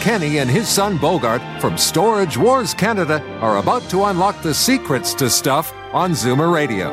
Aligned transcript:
Kenny 0.00 0.38
and 0.38 0.50
his 0.50 0.66
son 0.66 0.96
Bogart 0.96 1.42
from 1.60 1.76
Storage 1.76 2.38
Wars 2.38 2.72
Canada 2.72 3.22
are 3.40 3.58
about 3.58 3.82
to 3.90 4.04
unlock 4.04 4.40
the 4.40 4.54
secrets 4.54 5.12
to 5.14 5.28
stuff 5.28 5.74
on 5.92 6.12
Zoomer 6.12 6.52
Radio. 6.52 6.90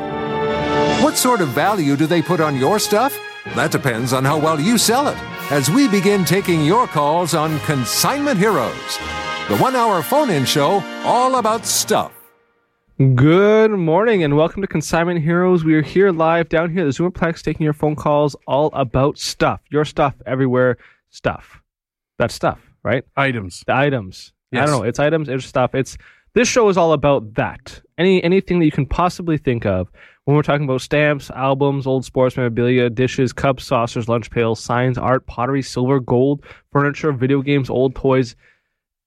What 1.02 1.16
sort 1.16 1.40
of 1.40 1.48
value 1.48 1.96
do 1.96 2.06
they 2.06 2.20
put 2.20 2.40
on 2.40 2.56
your 2.56 2.78
stuff? 2.78 3.18
That 3.54 3.72
depends 3.72 4.12
on 4.12 4.26
how 4.26 4.38
well 4.38 4.60
you 4.60 4.76
sell 4.76 5.08
it. 5.08 5.16
As 5.50 5.70
we 5.70 5.88
begin 5.88 6.26
taking 6.26 6.66
your 6.66 6.86
calls 6.86 7.32
on 7.34 7.58
Consignment 7.60 8.38
Heroes, 8.38 8.98
the 9.48 9.56
one 9.56 9.74
hour 9.74 10.02
phone 10.02 10.28
in 10.28 10.44
show 10.44 10.82
all 11.04 11.36
about 11.36 11.64
stuff. 11.64 12.12
Good 13.14 13.70
morning 13.70 14.22
and 14.22 14.36
welcome 14.36 14.60
to 14.60 14.68
Consignment 14.68 15.22
Heroes. 15.22 15.64
We 15.64 15.74
are 15.76 15.82
here 15.82 16.12
live 16.12 16.50
down 16.50 16.72
here 16.72 16.86
at 16.86 16.94
the 16.94 17.02
Zoomerplex 17.02 17.42
taking 17.42 17.64
your 17.64 17.72
phone 17.72 17.96
calls 17.96 18.36
all 18.46 18.70
about 18.74 19.16
stuff. 19.16 19.62
Your 19.70 19.86
stuff 19.86 20.14
everywhere. 20.26 20.76
Stuff. 21.08 21.62
That's 22.18 22.34
stuff, 22.34 22.67
right? 22.82 23.04
items. 23.16 23.62
The 23.66 23.74
items. 23.74 24.32
Yes. 24.50 24.62
I 24.62 24.66
don't 24.66 24.80
know. 24.80 24.86
It's 24.86 24.98
items, 24.98 25.28
it's 25.28 25.44
stuff. 25.44 25.74
It's 25.74 25.96
this 26.34 26.48
show 26.48 26.68
is 26.68 26.76
all 26.76 26.92
about 26.92 27.34
that. 27.34 27.80
Any 27.98 28.22
anything 28.22 28.58
that 28.58 28.64
you 28.64 28.70
can 28.70 28.86
possibly 28.86 29.38
think 29.38 29.66
of 29.66 29.90
when 30.24 30.36
we're 30.36 30.42
talking 30.42 30.64
about 30.64 30.80
stamps, 30.80 31.30
albums, 31.30 31.86
old 31.86 32.04
sports 32.04 32.36
memorabilia, 32.36 32.90
dishes, 32.90 33.32
cups, 33.32 33.64
saucers, 33.64 34.08
lunch 34.08 34.30
pails, 34.30 34.60
signs, 34.60 34.98
art, 34.98 35.26
pottery, 35.26 35.62
silver, 35.62 36.00
gold, 36.00 36.44
furniture, 36.70 37.12
video 37.12 37.42
games, 37.42 37.70
old 37.70 37.94
toys, 37.94 38.36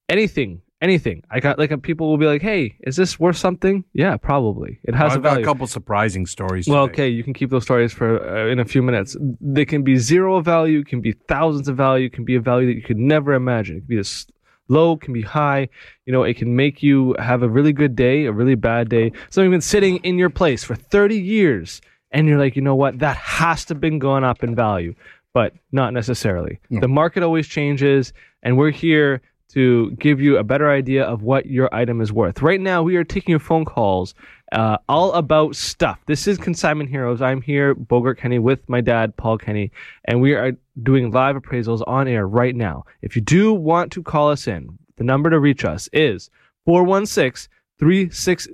anything, 0.10 0.62
anything. 0.82 1.24
I 1.30 1.40
got 1.40 1.60
like 1.60 1.82
people 1.84 2.10
will 2.10 2.18
be 2.18 2.26
like, 2.26 2.42
"Hey, 2.42 2.76
is 2.82 2.96
this 2.96 3.20
worth 3.20 3.38
something?" 3.38 3.86
Yeah, 3.94 4.18
probably. 4.18 4.80
It 4.84 4.96
has 4.96 5.14
a 5.14 5.16
I've 5.16 5.24
got 5.24 5.30
value. 5.32 5.44
a 5.44 5.46
couple 5.46 5.68
surprising 5.68 6.26
stories. 6.26 6.68
Well, 6.68 6.88
today. 6.88 6.94
okay, 6.94 7.10
you 7.10 7.24
can 7.24 7.34
keep 7.34 7.50
those 7.50 7.64
stories 7.64 7.94
for 7.94 8.20
uh, 8.28 8.48
in 8.48 8.60
a 8.60 8.66
few 8.66 8.82
minutes. 8.82 9.16
They 9.40 9.66
can 9.66 9.84
be 9.84 9.98
zero 9.98 10.42
value, 10.42 10.84
can 10.84 11.02
be 11.02 11.14
thousands 11.28 11.68
of 11.68 11.78
value, 11.78 12.10
can 12.10 12.26
be 12.26 12.36
a 12.36 12.42
value 12.42 12.68
that 12.68 12.76
you 12.76 12.84
could 12.84 12.98
never 12.98 13.34
imagine. 13.34 13.78
It 13.78 13.80
can 13.82 13.88
be 13.88 13.98
this 13.98 14.28
low, 14.68 14.98
can 14.98 15.14
be 15.14 15.22
high. 15.22 15.70
You 16.06 16.14
know, 16.14 16.24
it 16.24 16.38
can 16.38 16.56
make 16.56 16.82
you 16.82 17.16
have 17.20 17.44
a 17.44 17.50
really 17.50 17.74
good 17.74 17.96
day, 17.96 18.26
a 18.26 18.32
really 18.32 18.56
bad 18.56 18.90
day. 18.90 19.12
Something 19.30 19.52
been 19.52 19.62
sitting 19.62 19.98
in 19.98 20.18
your 20.18 20.30
place 20.30 20.64
for 20.64 20.76
30 20.76 21.18
years, 21.18 21.82
and 22.12 22.28
you're 22.28 22.40
like, 22.40 22.56
you 22.56 22.62
know 22.62 22.76
what, 22.76 23.00
that 23.00 23.18
has 23.18 23.66
to 23.66 23.74
have 23.74 23.82
been 23.82 24.00
going 24.00 24.24
up 24.24 24.44
in 24.44 24.56
value, 24.56 24.96
but 25.34 25.54
not 25.72 25.94
necessarily. 25.94 26.60
The 26.70 26.88
market 26.88 27.22
always 27.22 27.48
changes, 27.48 28.14
and 28.42 28.58
we're 28.58 28.72
here 28.72 29.22
to 29.54 29.92
give 29.92 30.22
you 30.22 30.38
a 30.38 30.44
better 30.44 30.70
idea 30.70 31.04
of 31.04 31.24
what 31.24 31.46
your 31.46 31.74
item 31.74 32.02
is 32.02 32.12
worth. 32.12 32.42
Right 32.42 32.62
now, 32.62 32.84
we 32.84 32.96
are 32.96 33.04
taking 33.04 33.32
your 33.32 33.40
phone 33.40 33.66
calls 33.66 34.14
uh, 34.52 34.78
all 34.88 35.14
about 35.14 35.56
stuff. 35.56 36.00
This 36.06 36.28
is 36.28 36.38
Consignment 36.38 36.90
Heroes. 36.90 37.22
I'm 37.22 37.42
here, 37.42 37.74
Bogart 37.74 38.18
Kenny, 38.18 38.40
with 38.40 38.68
my 38.70 38.82
dad, 38.82 39.16
Paul 39.18 39.38
Kenny, 39.38 39.72
and 40.06 40.22
we 40.22 40.34
are 40.34 40.54
doing 40.84 41.12
live 41.12 41.36
appraisals 41.36 41.82
on 41.88 42.08
air 42.08 42.28
right 42.28 42.56
now. 42.56 42.86
If 43.02 43.16
you 43.16 43.22
do 43.22 43.54
want 43.54 43.92
to 43.94 44.04
call 44.04 44.30
us 44.30 44.48
in, 44.48 44.78
the 44.98 45.04
number 45.04 45.30
to 45.30 45.40
reach 45.40 45.66
us 45.66 45.90
is 45.94 46.30
416 46.66 47.50
360 47.80 48.54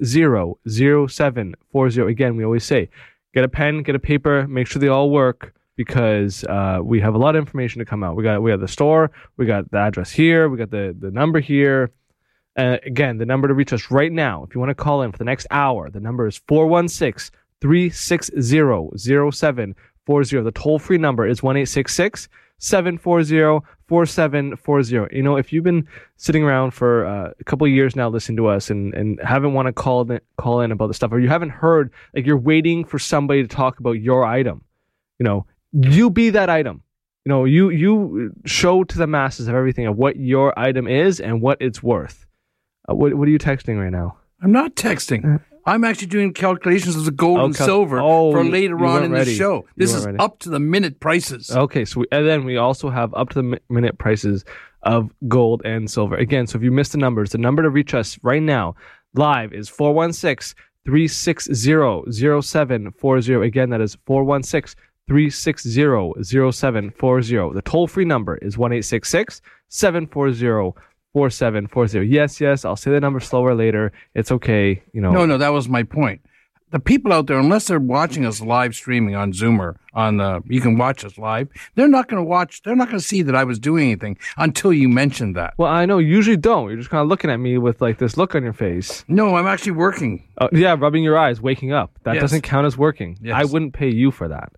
0740. 0.68 2.02
Again, 2.02 2.36
we 2.36 2.46
always 2.46 2.64
say 2.64 2.90
get 3.34 3.44
a 3.44 3.50
pen, 3.50 3.84
get 3.84 3.96
a 3.96 4.00
paper, 4.00 4.48
make 4.48 4.68
sure 4.68 4.80
they 4.80 4.88
all 4.88 5.10
work 5.10 5.54
because 5.78 6.44
uh, 6.44 6.80
we 6.84 7.00
have 7.00 7.16
a 7.16 7.18
lot 7.18 7.36
of 7.36 7.40
information 7.40 7.80
to 7.80 7.86
come 7.86 8.04
out. 8.04 8.18
We 8.18 8.24
got 8.24 8.42
we 8.42 8.52
got 8.52 8.60
the 8.60 8.68
store, 8.68 9.12
we 9.38 9.46
got 9.46 9.72
the 9.72 9.78
address 9.78 10.12
here, 10.12 10.50
we 10.50 10.58
got 10.58 10.72
the 10.72 10.94
the 11.00 11.12
number 11.12 11.40
here. 11.40 11.92
Uh, 12.58 12.78
again, 12.86 13.20
the 13.20 13.26
number 13.26 13.48
to 13.48 13.54
reach 13.54 13.72
us 13.72 13.92
right 13.92 14.12
now, 14.12 14.44
if 14.44 14.56
you 14.56 14.60
want 14.60 14.72
to 14.72 14.76
call 14.76 15.04
in 15.04 15.12
for 15.12 15.20
the 15.20 15.24
next 15.24 15.46
hour, 15.52 15.92
the 15.92 16.00
number 16.00 16.28
is 16.28 16.42
416 16.48 17.32
360 17.62 18.42
0740. 19.32 20.42
The 20.42 20.52
toll 20.52 20.80
free 20.80 20.98
number 20.98 21.28
is 21.28 21.44
1 21.44 21.66
740 22.60 23.66
4740. 23.88 25.16
You 25.16 25.22
know, 25.22 25.38
if 25.38 25.54
you've 25.54 25.64
been 25.64 25.88
sitting 26.16 26.44
around 26.44 26.72
for 26.72 27.06
uh, 27.06 27.32
a 27.40 27.44
couple 27.44 27.68
years 27.68 27.96
now 27.96 28.10
listening 28.10 28.38
to 28.38 28.48
us 28.48 28.72
and, 28.72 28.94
and 28.96 29.20
haven't 29.22 29.54
want 29.54 29.68
to 29.68 29.74
call 29.74 30.10
in, 30.12 30.20
call 30.38 30.62
in 30.62 30.72
about 30.72 30.88
the 30.88 30.96
stuff, 30.96 31.12
or 31.12 31.20
you 31.20 31.30
haven't 31.30 31.52
heard, 31.52 31.92
like 32.16 32.26
you're 32.26 32.38
waiting 32.38 32.84
for 32.84 32.98
somebody 32.98 33.44
to 33.44 33.48
talk 33.48 33.80
about 33.80 33.94
your 33.94 34.26
item, 34.26 34.64
you 35.20 35.24
know, 35.24 35.46
you 35.82 36.10
be 36.10 36.30
that 36.32 36.50
item. 36.50 36.82
You 37.26 37.30
know, 37.30 37.46
you 37.46 37.70
you 37.70 38.32
show 38.46 38.84
to 38.86 38.98
the 38.98 39.08
masses 39.08 39.48
of 39.48 39.56
everything 39.56 39.86
of 39.86 39.98
what 39.98 40.16
your 40.16 40.58
item 40.58 40.88
is 40.88 41.20
and 41.20 41.42
what 41.42 41.58
it's 41.62 41.84
worth. 41.84 42.26
Uh, 42.90 42.96
what 42.96 43.14
what 43.16 43.28
are 43.28 43.32
you 43.32 43.40
texting 43.40 43.82
right 43.82 43.92
now? 43.92 44.18
I'm 44.42 44.52
not 44.52 44.76
texting. 44.76 45.42
I'm 45.66 45.84
actually 45.84 46.08
doing 46.08 46.32
calculations 46.32 46.96
of 46.96 47.04
the 47.04 47.12
gold 47.12 47.40
Oh, 47.40 47.46
and 47.46 47.56
silver 47.56 48.00
oh, 48.00 48.32
for 48.32 48.46
later 48.46 48.78
on 48.86 49.04
in 49.04 49.12
ready. 49.12 49.32
the 49.32 49.38
show. 49.38 49.66
This 49.76 49.94
is 49.94 50.06
ready. 50.06 50.18
up 50.20 50.40
to 50.40 50.50
the 50.50 50.60
minute 50.60 51.02
prices. 51.02 51.52
Okay, 51.52 51.84
so 51.84 52.00
we, 52.02 52.06
and 52.14 52.26
then 52.26 52.46
we 52.46 52.56
also 52.56 52.90
have 52.90 53.14
up 53.14 53.30
to 53.32 53.42
the 53.42 53.60
minute 53.70 53.98
prices 53.98 54.46
of 54.84 55.12
gold 55.28 55.62
and 55.66 55.92
silver. 55.92 56.16
Again, 56.16 56.48
so 56.48 56.58
if 56.58 56.64
you 56.64 56.72
missed 56.72 56.94
the 56.94 56.98
numbers, 56.98 57.32
the 57.32 57.38
number 57.40 57.64
to 57.64 57.70
reach 57.70 57.94
us 57.94 58.18
right 58.24 58.42
now 58.42 58.76
live 59.16 59.52
is 59.52 59.68
416 59.68 60.56
360 60.86 61.54
0740. 62.42 63.34
Again, 63.46 63.70
that 63.72 63.82
is 63.82 63.98
416 64.06 64.82
360 65.08 65.72
0740. 66.24 67.54
The 67.54 67.62
toll 67.64 67.88
free 67.88 68.06
number 68.06 68.38
is 68.38 68.58
1 68.58 68.82
740 68.82 70.74
4740. 71.14 72.08
Yes, 72.08 72.40
yes, 72.42 72.66
I'll 72.66 72.76
say 72.76 72.92
the 72.92 73.00
number 73.00 73.20
slower 73.20 73.56
later. 73.56 73.92
It's 74.14 74.32
okay. 74.32 74.82
You 74.94 75.02
know, 75.02 75.12
No, 75.12 75.26
no, 75.26 75.38
that 75.38 75.50
was 75.50 75.68
my 75.68 75.84
point. 75.84 76.22
The 76.70 76.80
people 76.80 77.14
out 77.14 77.28
there, 77.28 77.40
unless 77.40 77.68
they're 77.68 77.80
watching 77.80 78.26
us 78.26 78.42
live 78.42 78.76
streaming 78.76 79.16
on 79.16 79.32
Zoomer, 79.32 79.76
on 79.94 80.18
the 80.18 80.44
you 80.48 80.60
can 80.60 80.78
watch 80.78 81.06
us 81.06 81.18
live. 81.18 81.48
They're 81.76 81.88
not 81.88 82.10
going 82.10 82.22
to 82.22 82.28
watch. 82.28 82.62
They're 82.64 82.76
not 82.76 82.90
going 82.90 83.00
to 83.00 83.04
see 83.06 83.22
that 83.22 83.36
I 83.38 83.46
was 83.46 83.58
doing 83.58 83.86
anything 83.86 84.18
until 84.36 84.74
you 84.74 84.90
mentioned 84.90 85.38
that. 85.38 85.54
Well, 85.58 85.72
I 85.72 85.86
know 85.86 85.98
you 85.98 86.10
usually 86.14 86.36
don't. 86.36 86.68
You're 86.68 86.78
just 86.78 86.90
kind 86.90 87.02
of 87.02 87.08
looking 87.08 87.30
at 87.32 87.38
me 87.38 87.58
with 87.58 87.80
like 87.80 88.00
this 88.00 88.18
look 88.18 88.36
on 88.36 88.44
your 88.44 88.52
face. 88.52 89.06
No, 89.08 89.36
I'm 89.38 89.48
actually 89.48 89.72
working. 89.72 90.28
Uh, 90.40 90.50
yeah, 90.52 90.76
rubbing 90.78 91.04
your 91.06 91.18
eyes, 91.18 91.40
waking 91.40 91.72
up. 91.72 91.98
That 92.04 92.16
Yes. 92.16 92.24
doesn't 92.24 92.42
count 92.42 92.68
as 92.68 92.78
working. 92.78 93.18
Yes. 93.22 93.36
I 93.38 93.46
wouldn't 93.46 93.72
pay 93.74 93.90
you 93.90 94.12
for 94.12 94.28
that. 94.28 94.52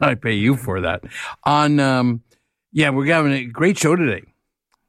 I 0.00 0.14
pay 0.14 0.34
you 0.34 0.56
for 0.56 0.80
that. 0.82 1.02
On 1.44 1.78
um, 1.80 2.22
yeah, 2.72 2.90
we're 2.90 3.06
having 3.12 3.32
a 3.32 3.44
great 3.44 3.78
show 3.78 3.96
today. 3.96 4.24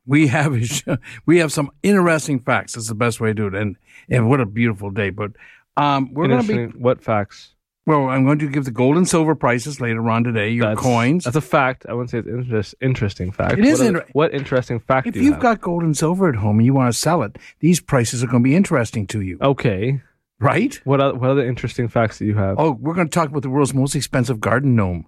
We 0.07 0.27
have 0.27 0.53
a 0.53 0.63
show, 0.65 0.97
we 1.25 1.39
have 1.39 1.51
some 1.51 1.71
interesting 1.83 2.39
facts. 2.39 2.73
That's 2.73 2.87
the 2.87 2.95
best 2.95 3.19
way 3.19 3.29
to 3.29 3.33
do 3.33 3.47
it. 3.47 3.55
And 3.55 3.75
and 4.09 4.29
what 4.29 4.39
a 4.41 4.45
beautiful 4.45 4.91
day. 4.91 5.09
But 5.09 5.31
um, 5.77 6.13
we're 6.13 6.27
going 6.27 6.45
to 6.45 6.69
be 6.71 6.77
What 6.77 7.01
facts? 7.03 7.53
well. 7.87 8.09
I'm 8.09 8.23
going 8.25 8.39
to 8.39 8.47
give 8.47 8.65
the 8.65 8.71
gold 8.71 8.97
and 8.97 9.07
silver 9.07 9.35
prices 9.35 9.81
later 9.81 10.07
on 10.09 10.23
today. 10.23 10.49
Your 10.49 10.67
That's, 10.69 10.79
coins. 10.79 11.23
That's 11.23 11.35
a 11.35 11.41
fact. 11.41 11.85
I 11.89 11.93
wouldn't 11.93 12.09
say 12.11 12.19
it's 12.19 12.27
interest, 12.27 12.75
interesting 12.81 13.31
fact. 13.31 13.57
It 13.57 13.65
is 13.65 13.79
What, 13.79 13.87
inter- 13.87 14.05
what 14.13 14.33
interesting 14.33 14.79
fact 14.79 15.07
If 15.07 15.13
do 15.15 15.19
you 15.19 15.25
you've 15.25 15.33
have? 15.35 15.41
got 15.41 15.61
gold 15.61 15.83
and 15.83 15.95
silver 15.97 16.29
at 16.29 16.35
home 16.35 16.57
and 16.59 16.65
you 16.65 16.73
want 16.73 16.93
to 16.93 16.99
sell 16.99 17.23
it, 17.23 17.37
these 17.59 17.79
prices 17.79 18.23
are 18.23 18.27
going 18.27 18.43
to 18.43 18.47
be 18.47 18.55
interesting 18.55 19.05
to 19.07 19.21
you, 19.21 19.37
okay. 19.41 20.01
Right? 20.39 20.79
What 20.83 21.01
other, 21.01 21.17
what 21.17 21.29
other 21.29 21.47
interesting 21.47 21.87
facts 21.87 22.19
do 22.19 22.25
you 22.25 22.35
have? 22.35 22.59
Oh, 22.59 22.71
we're 22.71 22.93
going 22.93 23.07
to 23.07 23.13
talk 23.13 23.29
about 23.29 23.43
the 23.43 23.49
world's 23.49 23.73
most 23.73 23.95
expensive 23.95 24.39
garden 24.39 24.75
gnome. 24.75 25.07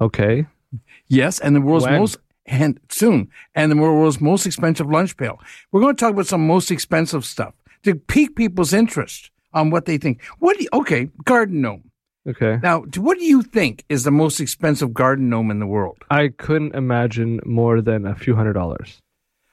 Okay. 0.00 0.46
Yes, 1.06 1.38
and 1.38 1.54
the 1.54 1.60
world's 1.60 1.84
When? 1.86 2.00
most 2.00 2.18
and 2.46 2.78
soon, 2.90 3.30
and 3.54 3.72
the 3.72 3.76
world's 3.76 4.20
most 4.20 4.44
expensive 4.44 4.90
lunch 4.90 5.16
pail. 5.16 5.40
We're 5.72 5.80
going 5.80 5.96
to 5.96 6.00
talk 6.00 6.12
about 6.12 6.26
some 6.26 6.46
most 6.46 6.70
expensive 6.70 7.24
stuff 7.24 7.54
to 7.84 7.94
pique 7.94 8.36
people's 8.36 8.72
interest 8.72 9.30
on 9.52 9.70
what 9.70 9.86
they 9.86 9.98
think. 9.98 10.22
What? 10.40 10.58
Do 10.58 10.64
you, 10.64 10.68
okay, 10.74 11.08
garden 11.24 11.60
gnome. 11.62 11.90
Okay. 12.26 12.58
Now, 12.62 12.80
what 12.96 13.18
do 13.18 13.24
you 13.24 13.42
think 13.42 13.84
is 13.88 14.04
the 14.04 14.10
most 14.10 14.40
expensive 14.40 14.94
garden 14.94 15.28
gnome 15.28 15.50
in 15.50 15.58
the 15.58 15.66
world? 15.66 15.98
I 16.10 16.28
couldn't 16.28 16.74
imagine 16.74 17.40
more 17.44 17.80
than 17.82 18.06
a 18.06 18.14
few 18.14 18.34
hundred 18.34 18.54
dollars. 18.54 19.00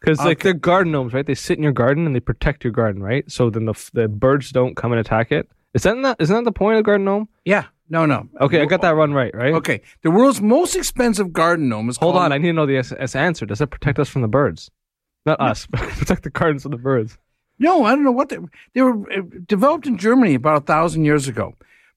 Because 0.01 0.17
like 0.19 0.39
Okay. 0.39 0.43
they're 0.49 0.53
garden 0.59 0.91
gnomes, 0.91 1.13
right? 1.13 1.25
They 1.25 1.35
sit 1.35 1.57
in 1.57 1.63
your 1.63 1.71
garden 1.71 2.05
and 2.07 2.15
they 2.15 2.19
protect 2.19 2.63
your 2.63 2.73
garden, 2.73 3.01
right? 3.03 3.23
So 3.31 3.49
then 3.49 3.65
the 3.65 3.89
the 3.93 4.07
birds 4.07 4.49
don't 4.51 4.75
come 4.75 4.91
and 4.91 4.99
attack 4.99 5.31
it. 5.31 5.47
Is 5.73 5.83
that 5.83 5.95
not, 5.97 6.19
isn't 6.19 6.35
that 6.35 6.43
the 6.43 6.51
point 6.51 6.77
of 6.79 6.83
garden 6.83 7.05
gnome? 7.05 7.29
Yeah, 7.45 7.65
no, 7.89 8.05
no. 8.05 8.27
Okay, 8.41 8.61
I 8.61 8.65
got 8.65 8.81
that 8.81 8.97
one 8.97 9.13
right, 9.13 9.33
right? 9.33 9.53
Okay, 9.53 9.81
the 10.01 10.11
world's 10.11 10.41
most 10.41 10.75
expensive 10.75 11.31
garden 11.31 11.69
gnome 11.69 11.87
is 11.89 11.97
Hold 11.97 12.15
called, 12.15 12.25
on, 12.25 12.31
I 12.33 12.39
need 12.39 12.47
to 12.47 12.53
know 12.53 12.65
the 12.65 12.77
S- 12.77 12.91
S 12.97 13.15
answer. 13.15 13.45
Does 13.45 13.61
it 13.61 13.67
protect 13.69 13.97
us 13.99 14.09
from 14.09 14.21
the 14.21 14.27
birds? 14.27 14.69
Not 15.25 15.39
us, 15.39 15.67
but 15.71 15.79
protect 15.81 16.23
the 16.23 16.29
gardens 16.29 16.63
from 16.63 16.71
the 16.71 16.77
birds. 16.77 17.17
No, 17.59 17.85
I 17.85 17.91
don't 17.91 18.03
know 18.03 18.11
what 18.11 18.29
they, 18.29 18.39
they 18.73 18.81
were 18.81 18.99
uh, 19.13 19.21
developed 19.45 19.85
in 19.85 19.97
Germany 19.97 20.33
about 20.33 20.63
a 20.63 20.65
thousand 20.65 21.05
years 21.05 21.27
ago. 21.27 21.53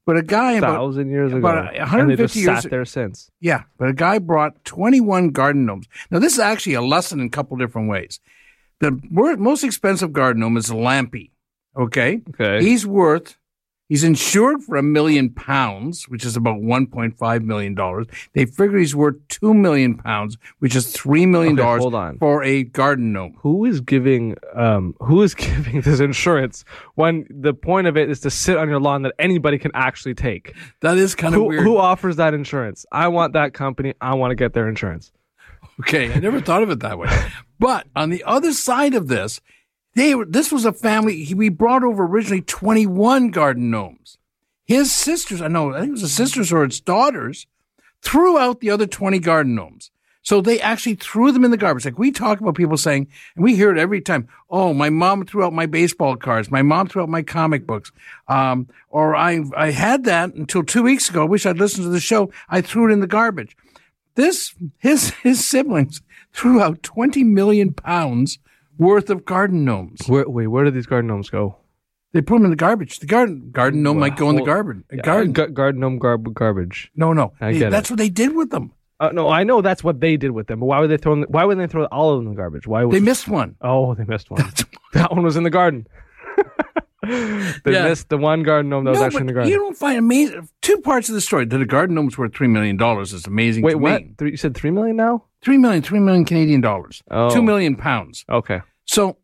But 0.06 0.18
a 0.18 0.22
guy 0.22 0.52
about 0.52 0.74
thousand 0.74 1.10
years 1.10 1.32
ago, 1.32 1.38
about 1.38 1.68
and 1.68 1.76
they 1.76 1.80
150 1.80 2.24
just 2.24 2.36
years 2.36 2.62
sat 2.62 2.70
there 2.70 2.84
since. 2.84 3.30
yeah, 3.40 3.62
but 3.78 3.88
a 3.88 3.94
guy 3.94 4.18
brought 4.18 4.62
21 4.64 5.30
garden 5.30 5.64
gnomes. 5.64 5.86
Now, 6.10 6.18
this 6.18 6.34
is 6.34 6.38
actually 6.38 6.74
a 6.74 6.82
lesson 6.82 7.20
in 7.20 7.26
a 7.26 7.30
couple 7.30 7.56
different 7.56 7.88
ways. 7.88 8.20
The 8.80 9.00
most 9.10 9.64
expensive 9.64 10.12
garden 10.12 10.40
gnome 10.40 10.58
is 10.58 10.68
Lampy. 10.68 11.30
Okay. 11.76 12.20
Okay. 12.30 12.62
He's 12.62 12.86
worth, 12.86 13.38
he's 13.88 14.04
insured 14.04 14.62
for 14.62 14.76
a 14.76 14.82
million 14.82 15.30
pounds, 15.30 16.08
which 16.08 16.24
is 16.24 16.36
about 16.36 16.56
$1.5 16.56 17.42
million. 17.42 18.06
They 18.32 18.44
figure 18.46 18.78
he's 18.78 18.94
worth 18.96 19.16
2 19.28 19.52
million 19.54 19.96
pounds, 19.96 20.36
which 20.58 20.74
is 20.74 20.92
$3 20.94 21.28
million 21.28 21.58
Okay, 21.58 21.78
hold 21.78 21.94
on. 21.94 22.18
for 22.18 22.42
a 22.42 22.64
garden 22.64 23.12
gnome. 23.12 23.34
who 23.40 23.64
is 23.64 23.80
giving 23.80 24.36
um 24.54 24.94
who 25.00 25.22
is 25.22 25.34
giving 25.46 25.80
this 25.82 26.00
insurance 26.00 26.64
when 26.94 27.26
the 27.30 27.52
point 27.54 27.86
of 27.86 27.96
it 27.96 28.08
is 28.10 28.20
to 28.20 28.30
sit 28.30 28.56
on 28.56 28.68
your 28.68 28.80
lawn 28.80 29.02
that 29.02 29.14
anybody 29.18 29.58
can 29.58 29.70
actually 29.74 30.14
take? 30.14 30.54
That 30.80 30.96
is 30.96 31.14
kind 31.14 31.34
of 31.34 31.40
Who, 31.40 31.46
weird. 31.48 31.62
who 31.64 31.76
offers 31.76 32.16
that 32.16 32.34
insurance? 32.34 32.86
I 32.92 33.08
want 33.08 33.32
that 33.34 33.54
company. 33.54 33.94
I 34.00 34.14
want 34.14 34.30
to 34.30 34.34
get 34.36 34.52
their 34.54 34.68
insurance. 34.68 35.12
Okay, 35.80 36.12
I 36.12 36.18
never 36.20 36.40
thought 36.40 36.62
of 36.62 36.70
it 36.70 36.80
that 36.80 36.98
way. 36.98 37.08
But 37.58 37.86
on 37.96 38.10
the 38.10 38.22
other 38.24 38.52
side 38.52 38.94
of 38.94 39.08
this, 39.08 39.40
they 39.94 40.14
were, 40.14 40.24
this 40.24 40.52
was 40.52 40.64
a 40.64 40.72
family. 40.72 41.24
He, 41.24 41.34
we 41.34 41.48
brought 41.48 41.84
over 41.84 42.04
originally 42.04 42.42
21 42.42 43.30
garden 43.30 43.70
gnomes. 43.70 44.18
His 44.64 44.92
sisters, 44.92 45.40
I 45.40 45.48
know, 45.48 45.72
I 45.74 45.80
think 45.80 45.90
it 45.90 45.92
was 45.92 46.00
his 46.02 46.14
sisters 46.14 46.52
or 46.52 46.64
his 46.64 46.80
daughters, 46.80 47.46
threw 48.02 48.38
out 48.38 48.60
the 48.60 48.70
other 48.70 48.86
20 48.86 49.18
garden 49.18 49.54
gnomes. 49.54 49.90
So 50.24 50.40
they 50.40 50.58
actually 50.58 50.94
threw 50.94 51.32
them 51.32 51.44
in 51.44 51.50
the 51.50 51.58
garbage. 51.58 51.84
Like 51.84 51.98
we 51.98 52.10
talk 52.10 52.40
about 52.40 52.54
people 52.54 52.78
saying, 52.78 53.08
and 53.36 53.44
we 53.44 53.56
hear 53.56 53.70
it 53.70 53.78
every 53.78 54.00
time. 54.00 54.26
Oh, 54.48 54.72
my 54.72 54.88
mom 54.88 55.26
threw 55.26 55.44
out 55.44 55.52
my 55.52 55.66
baseball 55.66 56.16
cards. 56.16 56.50
My 56.50 56.62
mom 56.62 56.88
threw 56.88 57.02
out 57.02 57.10
my 57.10 57.22
comic 57.22 57.66
books. 57.66 57.92
Um, 58.26 58.68
or 58.88 59.14
I, 59.14 59.42
I 59.54 59.70
had 59.70 60.04
that 60.04 60.32
until 60.32 60.64
two 60.64 60.82
weeks 60.82 61.10
ago. 61.10 61.22
I 61.22 61.28
wish 61.28 61.44
I'd 61.44 61.58
listened 61.58 61.84
to 61.84 61.90
the 61.90 62.00
show. 62.00 62.32
I 62.48 62.62
threw 62.62 62.88
it 62.88 62.92
in 62.92 63.00
the 63.00 63.06
garbage. 63.06 63.54
This, 64.14 64.54
his, 64.78 65.10
his 65.10 65.44
siblings 65.44 66.00
threw 66.32 66.62
out 66.62 66.82
20 66.82 67.22
million 67.22 67.74
pounds 67.74 68.38
worth 68.78 69.10
of 69.10 69.24
garden 69.24 69.64
gnomes. 69.64 70.06
Where, 70.06 70.28
wait, 70.28 70.46
where 70.48 70.64
did 70.64 70.74
these 70.74 70.86
garden 70.86 71.08
gnomes 71.08 71.30
go? 71.30 71.56
They 72.12 72.20
put 72.22 72.36
them 72.36 72.44
in 72.44 72.50
the 72.50 72.56
garbage. 72.56 73.00
The 73.00 73.06
garden, 73.06 73.50
garden 73.50 73.82
gnome 73.82 73.98
might 73.98 74.16
go 74.16 74.30
in 74.30 74.36
the 74.36 74.42
garbage. 74.42 74.82
Garden, 75.02 75.32
Gar- 75.32 75.48
garden 75.48 75.80
gnome 75.80 75.98
garb- 75.98 76.32
garbage. 76.32 76.90
no, 76.94 77.12
no. 77.12 77.32
I 77.40 77.52
They- 77.52 77.58
get 77.58 77.68
it. 77.68 77.70
that's 77.70 77.90
what 77.90 77.98
they 77.98 78.08
did 78.08 78.34
with 78.36 78.50
them. 78.50 78.70
Uh, 79.00 79.10
no, 79.12 79.28
I 79.28 79.42
know 79.42 79.60
that's 79.60 79.82
what 79.82 80.00
they 80.00 80.16
did 80.16 80.30
with 80.30 80.46
them, 80.46 80.60
but 80.60 80.66
why 80.66 80.78
would 80.78 80.88
they 80.88 80.96
throw? 80.96 81.22
Why 81.24 81.44
would 81.44 81.58
they 81.58 81.66
throw 81.66 81.84
all 81.86 82.12
of 82.12 82.20
them 82.20 82.28
in 82.28 82.34
the 82.34 82.36
garbage? 82.40 82.68
Why? 82.68 82.84
Was, 82.84 82.94
They 82.94 83.00
missed 83.00 83.26
one. 83.26 83.56
Oh, 83.60 83.94
they 83.96 84.04
missed 84.04 84.30
one. 84.30 84.44
that 84.92 85.10
one 85.12 85.24
was 85.24 85.36
in 85.36 85.42
the 85.42 85.50
garden. 85.50 85.88
they 87.02 87.72
Yeah. 87.72 87.84
missed 87.88 88.08
the 88.08 88.16
one 88.16 88.42
garden 88.42 88.70
gnome 88.70 88.84
that 88.84 88.90
was 88.90 89.00
no, 89.00 89.06
actually 89.06 89.20
in 89.22 89.26
the 89.26 89.32
garden. 89.32 89.50
you 89.52 89.58
don't 89.58 89.76
find 89.76 89.98
amazing. 89.98 90.48
Two 90.62 90.78
parts 90.78 91.08
of 91.08 91.14
the 91.14 91.20
story 91.20 91.44
that 91.44 91.60
a 91.60 91.66
garden 91.66 91.94
gnome's 91.94 92.16
worth 92.16 92.34
three 92.34 92.48
million 92.48 92.76
dollars 92.76 93.12
is 93.12 93.26
amazing. 93.26 93.62
Wait, 93.62 93.76
what? 93.76 94.02
Three, 94.18 94.32
you 94.32 94.36
said 94.36 94.54
three 94.54 94.70
million 94.70 94.96
now? 94.96 95.24
Three 95.42 95.58
million, 95.58 95.82
three 95.82 96.00
million 96.00 96.24
Canadian 96.24 96.60
dollars. 96.60 97.02
Oh. 97.10 97.28
Two 97.30 97.42
million 97.42 97.76
pounds. 97.76 98.24
Okay. 98.30 98.62
So, 98.86 99.18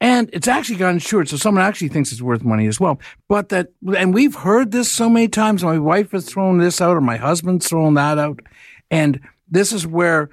and 0.00 0.30
it's 0.32 0.48
actually 0.48 0.76
got 0.78 0.90
insured, 0.90 1.28
so 1.28 1.36
someone 1.36 1.62
actually 1.62 1.88
thinks 1.88 2.10
it's 2.10 2.22
worth 2.22 2.42
money 2.42 2.66
as 2.66 2.80
well. 2.80 2.98
But 3.28 3.50
that, 3.50 3.68
and 3.96 4.12
we've 4.14 4.34
heard 4.34 4.72
this 4.72 4.90
so 4.90 5.08
many 5.08 5.28
times. 5.28 5.62
My 5.62 5.78
wife 5.78 6.12
has 6.12 6.24
thrown 6.26 6.58
this 6.58 6.80
out, 6.80 6.96
or 6.96 7.00
my 7.00 7.16
husband's 7.18 7.68
thrown 7.68 7.94
that 7.94 8.18
out, 8.18 8.40
and 8.90 9.20
this 9.48 9.72
is 9.72 9.86
where 9.86 10.30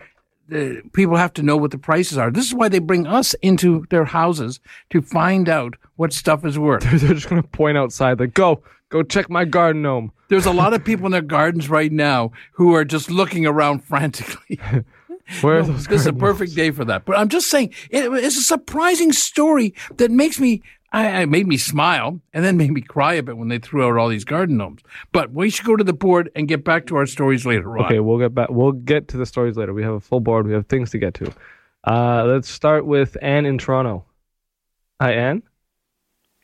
uh, 0.53 0.81
people 0.93 1.15
have 1.15 1.33
to 1.33 1.43
know 1.43 1.57
what 1.57 1.71
the 1.71 1.77
prices 1.77 2.17
are. 2.17 2.31
This 2.31 2.45
is 2.45 2.53
why 2.53 2.69
they 2.69 2.79
bring 2.79 3.05
us 3.07 3.33
into 3.35 3.85
their 3.89 4.05
houses 4.05 4.59
to 4.89 5.01
find 5.01 5.49
out 5.49 5.75
what 5.95 6.13
stuff 6.13 6.45
is 6.45 6.57
worth. 6.57 6.83
They're 6.83 7.13
just 7.13 7.29
gonna 7.29 7.43
point 7.43 7.77
outside, 7.77 8.19
like, 8.19 8.33
go, 8.33 8.61
go 8.89 9.03
check 9.03 9.29
my 9.29 9.45
garden 9.45 9.81
gnome. 9.81 10.11
There's 10.29 10.45
a 10.45 10.51
lot 10.51 10.73
of 10.73 10.83
people 10.83 11.05
in 11.05 11.11
their 11.11 11.21
gardens 11.21 11.69
right 11.69 11.91
now 11.91 12.31
who 12.53 12.75
are 12.75 12.85
just 12.85 13.09
looking 13.09 13.45
around 13.45 13.83
frantically. 13.83 14.59
Where 15.41 15.59
are 15.59 15.63
those? 15.63 15.85
this 15.87 16.01
is 16.01 16.07
a 16.07 16.13
perfect 16.13 16.55
day 16.55 16.71
for 16.71 16.85
that. 16.85 17.05
But 17.05 17.17
I'm 17.17 17.29
just 17.29 17.49
saying, 17.49 17.73
it, 17.89 18.11
it's 18.13 18.37
a 18.37 18.41
surprising 18.41 19.11
story 19.11 19.73
that 19.97 20.09
makes 20.11 20.39
me, 20.39 20.61
I, 20.91 21.21
I 21.21 21.25
made 21.25 21.47
me 21.47 21.57
smile 21.57 22.21
and 22.33 22.45
then 22.45 22.57
made 22.57 22.71
me 22.71 22.81
cry 22.81 23.15
a 23.15 23.23
bit 23.23 23.37
when 23.37 23.49
they 23.49 23.59
threw 23.59 23.85
out 23.85 23.97
all 23.97 24.07
these 24.07 24.23
garden 24.23 24.57
gnomes. 24.57 24.81
But 25.11 25.31
we 25.31 25.49
should 25.49 25.65
go 25.65 25.75
to 25.75 25.83
the 25.83 25.93
board 25.93 26.31
and 26.35 26.47
get 26.47 26.63
back 26.63 26.87
to 26.87 26.95
our 26.95 27.05
stories 27.05 27.45
later 27.45 27.77
on. 27.77 27.85
Okay, 27.85 27.99
we'll 27.99 28.19
get 28.19 28.33
back. 28.33 28.49
We'll 28.49 28.71
get 28.71 29.09
to 29.09 29.17
the 29.17 29.25
stories 29.25 29.57
later. 29.57 29.73
We 29.73 29.83
have 29.83 29.93
a 29.93 29.99
full 29.99 30.21
board. 30.21 30.47
We 30.47 30.53
have 30.53 30.67
things 30.67 30.91
to 30.91 30.97
get 30.97 31.13
to. 31.15 31.33
Uh, 31.83 32.25
let's 32.25 32.49
start 32.49 32.85
with 32.85 33.17
Anne 33.21 33.45
in 33.45 33.57
Toronto. 33.57 34.05
Hi, 35.01 35.13
Anne. 35.13 35.43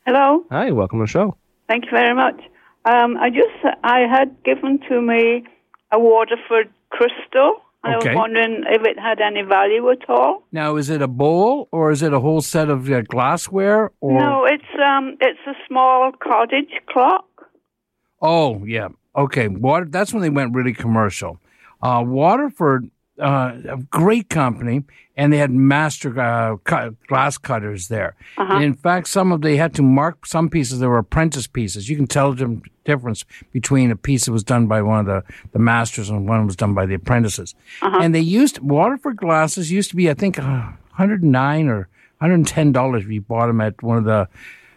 Hello. 0.05 0.45
Hi, 0.51 0.71
welcome 0.71 0.99
to 0.99 1.03
the 1.03 1.07
show. 1.07 1.37
Thank 1.67 1.85
you 1.85 1.91
very 1.91 2.13
much. 2.13 2.39
Um, 2.85 3.15
I 3.17 3.29
just 3.29 3.77
I 3.83 4.01
had 4.01 4.43
given 4.43 4.79
to 4.89 5.01
me 5.01 5.45
a 5.91 5.99
Waterford 5.99 6.69
crystal. 6.89 7.62
I 7.85 7.95
Okay. 7.95 8.09
was 8.09 8.15
wondering 8.17 8.63
if 8.69 8.81
it 8.85 8.97
had 8.97 9.19
any 9.19 9.41
value 9.41 9.89
at 9.91 10.09
all. 10.09 10.43
Now, 10.51 10.77
is 10.77 10.89
it 10.89 11.01
a 11.01 11.07
bowl 11.07 11.67
or 11.71 11.91
is 11.91 12.01
it 12.01 12.13
a 12.13 12.19
whole 12.19 12.41
set 12.41 12.69
of 12.69 12.89
uh, 12.89 13.01
glassware? 13.01 13.91
Or 13.99 14.19
No, 14.19 14.45
it's 14.45 14.63
um 14.81 15.17
it's 15.19 15.39
a 15.47 15.53
small 15.67 16.11
cottage 16.13 16.71
clock. 16.87 17.25
Oh, 18.21 18.63
yeah. 18.63 18.87
Okay. 19.15 19.47
Water. 19.49 19.85
That's 19.85 20.13
when 20.13 20.21
they 20.21 20.29
went 20.29 20.55
really 20.55 20.73
commercial. 20.73 21.39
Uh, 21.81 22.01
Waterford, 22.05 22.89
uh, 23.19 23.53
a 23.69 23.77
great 23.91 24.29
company, 24.29 24.83
and 25.15 25.31
they 25.31 25.37
had 25.37 25.51
master 25.51 26.19
uh, 26.19 26.57
cut, 26.57 26.93
glass 27.07 27.37
cutters 27.37 27.87
there. 27.87 28.15
And 28.55 28.63
in 28.63 28.73
fact, 28.73 29.07
some 29.07 29.31
of 29.31 29.41
they 29.41 29.57
had 29.57 29.75
to 29.75 29.83
mark 29.83 30.25
some 30.25 30.49
pieces. 30.49 30.79
They 30.79 30.87
were 30.87 30.97
apprentice 30.97 31.45
pieces. 31.45 31.89
You 31.89 31.95
can 31.95 32.07
tell 32.07 32.33
the 32.33 32.59
difference 32.85 33.23
between 33.51 33.91
a 33.91 33.95
piece 33.95 34.25
that 34.25 34.31
was 34.31 34.43
done 34.43 34.65
by 34.67 34.81
one 34.81 34.99
of 35.01 35.05
the, 35.05 35.23
the 35.51 35.59
masters 35.59 36.09
and 36.09 36.27
one 36.27 36.47
was 36.47 36.55
done 36.55 36.73
by 36.73 36.85
the 36.87 36.95
apprentices. 36.95 37.53
And 38.01 38.15
they 38.15 38.19
used 38.19 38.59
Waterford 38.59 39.17
glasses. 39.17 39.71
Used 39.71 39.91
to 39.91 39.95
be, 39.95 40.09
I 40.09 40.15
think, 40.15 40.39
uh, 40.39 40.71
109 40.97 41.67
or 41.67 41.87
110 42.19 42.71
dollars 42.71 43.03
if 43.03 43.11
you 43.11 43.21
bought 43.21 43.47
them 43.47 43.61
at 43.61 43.81
one 43.83 43.97
of 43.99 44.05
the 44.05 44.27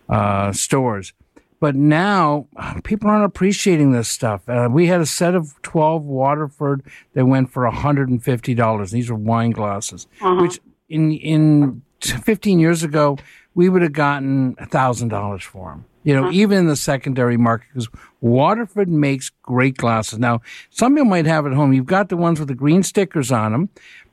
uh, 0.09 0.53
stores. 0.53 1.13
But 1.59 1.75
now 1.75 2.47
uh, 2.57 2.81
people 2.85 3.09
aren't 3.09 3.25
appreciating 3.25 3.93
this 3.93 4.09
stuff. 4.09 4.49
Uh, 4.49 4.69
we 4.71 4.87
had 4.87 5.01
a 5.01 5.07
set 5.07 5.35
of 5.35 5.61
12 5.63 6.05
Waterford 6.05 6.83
that 7.15 7.27
went 7.27 7.51
for 7.51 7.63
$150. 7.69 8.91
These 8.91 9.11
were 9.11 9.17
wine 9.17 9.51
glasses, 9.51 10.07
which 10.21 10.61
in, 10.89 11.13
in 11.13 11.83
15 12.01 12.59
years 12.59 12.83
ago, 12.83 13.19
we 13.55 13.69
would 13.69 13.83
have 13.83 13.93
gotten 13.93 14.55
$1,000 14.57 15.43
for 15.43 15.71
them. 15.71 15.85
You 16.05 16.15
know, 16.15 16.31
even 16.31 16.59
in 16.59 16.67
the 16.69 16.77
secondary 16.77 17.37
market, 17.37 17.67
because 17.75 17.89
Waterford 18.21 18.89
makes 18.89 19.31
great 19.43 19.77
glasses. 19.77 20.21
Now, 20.21 20.41
some 20.71 20.95
people 20.95 21.07
might 21.07 21.27
have 21.27 21.47
at 21.47 21.53
home. 21.53 21.73
You've 21.73 21.87
got 21.87 22.11
the 22.11 22.17
ones 22.17 22.39
with 22.39 22.47
the 22.47 22.55
green 22.55 22.85
stickers 22.85 23.33
on 23.33 23.51
them, 23.51 23.71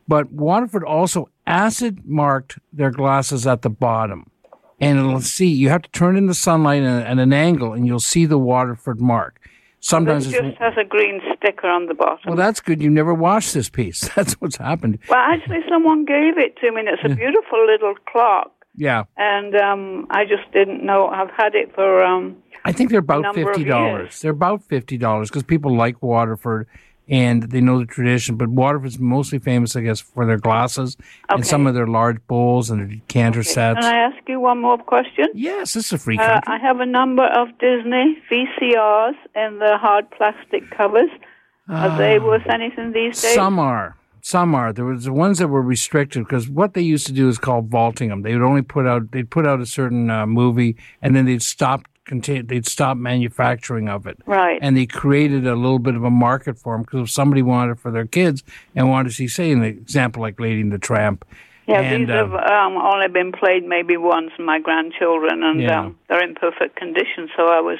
but 0.07 0.31
Waterford 0.31 0.83
also 0.83 1.29
acid 1.45 2.01
marked 2.03 2.57
their 2.71 2.89
glasses 2.89 3.45
at 3.45 3.61
the 3.61 3.69
bottom 3.69 4.31
and 4.83 4.99
it'll 4.99 5.21
see 5.21 5.47
you 5.47 5.69
have 5.69 5.81
to 5.83 5.89
turn 5.91 6.17
in 6.17 6.27
the 6.27 6.33
sunlight 6.33 6.83
at, 6.83 7.17
an 7.19 7.33
angle 7.33 7.73
and 7.73 7.85
you'll 7.87 7.99
see 7.99 8.25
the 8.25 8.37
Waterford 8.37 8.99
mark. 9.01 9.39
Sometimes 9.79 10.27
It 10.27 10.41
just 10.41 10.57
has 10.59 10.73
a 10.77 10.85
green 10.85 11.19
sticker 11.35 11.67
on 11.67 11.87
the 11.87 11.93
bottom. 11.93 12.19
well, 12.25 12.37
that's 12.37 12.61
good. 12.61 12.81
You 12.81 12.89
never 12.89 13.13
washed 13.13 13.53
this 13.53 13.69
piece. 13.69 14.07
That's 14.15 14.33
what's 14.39 14.55
happened. 14.55 14.99
well, 15.09 15.19
actually, 15.19 15.59
someone 15.67 16.05
gave 16.05 16.37
it 16.37 16.55
to 16.61 16.71
me. 16.71 16.79
and 16.81 16.89
It's 16.89 17.03
a 17.03 17.13
beautiful 17.13 17.65
little 17.65 17.93
clock, 18.09 18.53
Yeah, 18.77 19.03
and 19.17 19.53
um, 19.55 20.07
I 20.09 20.23
just 20.23 20.49
didn't 20.53 20.85
know. 20.85 21.07
I've 21.07 21.31
had 21.31 21.53
it 21.55 21.75
for 21.75 22.01
um, 22.01 22.37
I 22.63 22.71
think 22.71 22.91
they're 22.91 22.99
about 22.99 23.35
fifty 23.35 23.65
dollars. 23.65 24.21
They're 24.21 24.31
about 24.31 24.63
fifty 24.63 24.97
dollars 24.97 25.29
because 25.29 25.43
people 25.43 25.75
like 25.75 26.01
Waterford 26.01 26.67
and 27.09 27.43
they 27.43 27.61
know 27.61 27.79
the 27.79 27.85
tradition. 27.85 28.35
But 28.37 28.49
Waterford's 28.49 28.97
mostly 28.99 29.39
famous, 29.39 29.75
I 29.75 29.81
guess, 29.81 29.99
for 29.99 30.25
their 30.25 30.37
glasses 30.37 30.95
and 31.29 31.45
some 31.45 31.67
of 31.67 31.73
their 31.73 31.87
large 31.87 32.17
bowls 32.27 32.69
and 32.69 32.79
their 32.79 32.87
decanter 32.87 33.43
sets. 33.43 33.79
Can 33.81 33.93
I 33.93 33.97
ask 33.97 34.17
you 34.27 34.39
one 34.39 34.61
more 34.61 34.77
question? 34.77 35.25
yes, 35.33 35.73
this 35.73 35.87
is 35.87 35.93
a 35.93 35.97
free 35.97 36.17
Uh, 36.17 36.25
country. 36.41 36.53
I 36.53 36.57
have 36.59 36.79
a 36.79 36.85
number 36.85 37.25
of 37.25 37.49
Disney 37.59 38.17
VCRs 38.29 39.15
in 39.35 39.59
the 39.59 39.77
hard 39.77 40.09
plastic 40.11 40.69
covers. 40.71 41.09
Are 41.69 41.97
they 41.97 42.19
worth 42.19 42.45
anything 42.49 42.91
these 42.91 43.21
days? 43.21 43.31
Ah. 43.31 43.35
Some 43.35 43.59
are. 43.59 43.95
Some 44.21 44.55
are. 44.55 44.71
There 44.71 44.85
was 44.85 45.03
the 45.05 45.13
ones 45.13 45.39
that 45.39 45.47
were 45.49 45.61
restricted 45.61 46.23
because 46.25 46.47
what 46.49 46.73
they 46.73 46.81
used 46.81 47.05
to 47.07 47.11
do 47.13 47.27
is 47.27 47.37
called 47.37 47.67
vaulting 47.69 48.09
them. 48.09 48.21
They 48.21 48.33
would 48.33 48.45
only 48.45 48.61
put 48.61 48.85
out 48.87 49.11
they'd 49.11 49.29
put 49.29 49.45
out 49.45 49.59
a 49.61 49.65
certain 49.65 50.09
uh, 50.09 50.25
movie 50.25 50.77
and 51.01 51.13
then 51.15 51.25
they'd 51.25 51.41
stop 51.41 51.83
contain 52.05 52.45
they'd 52.47 52.67
stop 52.67 52.97
manufacturing 52.97 53.89
of 53.89 54.05
it. 54.07 54.17
Right. 54.25 54.59
And 54.61 54.75
they 54.75 54.85
created 54.85 55.47
a 55.47 55.55
little 55.55 55.79
bit 55.79 55.95
of 55.95 56.03
a 56.03 56.09
market 56.09 56.57
for 56.57 56.75
them 56.75 56.81
because 56.83 57.01
if 57.01 57.11
somebody 57.11 57.41
wanted 57.41 57.73
it 57.73 57.79
for 57.79 57.91
their 57.91 58.05
kids 58.05 58.43
and 58.75 58.89
wanted 58.89 59.09
to 59.09 59.15
see, 59.15 59.27
say, 59.27 59.51
an 59.51 59.63
example 59.63 60.21
like 60.21 60.39
Lady 60.39 60.61
and 60.61 60.71
the 60.71 60.77
Tramp. 60.77 61.25
yeah, 61.67 61.79
and, 61.79 62.03
these 62.03 62.09
have 62.13 62.33
um, 62.33 62.75
only 62.77 63.07
been 63.07 63.31
played 63.31 63.63
maybe 63.65 63.95
once 63.95 64.31
in 64.37 64.45
my 64.45 64.59
grandchildren, 64.59 65.43
and 65.43 65.61
Yeah. 65.61 65.81
um, 65.81 65.97
they're 66.09 66.23
in 66.23 66.35
perfect 66.35 66.75
condition. 66.75 67.29
So 67.37 67.47
I 67.47 67.61
was 67.61 67.79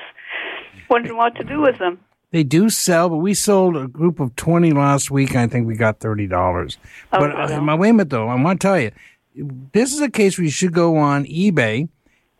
wondering 0.90 1.18
what 1.18 1.36
to 1.36 1.44
do 1.44 1.60
with 1.60 1.80
them. 1.80 2.00
They 2.32 2.44
do 2.44 2.70
sell, 2.70 3.10
but 3.10 3.18
we 3.18 3.36
sold 3.36 3.78
a 3.78 3.88
group 3.88 4.20
of 4.20 4.36
20 4.36 4.72
last 4.72 5.12
week. 5.12 5.36
I 5.36 5.46
think 5.48 5.68
we 5.68 5.76
got 5.76 6.00
$30. 6.00 6.78
but 7.12 7.52
uh, 7.52 7.62
my 7.62 7.76
wait 7.76 7.90
a 7.90 7.94
minute, 7.94 8.10
though. 8.10 8.28
I 8.28 8.42
want 8.42 8.60
to 8.60 8.68
tell 8.68 8.80
you, 8.80 8.92
this 9.74 9.94
is 9.94 10.02
a 10.02 10.10
case 10.10 10.38
where 10.38 10.46
you 10.46 10.50
should 10.52 10.74
go 10.74 10.96
on 10.98 11.26
eBay 11.26 11.90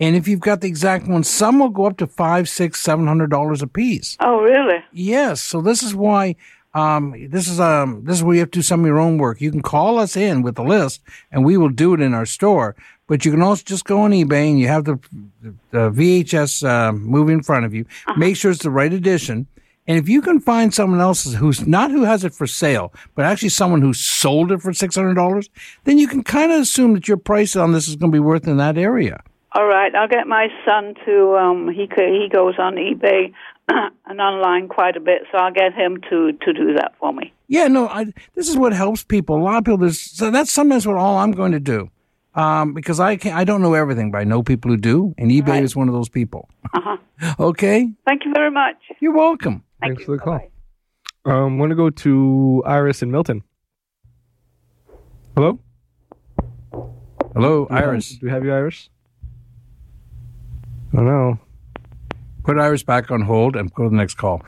And 0.04 0.18
if 0.18 0.28
you've 0.28 0.42
got 0.42 0.60
the 0.60 0.68
exact 0.68 1.08
one, 1.08 1.24
some 1.24 1.60
will 1.60 1.70
go 1.70 1.86
up 1.86 1.96
to 2.00 2.08
five, 2.08 2.50
six, 2.50 2.82
seven 2.82 3.08
hundred 3.08 3.30
dollars 3.30 3.62
a 3.62 3.68
piece. 3.68 4.18
Oh, 4.20 4.42
really? 4.42 4.84
Yes. 4.92 5.42
So 5.42 5.62
this 5.62 5.82
is 5.82 5.96
why 5.96 6.36
um, 6.74 7.16
this 7.30 7.48
is 7.48 7.58
um, 7.62 8.04
this 8.04 8.18
is 8.18 8.24
where 8.24 8.36
you 8.36 8.42
have 8.42 8.52
to 8.52 8.60
do 8.60 8.64
some 8.64 8.82
of 8.82 8.86
your 8.86 9.00
own 9.00 9.18
work. 9.18 9.40
You 9.40 9.50
can 9.50 9.62
call 9.62 10.00
us 10.00 10.18
in 10.18 10.42
with 10.42 10.56
the 10.56 10.64
list, 10.64 11.02
and 11.32 11.46
we 11.46 11.56
will 11.56 11.70
do 11.70 11.94
it 11.94 12.02
in 12.02 12.14
our 12.14 12.26
store. 12.26 12.76
But 13.08 13.24
you 13.24 13.32
can 13.32 13.42
also 13.42 13.64
just 13.64 13.86
go 13.86 14.02
on 14.02 14.12
eBay 14.12 14.50
and 14.50 14.60
you 14.60 14.68
have 14.68 14.84
the, 14.84 15.00
the 15.72 15.90
VHS 15.92 16.68
uh, 16.68 16.92
movie 16.92 17.34
in 17.34 17.42
front 17.42 17.66
of 17.66 17.74
you. 17.74 17.86
Make 18.18 18.36
sure 18.36 18.52
it's 18.52 18.64
the 18.64 18.72
right 18.72 18.92
edition. 18.92 19.48
And 19.88 19.98
if 19.98 20.10
you 20.10 20.22
can 20.22 20.40
find 20.42 20.74
someone 20.74 21.00
else 21.00 21.34
who's 21.34 21.66
not 21.66 21.92
who 21.92 22.04
has 22.04 22.26
it 22.26 22.34
for 22.34 22.48
sale, 22.48 22.94
but 23.16 23.24
actually 23.24 23.50
someone 23.50 23.82
who 23.82 23.94
sold 23.94 24.52
it 24.52 24.62
for 24.62 24.74
six 24.74 24.96
hundred 24.96 25.14
dollars, 25.14 25.50
then 25.86 25.98
you 25.98 26.10
can 26.10 26.24
kind 26.24 26.52
of 26.52 26.60
assume 26.60 26.94
that 26.94 27.08
your 27.08 27.18
price 27.18 27.56
on 27.56 27.72
this 27.72 27.88
is 27.88 27.96
going 27.96 28.12
to 28.12 28.16
be 28.16 28.20
worth 28.20 28.50
in 28.50 28.58
that 28.58 28.78
area. 28.78 29.24
All 29.56 29.66
right, 29.68 29.94
I'll 29.94 30.08
get 30.08 30.28
my 30.28 30.48
son 30.66 30.96
to. 31.06 31.36
Um, 31.38 31.70
he 31.70 31.88
he 31.96 32.28
goes 32.32 32.56
on 32.58 32.76
eBay 32.76 33.32
and 33.70 34.20
online 34.22 34.68
quite 34.68 34.96
a 34.98 35.00
bit, 35.00 35.24
so 35.32 35.38
I'll 35.38 35.54
get 35.54 35.74
him 35.74 36.02
to 36.10 36.32
to 36.32 36.54
do 36.54 36.74
that 36.74 36.94
for 37.00 37.14
me. 37.14 37.34
Yeah, 37.48 37.68
no, 37.68 37.88
I, 37.88 38.06
this 38.34 38.50
is 38.50 38.58
what 38.58 38.74
helps 38.74 39.04
people. 39.04 39.38
A 39.38 39.44
lot 39.44 39.58
of 39.58 39.64
people, 39.66 39.78
there's, 39.78 40.00
so 40.02 40.32
that's 40.32 40.52
sometimes 40.52 40.88
what 40.88 40.98
all 40.98 41.18
I'm 41.20 41.32
going 41.34 41.52
to 41.52 41.60
do. 41.60 41.90
Um, 42.36 42.74
because 42.74 43.00
I 43.00 43.16
can 43.16 43.34
I 43.34 43.44
don't 43.44 43.62
know 43.62 43.76
everything, 43.76 44.10
but 44.10 44.18
I 44.18 44.24
know 44.24 44.42
people 44.42 44.72
who 44.72 44.78
do, 44.78 45.14
and 45.20 45.30
eBay 45.30 45.48
Right. 45.50 45.64
is 45.64 45.76
one 45.76 45.88
of 45.88 45.94
those 45.94 46.10
people. 46.10 46.50
Uh-huh. 46.74 46.98
okay, 47.40 47.92
Thank 48.08 48.26
you 48.26 48.34
very 48.34 48.50
much. 48.50 48.78
you're 49.00 49.14
welcome. 49.14 49.64
Thank 49.82 49.98
Thanks 49.98 50.00
you. 50.02 50.06
for 50.08 50.12
the 50.18 50.24
call. 50.24 50.40
Bye-bye. 50.40 51.32
Um, 51.32 51.60
want 51.60 51.70
to 51.70 51.76
go 51.76 51.92
to 51.92 52.64
Iris 52.66 53.04
and 53.04 53.12
Milton. 53.12 53.44
Hello, 55.36 55.60
Hello, 57.36 57.66
Do 57.66 57.68
we 57.70 57.76
have- 57.76 57.88
Iris. 57.90 58.10
Do 58.18 58.26
we 58.26 58.32
have 58.32 58.44
you, 58.44 58.52
Iris? 58.54 58.90
Oh 60.96 61.02
know. 61.02 61.40
Put 62.44 62.60
Iris 62.60 62.84
back 62.84 63.10
on 63.10 63.22
hold 63.22 63.56
and 63.56 63.74
go 63.74 63.84
to 63.84 63.90
the 63.90 63.96
next 63.96 64.16
call. 64.16 64.44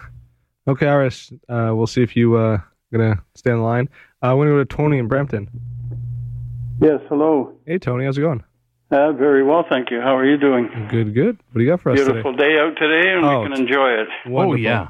Okay, 0.68 0.88
Iris. 0.88 1.32
Uh, 1.48 1.72
we'll 1.74 1.88
see 1.88 2.04
if 2.04 2.16
you 2.16 2.36
uh 2.36 2.60
gonna 2.92 3.24
stay 3.36 3.52
on 3.52 3.60
the 3.60 3.64
line. 3.64 3.90
Uh, 4.22 4.28
I 4.28 4.34
want 4.34 4.48
to 4.48 4.52
go 4.52 4.58
to 4.58 4.66
Tony 4.66 4.98
in 4.98 5.08
Brampton. 5.08 5.50
Yes, 6.82 7.00
hello. 7.10 7.54
Hey, 7.66 7.78
Tony, 7.78 8.06
how's 8.06 8.18
it 8.18 8.22
going? 8.22 8.44
Uh, 8.92 9.12
very 9.14 9.44
well, 9.44 9.66
thank 9.70 9.90
you. 9.92 10.00
How 10.02 10.16
are 10.16 10.26
you 10.26 10.38
doing? 10.38 10.70
Good, 10.90 11.14
good. 11.14 11.38
What 11.52 11.60
do 11.60 11.64
you 11.64 11.70
got 11.70 11.82
for 11.82 11.92
us 11.92 12.00
Beautiful 12.00 12.34
day 12.36 12.58
out 12.60 12.76
today, 12.78 13.10
and 13.12 13.26
Oh, 13.26 13.42
we 13.42 13.50
can 13.50 13.60
enjoy 13.60 13.90
it. 13.92 14.08
Wonderful. 14.28 14.54
Oh 14.54 14.56
yeah. 14.56 14.90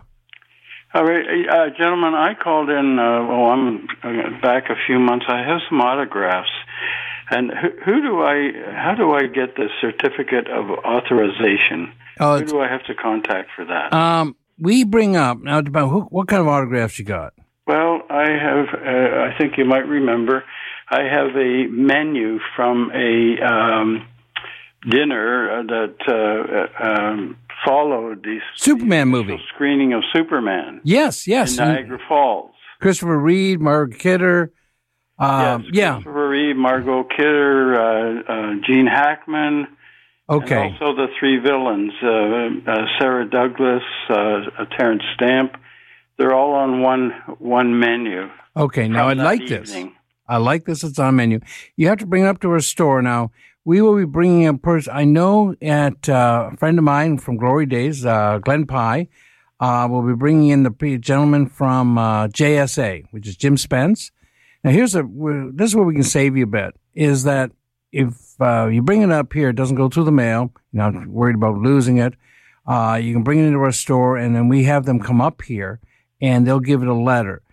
All 0.94 1.04
right, 1.04 1.50
uh, 1.50 1.70
gentlemen, 1.78 2.14
I 2.14 2.34
called 2.36 2.70
in. 2.70 2.98
Uh, 2.98 3.26
well, 3.28 3.46
I'm 3.52 3.88
uh, 4.02 4.42
back 4.42 4.70
a 4.70 4.76
few 4.88 4.98
months. 5.00 5.26
I 5.28 5.40
have 5.40 5.60
some 5.70 5.82
autographs, 5.82 6.50
and 7.30 7.52
who, 7.52 7.70
who 7.86 8.02
do 8.02 8.22
I? 8.22 8.52
How 8.76 8.94
do 8.96 9.14
I 9.14 9.24
get 9.28 9.56
the 9.56 9.68
certificate 9.82 10.48
of 10.50 10.70
authorization? 10.70 11.92
Oh, 12.20 12.40
Who 12.40 12.46
do 12.46 12.60
I 12.62 12.68
have 12.70 12.84
to 12.86 12.96
contact 12.96 13.50
for 13.56 13.66
that? 13.66 13.94
um, 13.94 14.36
we 14.60 14.84
bring 14.86 15.16
up 15.18 15.40
now. 15.42 15.60
About 15.60 15.90
who, 15.90 16.02
what 16.04 16.28
kind 16.28 16.42
of 16.42 16.48
autographs 16.48 16.98
you 17.00 17.06
got? 17.06 17.34
Well, 17.68 18.02
I 18.10 18.30
have. 18.30 18.68
Uh, 18.74 19.22
I 19.34 19.36
think 19.38 19.58
you 19.58 19.66
might 19.66 19.88
remember. 19.88 20.44
I 20.90 21.02
have 21.04 21.36
a 21.36 21.66
menu 21.68 22.40
from 22.56 22.92
a 22.94 23.44
um, 23.44 24.08
dinner 24.90 25.60
uh, 25.60 25.64
that 25.64 25.96
uh, 26.08 26.84
uh, 26.84 26.88
um, 27.12 27.38
followed 27.66 28.24
the 28.24 28.40
Superman 28.56 29.08
the 29.12 29.18
movie. 29.18 29.42
screening 29.54 29.94
of 29.94 30.04
Superman 30.14 30.82
Yes, 30.84 31.26
in 31.28 31.32
yes. 31.32 31.58
Niagara 31.58 32.00
Falls. 32.08 32.52
Christopher 32.82 33.18
Reed, 33.18 33.60
Margaret 33.60 33.98
Kidder. 34.00 34.52
Um, 35.18 35.66
yes, 35.72 36.02
yeah. 36.06 36.10
Reeve, 36.12 36.56
Margot 36.58 37.04
Kidder, 37.04 37.76
uh, 37.76 38.22
uh, 38.28 38.54
Gene 38.66 38.88
Hackman, 38.88 39.68
Okay. 40.30 40.56
and 40.68 40.74
also 40.74 40.96
the 40.96 41.08
three 41.20 41.38
villains: 41.38 41.94
uh, 42.04 42.72
uh, 42.72 42.86
Sarah 43.00 43.30
Douglas, 43.30 43.84
uh, 44.10 44.14
uh, 44.14 44.66
Terence 44.78 45.04
Stamp. 45.14 45.56
They're 46.18 46.34
all 46.34 46.54
on 46.54 46.82
one 46.82 47.12
one 47.40 47.80
menu. 47.80 48.30
Okay. 48.58 48.88
Now 48.88 49.08
I 49.10 49.14
like 49.14 49.48
this. 49.48 49.76
I 50.28 50.38
like 50.38 50.66
this. 50.66 50.84
It's 50.84 50.98
on 51.00 51.16
menu. 51.16 51.40
You 51.78 51.88
have 51.88 52.00
to 52.00 52.06
bring 52.06 52.24
it 52.24 52.28
up 52.28 52.40
to 52.42 52.52
our 52.52 52.60
store 52.60 53.02
now. 53.02 53.32
We 53.64 53.82
will 53.82 53.96
be 53.96 54.06
bringing 54.06 54.48
a 54.48 54.54
person. 54.54 54.94
I 54.96 55.06
know 55.06 55.56
at 55.62 56.08
uh, 56.08 56.52
a 56.54 56.58
friend 56.58 56.78
of 56.78 56.84
mine 56.84 57.18
from 57.18 57.38
Glory 57.38 57.66
Days, 57.66 58.06
uh, 58.06 58.40
Glenn 58.40 58.66
Pye, 58.66 59.08
uh, 59.60 59.88
will 59.90 60.04
be 60.04 60.14
bringing 60.14 60.50
in 60.50 60.64
the 60.64 60.98
gentleman 61.00 61.48
from 61.48 61.98
uh, 61.98 62.28
JSA, 62.28 63.06
which 63.12 63.28
is 63.28 63.36
Jim 63.36 63.58
Spence. 63.58 64.12
Now, 64.66 64.72
here's 64.72 64.96
a 64.96 65.08
this 65.54 65.70
is 65.70 65.76
where 65.76 65.86
we 65.86 65.94
can 65.94 66.02
save 66.02 66.36
you 66.36 66.46
a 66.46 66.48
bit. 66.48 66.76
Is 66.96 67.24
that 67.26 67.52
if 67.92 68.42
uh, 68.42 68.66
you 68.66 68.82
bring 68.82 69.04
it 69.04 69.12
up 69.12 69.32
here, 69.32 69.50
it 69.50 69.56
doesn't 69.56 69.76
go 69.76 69.90
through 69.90 70.06
the 70.06 70.12
mail. 70.12 70.52
You're 70.72 70.92
not 70.92 71.06
worried 71.06 71.36
about 71.36 71.60
losing 71.60 71.98
it. 71.98 72.16
Uh, 72.66 73.00
you 73.00 73.14
can 73.14 73.22
bring 73.22 73.38
it 73.38 73.46
into 73.46 73.60
our 73.60 73.72
store, 73.72 74.18
and 74.18 74.36
then 74.36 74.50
we 74.50 74.64
have 74.64 74.86
them 74.86 75.00
come 75.00 75.22
up 75.22 75.44
here, 75.44 75.80
and 76.20 76.48
they'll 76.48 76.60
give 76.60 76.82
it 76.82 76.88
a 76.88 76.96
letter. 76.96 77.44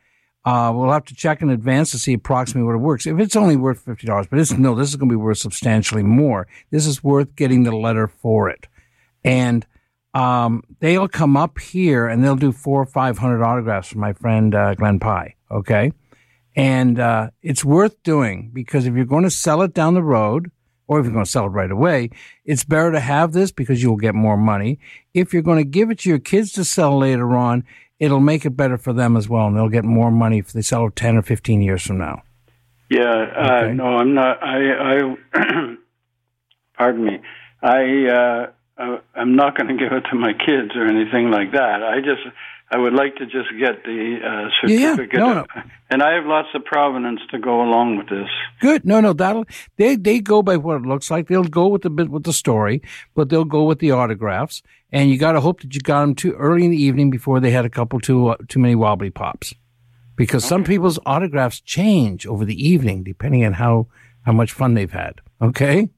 Uh, 0.46 0.72
we'll 0.74 0.90
have 0.90 1.04
to 1.04 1.14
check 1.14 1.42
in 1.42 1.50
advance 1.50 1.90
to 1.90 1.98
see 1.98 2.14
approximately 2.14 2.66
what 2.66 2.76
it 2.76 2.78
works. 2.78 3.06
If 3.06 3.18
it's 3.18 3.36
only 3.36 3.56
worth 3.56 3.80
fifty 3.80 4.06
dollars, 4.06 4.26
but 4.30 4.38
it's 4.38 4.52
no, 4.52 4.74
this 4.74 4.88
is 4.88 4.96
going 4.96 5.10
to 5.10 5.12
be 5.12 5.16
worth 5.16 5.36
substantially 5.36 6.02
more. 6.02 6.48
This 6.70 6.86
is 6.86 7.04
worth 7.04 7.36
getting 7.36 7.64
the 7.64 7.76
letter 7.76 8.08
for 8.08 8.48
it, 8.48 8.68
and 9.22 9.66
um, 10.14 10.62
they'll 10.80 11.08
come 11.08 11.36
up 11.36 11.58
here 11.58 12.08
and 12.08 12.24
they'll 12.24 12.36
do 12.36 12.52
four 12.52 12.80
or 12.80 12.86
five 12.86 13.18
hundred 13.18 13.44
autographs 13.44 13.88
for 13.88 13.98
my 13.98 14.14
friend 14.14 14.54
uh, 14.54 14.72
Glenn 14.72 14.98
Pye. 14.98 15.34
Okay, 15.50 15.92
and 16.56 16.98
uh, 16.98 17.30
it's 17.42 17.64
worth 17.64 18.02
doing 18.02 18.50
because 18.52 18.86
if 18.86 18.94
you're 18.94 19.04
going 19.04 19.24
to 19.24 19.30
sell 19.30 19.62
it 19.62 19.72
down 19.74 19.94
the 19.94 20.02
road, 20.02 20.50
or 20.88 20.98
if 21.00 21.04
you're 21.06 21.12
going 21.12 21.24
to 21.24 21.30
sell 21.30 21.46
it 21.46 21.50
right 21.50 21.70
away, 21.70 22.10
it's 22.44 22.64
better 22.64 22.92
to 22.92 23.00
have 23.00 23.32
this 23.32 23.50
because 23.50 23.82
you'll 23.82 23.96
get 23.96 24.14
more 24.14 24.36
money. 24.36 24.78
If 25.14 25.32
you're 25.32 25.42
going 25.42 25.58
to 25.58 25.64
give 25.64 25.90
it 25.90 26.00
to 26.00 26.08
your 26.10 26.18
kids 26.18 26.52
to 26.52 26.64
sell 26.64 26.98
later 26.98 27.34
on, 27.36 27.64
it'll 27.98 28.20
make 28.20 28.44
it 28.44 28.50
better 28.56 28.76
for 28.76 28.92
them 28.92 29.16
as 29.16 29.28
well, 29.28 29.46
and 29.46 29.56
they'll 29.56 29.68
get 29.68 29.84
more 29.84 30.10
money 30.10 30.38
if 30.38 30.52
they 30.52 30.60
sell 30.60 30.86
it 30.88 30.96
10 30.96 31.16
or 31.16 31.22
15 31.22 31.62
years 31.62 31.82
from 31.82 31.98
now. 31.98 32.22
Yeah, 32.90 33.04
uh, 33.10 33.62
Okay. 33.64 33.74
no, 33.74 33.84
I'm 33.86 34.12
not. 34.12 34.42
I, 34.42 34.96
I 35.32 35.76
pardon 36.76 37.04
me. 37.04 37.20
I, 37.62 38.06
uh, 38.06 38.46
uh, 38.76 38.98
I'm 39.14 39.36
not 39.36 39.56
going 39.56 39.68
to 39.78 39.82
give 39.82 39.92
it 39.92 40.02
to 40.10 40.16
my 40.16 40.32
kids 40.32 40.72
or 40.74 40.84
anything 40.86 41.30
like 41.30 41.52
that. 41.52 41.82
I 41.82 42.00
just, 42.00 42.20
I 42.74 42.78
would 42.78 42.94
like 42.94 43.16
to 43.16 43.26
just 43.26 43.50
get 43.58 43.84
the 43.84 44.18
uh, 44.24 44.66
Yeah, 44.66 44.76
yeah. 44.76 44.96
certificate, 44.96 45.20
No, 45.20 45.44
and 45.90 46.02
I 46.02 46.14
have 46.14 46.24
lots 46.26 46.48
of 46.54 46.64
provenance 46.64 47.20
to 47.30 47.38
go 47.38 47.60
along 47.62 47.98
with 47.98 48.08
this. 48.08 48.28
Good. 48.60 48.84
No, 48.84 49.00
no, 49.00 49.12
that'll 49.12 49.44
they 49.76 49.96
they 49.96 50.20
go 50.20 50.42
by 50.42 50.56
what 50.56 50.76
it 50.76 50.86
looks 50.86 51.10
like. 51.10 51.28
They'll 51.28 51.44
go 51.44 51.66
with 51.68 51.82
the 51.82 51.90
bit 51.90 52.08
with 52.08 52.24
the 52.24 52.32
story, 52.32 52.80
but 53.14 53.28
they'll 53.28 53.44
go 53.44 53.64
with 53.64 53.78
the 53.78 53.90
autographs. 53.90 54.62
And 54.90 55.10
you 55.10 55.18
got 55.18 55.32
to 55.32 55.40
hope 55.40 55.60
that 55.60 55.74
you 55.74 55.80
got 55.80 56.00
them 56.02 56.14
too 56.14 56.32
early 56.32 56.64
in 56.64 56.70
the 56.70 56.82
evening 56.82 57.10
before 57.10 57.40
they 57.40 57.50
had 57.50 57.64
a 57.64 57.70
couple 57.70 58.00
too 58.00 58.28
uh, 58.28 58.36
too 58.48 58.58
many 58.60 58.74
wobbly 58.74 59.10
pops, 59.10 59.54
because 60.16 60.44
some 60.44 60.64
people's 60.64 60.98
autographs 61.06 61.60
change 61.60 62.26
over 62.26 62.44
the 62.44 62.68
evening 62.68 63.02
depending 63.02 63.44
on 63.44 63.52
how 63.54 63.86
how 64.26 64.32
much 64.32 64.52
fun 64.52 64.74
they've 64.74 64.92
had. 64.92 65.20
Okay. 65.40 65.88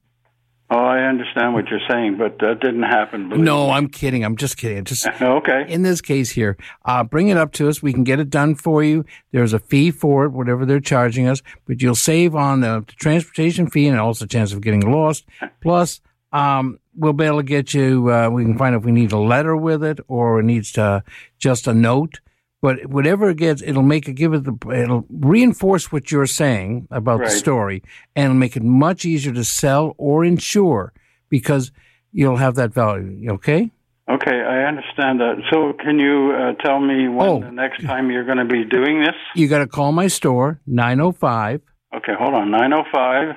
Oh, 0.67 0.77
I 0.77 1.03
understand 1.03 1.53
what 1.53 1.67
you're 1.67 1.79
saying, 1.87 2.17
but 2.17 2.39
that 2.39 2.59
didn't 2.59 2.83
happen. 2.83 3.29
No, 3.29 3.67
me. 3.67 3.73
I'm 3.73 3.87
kidding. 3.87 4.25
I'm 4.25 4.35
just 4.35 4.57
kidding. 4.57 4.83
Just 4.83 5.05
okay. 5.21 5.65
in 5.67 5.83
this 5.83 6.01
case 6.01 6.31
here, 6.31 6.57
uh, 6.85 7.03
bring 7.03 7.27
it 7.27 7.37
up 7.37 7.51
to 7.53 7.69
us. 7.69 7.83
We 7.83 7.93
can 7.93 8.03
get 8.03 8.19
it 8.19 8.31
done 8.31 8.55
for 8.55 8.83
you. 8.83 9.05
There's 9.31 9.53
a 9.53 9.59
fee 9.59 9.91
for 9.91 10.25
it, 10.25 10.29
whatever 10.29 10.65
they're 10.65 10.79
charging 10.79 11.27
us, 11.27 11.43
but 11.67 11.83
you'll 11.83 11.93
save 11.93 12.35
on 12.35 12.61
the 12.61 12.83
transportation 12.97 13.69
fee 13.69 13.87
and 13.87 13.99
also 13.99 14.25
chance 14.25 14.53
of 14.53 14.61
getting 14.61 14.81
lost. 14.81 15.25
Plus, 15.61 16.01
um, 16.33 16.79
we'll 16.95 17.13
be 17.13 17.25
able 17.25 17.37
to 17.37 17.43
get 17.43 17.75
you, 17.75 18.11
uh, 18.11 18.29
we 18.29 18.43
can 18.43 18.57
find 18.57 18.75
if 18.75 18.83
we 18.83 18.91
need 18.91 19.11
a 19.11 19.19
letter 19.19 19.55
with 19.55 19.83
it 19.83 19.99
or 20.07 20.39
it 20.39 20.43
needs 20.43 20.71
to, 20.73 21.03
just 21.37 21.67
a 21.67 21.75
note. 21.75 22.21
But 22.65 22.87
whatever 22.87 23.29
it 23.29 23.37
gets, 23.37 23.61
it'll 23.61 23.83
make 23.83 24.07
it 24.07 24.13
give 24.13 24.33
it 24.33 24.43
the, 24.43 24.57
it'll 24.73 25.05
reinforce 25.11 25.91
what 25.91 26.11
you're 26.11 26.25
saying 26.25 26.87
about 26.89 27.19
the 27.19 27.29
story 27.29 27.83
and 28.15 28.25
it'll 28.25 28.37
make 28.37 28.57
it 28.57 28.63
much 28.63 29.05
easier 29.05 29.31
to 29.33 29.43
sell 29.43 29.93
or 29.99 30.25
insure 30.25 30.91
because 31.29 31.71
you'll 32.11 32.37
have 32.37 32.55
that 32.55 32.73
value. 32.73 33.31
Okay? 33.33 33.69
Okay, 34.09 34.35
I 34.41 34.63
understand 34.63 35.19
that. 35.19 35.35
So, 35.51 35.73
can 35.73 35.99
you 35.99 36.31
uh, 36.33 36.53
tell 36.65 36.79
me 36.79 37.07
when 37.07 37.29
Oh. 37.29 37.39
the 37.39 37.51
next 37.51 37.83
time 37.83 38.09
you're 38.09 38.25
going 38.25 38.39
to 38.39 38.45
be 38.45 38.63
doing 38.65 38.99
this? 39.01 39.13
You 39.35 39.47
got 39.47 39.59
to 39.59 39.67
call 39.67 39.91
my 39.91 40.07
store, 40.07 40.59
905 40.65 41.61
Okay, 41.97 42.13
hold 42.17 42.33
on. 42.33 42.49
905 42.49 43.35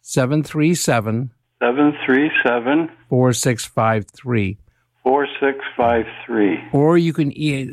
737 0.00 1.30
737 1.60 2.90
4653. 3.08 4.58
4653. 5.04 6.70
Or 6.72 6.98
you 6.98 7.12
can 7.12 7.30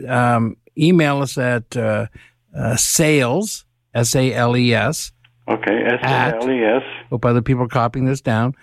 um, 0.08 0.56
email 0.77 1.22
us 1.22 1.38
at 1.38 1.75
uh, 1.77 2.08
uh, 2.56 2.75
sales, 2.75 3.65
S 3.94 4.15
A 4.15 4.34
L 4.34 4.56
E 4.58 4.74
S. 4.74 5.12
Okay, 5.48 5.84
S 5.86 6.00
A 6.03 6.36
L 6.42 6.50
E 6.51 6.63
S. 6.63 6.84
Hope 7.10 7.25
other 7.25 7.42
people 7.42 7.63
are 7.65 7.68
copying 7.68 8.06
this 8.06 8.22
down. 8.22 8.53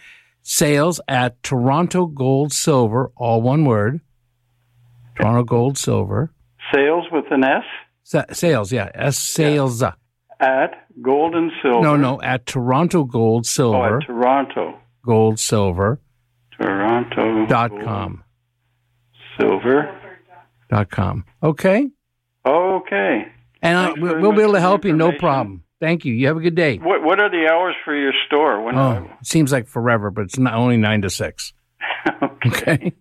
Sales 0.42 1.00
at 1.06 1.42
Toronto 1.42 2.06
Gold 2.06 2.52
Silver, 2.52 3.10
all 3.16 3.42
one 3.42 3.64
word. 3.64 4.00
Toronto 5.16 5.42
Gold 5.44 5.76
Silver. 5.78 6.32
Sales 6.74 7.04
with 7.12 7.26
an 7.30 7.44
S 7.44 7.64
Sa- 8.04 8.24
sales, 8.32 8.72
yeah. 8.72 8.90
S 8.94 9.18
sales. 9.18 9.82
at 9.82 10.86
Gold 11.02 11.34
and 11.34 11.52
Silver. 11.62 11.82
No, 11.82 11.96
no, 11.96 12.20
at 12.22 12.46
Toronto 12.46 13.04
Gold 13.04 13.42
Oh, 13.42 13.48
Silver. 13.48 13.98
at 13.98 14.06
Toronto. 14.06 14.78
Gold 15.04 15.38
Silver. 15.38 16.00
Toronto 16.58 17.14
Toronto 17.14 17.46
dot 17.46 17.70
com 17.84 18.24
Silver. 19.38 19.90
dot 20.70 20.90
com. 20.90 21.24
Okay, 21.42 21.88
Okay. 22.46 23.26
and 23.62 23.76
Thanks 23.78 24.00
we'll, 24.00 24.20
we'll 24.20 24.32
be 24.32 24.42
able 24.42 24.54
to 24.54 24.60
help 24.60 24.84
you. 24.84 24.92
No 24.92 25.12
problem. 25.12 25.64
Thank 25.80 26.04
you. 26.04 26.12
You 26.12 26.26
have 26.26 26.36
a 26.36 26.40
good 26.40 26.54
day. 26.54 26.76
What 26.78 27.02
What 27.02 27.20
are 27.20 27.30
the 27.30 27.48
hours 27.50 27.74
for 27.84 27.94
your 27.94 28.12
store? 28.26 28.62
When 28.62 28.76
Oh, 28.76 29.08
it 29.20 29.26
seems 29.26 29.50
like 29.52 29.66
forever, 29.66 30.10
but 30.10 30.22
it's 30.22 30.38
not 30.38 30.54
only 30.54 30.76
nine 30.76 31.02
to 31.02 31.10
six. 31.10 31.52
okay. 32.22 32.48
Okay. 32.48 32.92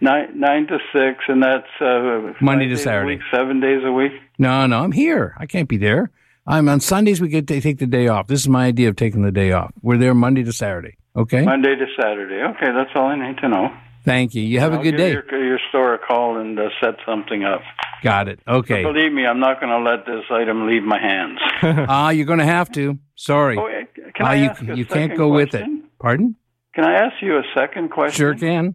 Nine 0.00 0.40
nine 0.40 0.66
to 0.66 0.78
six, 0.92 1.24
and 1.28 1.42
that's 1.42 1.66
uh, 1.80 2.32
Monday 2.40 2.66
to 2.68 2.76
Saturday. 2.76 3.16
week, 3.16 3.20
seven 3.32 3.60
days 3.60 3.82
a 3.84 3.92
week. 3.92 4.12
No, 4.38 4.66
no, 4.66 4.80
I'm 4.82 4.90
here. 4.92 5.34
I 5.38 5.46
can't 5.46 5.68
be 5.68 5.76
there. 5.76 6.10
I'm 6.46 6.68
on 6.68 6.80
Sundays. 6.80 7.20
We 7.20 7.28
get 7.28 7.46
to 7.48 7.60
take 7.60 7.78
the 7.78 7.86
day 7.86 8.08
off. 8.08 8.26
This 8.26 8.40
is 8.40 8.48
my 8.48 8.66
idea 8.66 8.88
of 8.88 8.96
taking 8.96 9.22
the 9.22 9.30
day 9.32 9.52
off. 9.52 9.72
We're 9.82 9.98
there 9.98 10.14
Monday 10.14 10.42
to 10.44 10.52
Saturday. 10.52 10.96
Okay. 11.14 11.44
Monday 11.44 11.76
to 11.76 11.86
Saturday. 12.00 12.42
Okay, 12.42 12.72
that's 12.76 12.90
all 12.96 13.06
I 13.06 13.16
need 13.28 13.38
to 13.38 13.48
know. 13.48 13.68
Thank 14.04 14.34
you. 14.34 14.42
You 14.42 14.60
have 14.60 14.72
a 14.72 14.76
I'll 14.76 14.82
good 14.82 14.92
give 14.92 14.98
day. 14.98 15.10
Your, 15.12 15.44
your 15.44 15.58
store 15.70 15.94
a 15.94 15.98
call 15.98 16.38
and 16.38 16.58
uh, 16.58 16.68
set 16.80 16.94
something 17.06 17.44
up. 17.44 17.62
Got 18.02 18.28
it. 18.28 18.40
Okay. 18.46 18.82
Believe 18.82 19.12
me, 19.12 19.24
I'm 19.26 19.40
not 19.40 19.60
going 19.60 19.70
to 19.70 19.90
let 19.90 20.04
this 20.06 20.24
item 20.30 20.66
leave 20.66 20.82
my 20.82 20.98
hands. 21.00 21.38
Ah, 21.88 22.10
you're 22.10 22.26
going 22.26 22.38
to 22.38 22.44
have 22.44 22.70
to. 22.72 22.98
Sorry. 23.16 23.56
oh, 23.58 23.66
eh, 23.66 23.84
can 24.14 24.26
Ah, 24.26 24.30
I 24.30 24.34
you 24.36 24.48
ask 24.50 24.62
you 24.62 24.84
can't 24.86 25.16
go 25.16 25.28
with 25.28 25.54
it. 25.54 25.64
Pardon? 26.00 26.36
Can 26.74 26.84
I 26.84 26.92
ask 26.94 27.14
you 27.22 27.36
a 27.38 27.42
second 27.56 27.90
question? 27.90 28.16
Sure 28.16 28.34
can. 28.34 28.74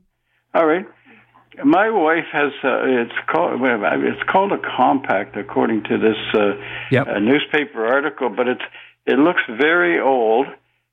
All 0.53 0.65
right. 0.65 0.85
My 1.63 1.89
wife 1.89 2.25
has 2.31 2.51
uh, 2.63 2.83
it's 2.85 3.11
called 3.31 3.59
it's 3.61 4.23
called 4.31 4.51
a 4.53 4.57
compact 4.77 5.35
according 5.37 5.83
to 5.83 5.97
this 5.97 6.17
uh, 6.33 6.53
Yep. 6.91 7.07
uh, 7.07 7.19
newspaper 7.19 7.85
article, 7.85 8.29
but 8.29 8.47
it's 8.47 8.61
it 9.05 9.19
looks 9.19 9.41
very 9.47 9.99
old. 9.99 10.47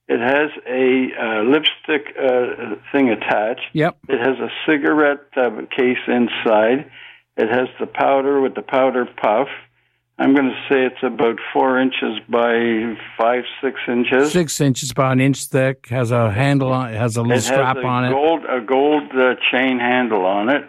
It 0.09 0.21
has 0.21 0.51
a 0.67 1.09
uh, 1.21 1.43
lipstick 1.45 2.15
uh, 2.19 2.77
thing 2.93 3.11
attached. 3.11 3.61
Yep. 3.73 3.99
It 4.09 4.19
has 4.19 4.39
a 4.39 4.49
cigarette 4.67 5.27
uh, 5.37 5.51
case 5.77 5.99
inside. 6.07 6.91
It 7.39 7.49
has 7.49 7.69
the 7.81 7.87
powder 7.87 8.41
with 8.41 8.55
the 8.55 8.63
powder 8.63 9.07
puff. 9.07 9.49
I'm 10.21 10.35
going 10.35 10.49
to 10.51 10.57
say 10.69 10.85
it's 10.85 11.03
about 11.05 11.37
four 11.53 11.79
inches 11.81 12.19
by 12.29 12.97
five, 13.17 13.45
six 13.63 13.79
inches. 13.87 14.33
Six 14.33 14.61
inches, 14.61 14.93
by 14.93 15.13
an 15.13 15.21
inch 15.21 15.45
thick. 15.45 15.87
Has 15.91 16.11
a 16.11 16.31
handle 16.33 16.73
on. 16.73 16.93
It 16.93 16.97
has 16.97 17.17
a 17.17 17.21
little 17.23 17.33
it 17.35 17.37
has 17.37 17.47
strap 17.47 17.77
a 17.77 17.87
on 17.87 18.05
it. 18.07 18.11
gold 18.11 18.41
a 18.45 18.61
gold 18.61 19.05
uh, 19.15 19.35
chain 19.53 19.79
handle 19.79 20.25
on 20.27 20.49
it. 20.49 20.65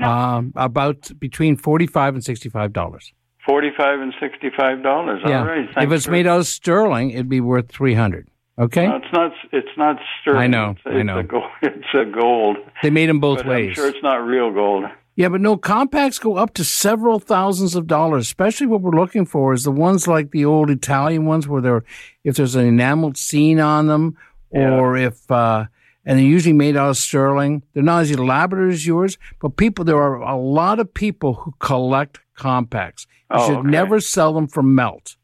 Um, 0.00 0.52
about 0.56 1.10
between 1.18 1.56
forty-five 1.56 2.14
and 2.14 2.22
sixty-five 2.22 2.72
dollars. 2.72 3.12
Forty-five 3.46 3.98
and 4.00 4.14
sixty-five 4.20 4.82
dollars. 4.82 5.20
Yeah. 5.26 5.40
All 5.40 5.46
right. 5.46 5.68
if 5.78 5.90
it's 5.90 6.04
for- 6.04 6.10
made 6.12 6.26
out 6.26 6.40
of 6.40 6.46
sterling, 6.46 7.10
it'd 7.10 7.28
be 7.28 7.40
worth 7.40 7.68
three 7.68 7.94
hundred. 7.94 8.28
Okay. 8.58 8.86
No, 8.86 8.96
it's 8.96 9.12
not. 9.12 9.32
It's 9.52 9.76
not 9.76 9.96
sterling. 10.20 10.42
I 10.42 10.46
know, 10.46 10.70
It's, 10.70 10.80
I 10.86 10.90
it's 10.98 11.06
know. 11.06 11.18
A 11.18 11.22
gold, 11.24 11.44
it's 11.62 11.94
a 11.94 12.04
gold. 12.04 12.56
they 12.82 12.90
made 12.90 13.08
them 13.08 13.20
both 13.20 13.38
but 13.38 13.46
ways. 13.48 13.68
I'm 13.70 13.74
sure 13.74 13.88
it's 13.88 14.02
not 14.02 14.16
real 14.16 14.52
gold. 14.52 14.84
Yeah, 15.16 15.30
but 15.30 15.40
no, 15.40 15.56
compacts 15.56 16.18
go 16.18 16.36
up 16.36 16.52
to 16.54 16.64
several 16.64 17.18
thousands 17.18 17.74
of 17.74 17.86
dollars. 17.86 18.26
Especially 18.26 18.66
what 18.66 18.82
we're 18.82 18.90
looking 19.00 19.24
for 19.24 19.54
is 19.54 19.64
the 19.64 19.70
ones 19.70 20.06
like 20.06 20.30
the 20.30 20.44
old 20.44 20.68
Italian 20.70 21.24
ones 21.24 21.48
where 21.48 21.62
there, 21.62 21.84
if 22.22 22.36
there's 22.36 22.54
an 22.54 22.66
enameled 22.66 23.16
scene 23.16 23.58
on 23.58 23.86
them, 23.86 24.16
or 24.50 24.96
if, 24.96 25.28
uh, 25.30 25.64
and 26.04 26.18
they're 26.18 26.24
usually 26.26 26.52
made 26.52 26.76
out 26.76 26.90
of 26.90 26.96
sterling. 26.96 27.62
They're 27.72 27.82
not 27.82 28.02
as 28.02 28.10
elaborate 28.10 28.72
as 28.72 28.86
yours, 28.86 29.18
but 29.40 29.56
people, 29.56 29.84
there 29.84 29.96
are 30.00 30.16
a 30.20 30.36
lot 30.36 30.78
of 30.78 30.92
people 30.94 31.34
who 31.34 31.54
collect 31.58 32.20
compacts. 32.36 33.06
You 33.30 33.38
Oh, 33.38 33.46
should 33.48 33.56
okay. 33.58 33.68
never 33.70 34.00
sell 34.00 34.32
them 34.34 34.46
for 34.46 34.62
melt. 34.62 35.16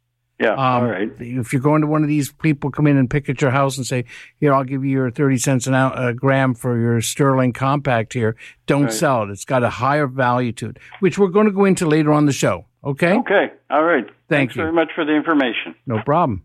Yeah. 0.42 0.52
Um, 0.54 0.58
all 0.58 0.84
right. 0.87 1.11
If 1.20 1.52
you're 1.52 1.62
going 1.62 1.82
to 1.82 1.87
one 1.87 2.02
of 2.02 2.08
these 2.08 2.32
people 2.32 2.70
come 2.70 2.87
in 2.87 2.96
and 2.96 3.08
pick 3.08 3.28
at 3.28 3.40
your 3.40 3.50
house 3.52 3.76
and 3.76 3.87
say, 3.87 4.04
"Here, 4.40 4.52
I'll 4.52 4.64
give 4.64 4.84
you 4.84 4.90
your 4.90 5.11
thirty 5.11 5.37
cents 5.38 5.66
an 5.66 5.75
ou- 5.75 5.92
a 6.08 6.12
gram 6.12 6.54
for 6.54 6.78
your 6.78 7.00
sterling 7.00 7.52
compact 7.52 8.12
here," 8.14 8.34
don't 8.66 8.84
Right. 8.84 8.92
sell 8.92 9.22
it. 9.22 9.30
It's 9.30 9.44
got 9.44 9.62
a 9.62 9.70
higher 9.70 10.06
value 10.06 10.52
to 10.52 10.70
it, 10.70 10.78
which 11.00 11.18
we're 11.18 11.28
going 11.28 11.46
to 11.46 11.52
go 11.52 11.64
into 11.64 11.87
later 11.87 12.12
on 12.12 12.26
the 12.26 12.32
show. 12.32 12.64
Okay, 12.84 13.12
Okay. 13.18 13.52
All 13.70 13.84
right. 13.84 14.04
Thank 14.04 14.14
Thanks 14.28 14.56
you. 14.56 14.62
very 14.62 14.72
much 14.72 14.90
for 14.94 15.04
the 15.04 15.14
information. 15.14 15.75
no 15.87 16.02
problem. 16.02 16.42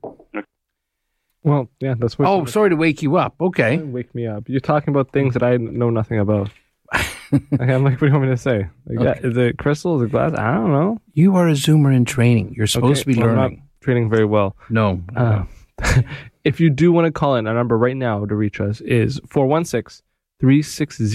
Well, 1.44 1.70
yeah, 1.80 1.96
that's 1.98 2.20
what. 2.20 2.28
Oh, 2.28 2.46
sorry 2.46 2.70
to 2.72 2.76
wake 2.76 3.02
you 3.02 3.16
up. 3.16 3.36
Okay, 3.40 3.78
Wake 3.78 4.14
me 4.14 4.28
up. 4.28 4.50
You're 4.50 4.60
talking 4.60 4.90
about 4.94 5.12
things 5.12 5.34
that 5.34 5.44
I 5.44 5.58
know 5.58 5.90
nothing 5.90 6.20
about. 6.20 6.50
Okay, 7.34 7.74
I'm 7.74 7.84
like, 7.84 7.96
what 8.00 8.00
do 8.00 8.06
you 8.08 8.12
want 8.14 8.24
me 8.24 8.30
to 8.30 8.38
say? 8.38 8.68
Like, 8.86 9.04
yeah, 9.04 9.28
is 9.28 9.36
it 9.36 9.58
crystal? 9.58 9.98
Is 10.02 10.08
it 10.08 10.12
glass? 10.12 10.32
I 10.34 10.54
don't 10.56 10.72
know. 10.72 11.02
you 11.14 11.36
are 11.36 11.50
a 11.50 11.52
Zoomer 11.52 11.94
in 11.94 12.06
training. 12.06 12.54
You're 12.56 12.68
supposed 12.68 13.02
Okay, 13.02 13.12
to 13.12 13.18
be 13.18 13.22
well, 13.22 13.32
I'm 13.32 13.36
learning. 13.38 13.64
Not 13.88 13.92
training 13.92 14.10
very 14.10 14.26
well. 14.26 14.56
No, 14.70 15.02
Uh, 15.16 15.44
if 16.44 16.60
you 16.60 16.70
do 16.70 16.92
want 16.92 17.06
to 17.06 17.12
call 17.12 17.36
in, 17.36 17.48
our 17.48 17.54
number 17.54 17.78
right 17.78 17.96
now 17.96 18.26
to 18.26 18.36
reach 18.36 18.60
us 18.60 18.82
is 18.82 19.20
416 19.30 20.04
360 20.40 21.08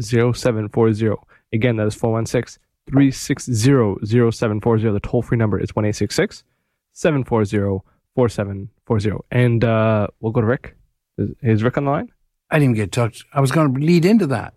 0740. 0.00 1.16
Again, 1.52 1.76
that 1.76 1.86
is 1.86 1.94
416 1.94 2.60
360 2.88 3.52
0740. 3.54 4.92
The 4.92 5.00
toll 5.00 5.22
free 5.22 5.38
number 5.38 5.58
is 5.60 5.74
1 5.74 5.92
740 5.92 7.82
4740. 8.14 9.24
And 9.30 9.64
uh, 9.64 10.06
we'll 10.20 10.32
go 10.32 10.40
to 10.40 10.46
Rick. 10.46 10.76
Is, 11.18 11.30
is 11.42 11.62
Rick 11.62 11.76
on 11.78 11.84
the 11.84 11.90
line? 11.90 12.12
I 12.50 12.58
didn't 12.58 12.76
even 12.76 12.84
get 12.84 12.92
touched. 12.92 13.24
I 13.32 13.40
was 13.40 13.50
going 13.50 13.74
to 13.74 13.80
lead 13.80 14.04
into 14.04 14.26
that. 14.28 14.54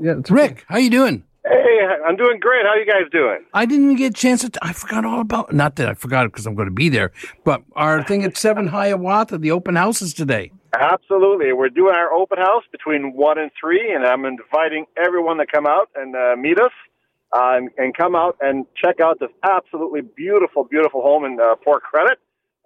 Yeah, 0.00 0.14
it's 0.18 0.30
Rick, 0.30 0.64
how 0.68 0.78
you 0.78 0.90
doing? 0.90 1.24
Hey, 1.72 1.86
I'm 2.06 2.16
doing 2.16 2.38
great. 2.38 2.66
How 2.66 2.74
you 2.74 2.84
guys 2.84 3.10
doing? 3.10 3.46
I 3.54 3.64
didn't 3.64 3.84
even 3.84 3.96
get 3.96 4.10
a 4.10 4.14
chance 4.14 4.42
to. 4.46 4.50
I 4.60 4.74
forgot 4.74 5.06
all 5.06 5.20
about. 5.20 5.54
Not 5.54 5.76
that 5.76 5.88
I 5.88 5.94
forgot 5.94 6.26
it 6.26 6.32
because 6.32 6.46
I'm 6.46 6.54
going 6.54 6.68
to 6.68 6.74
be 6.74 6.90
there, 6.90 7.12
but 7.44 7.62
our 7.74 8.02
thing 8.02 8.24
at 8.24 8.36
Seven 8.36 8.66
Hiawatha, 8.66 9.38
the 9.38 9.52
open 9.52 9.76
houses 9.76 10.12
today. 10.12 10.52
Absolutely. 10.78 11.52
We're 11.54 11.70
doing 11.70 11.94
our 11.94 12.12
open 12.12 12.36
house 12.36 12.64
between 12.70 13.14
1 13.14 13.38
and 13.38 13.50
3, 13.58 13.94
and 13.94 14.04
I'm 14.04 14.26
inviting 14.26 14.84
everyone 15.02 15.38
to 15.38 15.46
come 15.46 15.66
out 15.66 15.88
and 15.94 16.14
uh, 16.14 16.36
meet 16.36 16.58
us 16.60 16.72
uh, 17.34 17.56
and, 17.56 17.70
and 17.78 17.96
come 17.96 18.14
out 18.14 18.36
and 18.42 18.66
check 18.76 19.00
out 19.00 19.18
this 19.20 19.30
absolutely 19.42 20.02
beautiful, 20.02 20.64
beautiful 20.64 21.00
home 21.00 21.24
in 21.24 21.38
uh, 21.40 21.54
Port 21.64 21.82
Credit. 21.82 22.18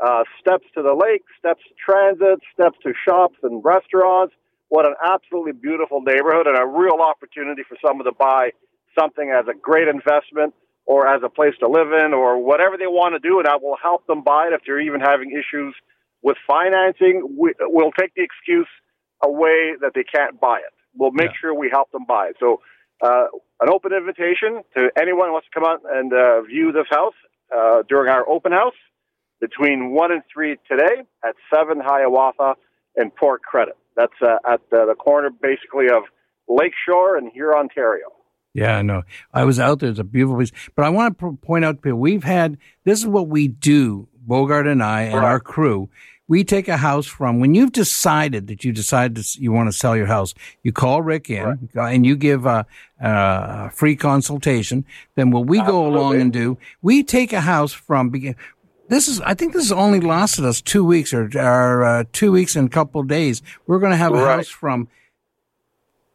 Uh, 0.05 0.25
steps 0.40 0.66
to 0.75 0.83
the 0.83 0.95
lake, 0.95 1.23
steps 1.38 1.62
to 1.69 1.75
transit, 1.79 2.40
steps 2.53 2.77
to 2.83 2.92
shops 3.07 3.37
and 3.45 3.64
restaurants. 3.64 4.35
What 4.69 4.85
an 4.85 4.95
absolutely 5.01 5.53
beautiful 5.53 6.01
neighborhood 6.01 6.49
and 6.49 6.59
a 6.59 6.66
real 6.66 6.99
opportunity 7.01 7.62
for 7.69 7.77
someone 7.81 8.05
to 8.05 8.12
buy 8.12 8.51
something 8.98 9.30
as 9.30 9.46
a 9.48 9.54
great 9.59 9.88
investment 9.88 10.54
or 10.87 11.06
as 11.09 11.22
a 11.24 11.28
place 11.28 11.54
to 11.61 11.68
live 11.68 11.92
in 11.92 12.14
or 12.14 12.42
whatever 12.44 12.76
they 12.78 12.87
want 12.87 13.14
to 13.14 13.18
do, 13.28 13.38
and 13.38 13.48
I 13.48 13.56
will 13.56 13.76
help 13.82 14.06
them 14.06 14.22
buy 14.22 14.48
it 14.48 14.54
if 14.54 14.62
they're 14.66 14.80
even 14.80 15.00
having 15.00 15.30
issues 15.32 15.74
with 16.22 16.37
financing. 16.48 17.37
We, 17.38 17.54
we'll 17.61 17.92
take 17.92 18.14
the 18.14 18.22
excuse 18.22 18.68
away 19.24 19.74
that 19.80 19.92
they 19.94 20.04
can't 20.04 20.40
buy 20.40 20.59
it. 20.59 20.72
We'll 20.94 21.12
make 21.12 21.30
Yeah. 21.32 21.38
sure 21.40 21.54
we 21.54 21.70
help 21.70 21.90
them 21.92 22.04
buy 22.06 22.28
it. 22.28 22.37
So, 22.40 22.61
uh, 23.02 23.26
an 23.61 23.68
open 23.72 23.92
invitation 23.92 24.62
to 24.76 24.90
anyone 25.00 25.28
who 25.28 25.32
wants 25.35 25.48
to 25.52 25.61
come 25.61 25.68
out 25.68 25.82
and 25.90 26.12
uh, 26.12 26.42
view 26.42 26.72
this 26.72 26.87
house 26.90 27.14
uh, 27.54 27.82
during 27.88 28.11
our 28.11 28.28
open 28.28 28.52
house 28.52 28.74
between 29.40 29.92
1 29.92 30.12
and 30.12 30.22
3 30.32 30.56
today 30.70 31.02
at 31.24 31.35
7 31.54 31.80
Hiawatha 31.80 32.54
and 32.96 33.14
Port 33.14 33.42
Credit. 33.42 33.76
That's 33.96 34.12
uh, 34.22 34.37
at 34.48 34.61
the, 34.70 34.87
the 34.88 34.94
corner 34.94 35.30
basically 35.30 35.87
of 35.88 36.04
Lakeshore 36.48 37.16
and 37.18 37.30
Hurontario. 37.32 38.15
Yeah, 38.57 38.79
I 38.79 38.83
know. 38.83 39.03
I 39.35 39.45
was 39.45 39.61
out 39.61 39.81
there. 39.81 39.90
It's 39.90 39.99
a 39.99 40.05
beautiful 40.05 40.37
place. 40.37 40.53
But 40.75 40.85
I 40.87 40.88
want 40.88 41.19
to 41.19 41.38
point 41.42 41.64
out, 41.64 41.83
Bill, 41.83 41.95
we've 41.97 42.25
had 42.25 42.57
this 42.85 43.01
is 43.01 43.07
what 43.07 43.29
we 43.29 43.49
do, 43.49 44.09
Bogart 44.27 44.66
and 44.66 44.83
I 44.83 45.03
and 45.03 45.16
Right. 45.16 45.25
our 45.25 45.40
crew. 45.40 45.88
We 46.29 46.42
take 46.42 46.66
a 46.66 46.79
house 46.79 47.07
from 47.07 47.38
when 47.38 47.55
you've 47.55 47.71
decided 47.71 48.49
that 48.49 48.64
you 48.64 48.73
decide 48.73 49.14
to, 49.14 49.23
you 49.40 49.53
want 49.53 49.69
to 49.71 49.73
sell 49.73 49.97
your 49.97 50.07
house. 50.07 50.35
You 50.64 50.73
call 50.73 51.01
Rick 51.03 51.31
in 51.31 51.69
uh, 51.77 51.83
and 51.83 52.05
you 52.05 52.16
give 52.16 52.47
a, 52.47 52.66
a 52.99 53.71
free 53.71 53.95
consultation. 53.95 54.85
Then 55.14 55.31
what 55.31 55.47
we 55.47 55.61
go 55.62 55.87
along 55.87 56.21
and 56.21 56.33
do, 56.33 56.59
we 56.83 57.03
take 57.05 57.33
a 57.33 57.42
house 57.42 57.73
from 57.73 58.11
begin. 58.11 58.35
This 58.88 59.07
is, 59.07 59.21
I 59.21 59.35
think 59.35 59.53
this 59.53 59.64
has 59.64 59.73
only 59.73 60.01
lasted 60.01 60.45
us 60.45 60.61
two 60.61 60.85
weeks 60.85 61.12
or, 61.14 61.31
or 61.37 61.85
uh, 61.85 62.05
two 62.12 62.33
weeks 62.33 62.57
and 62.57 62.66
a 62.69 62.71
couple 62.71 63.01
of 63.01 63.07
days. 63.09 63.42
We're 63.66 63.79
going 63.81 63.92
to 63.92 63.97
have 63.97 64.12
a 64.12 64.16
Right. 64.16 64.37
house 64.37 64.49
from 64.49 64.88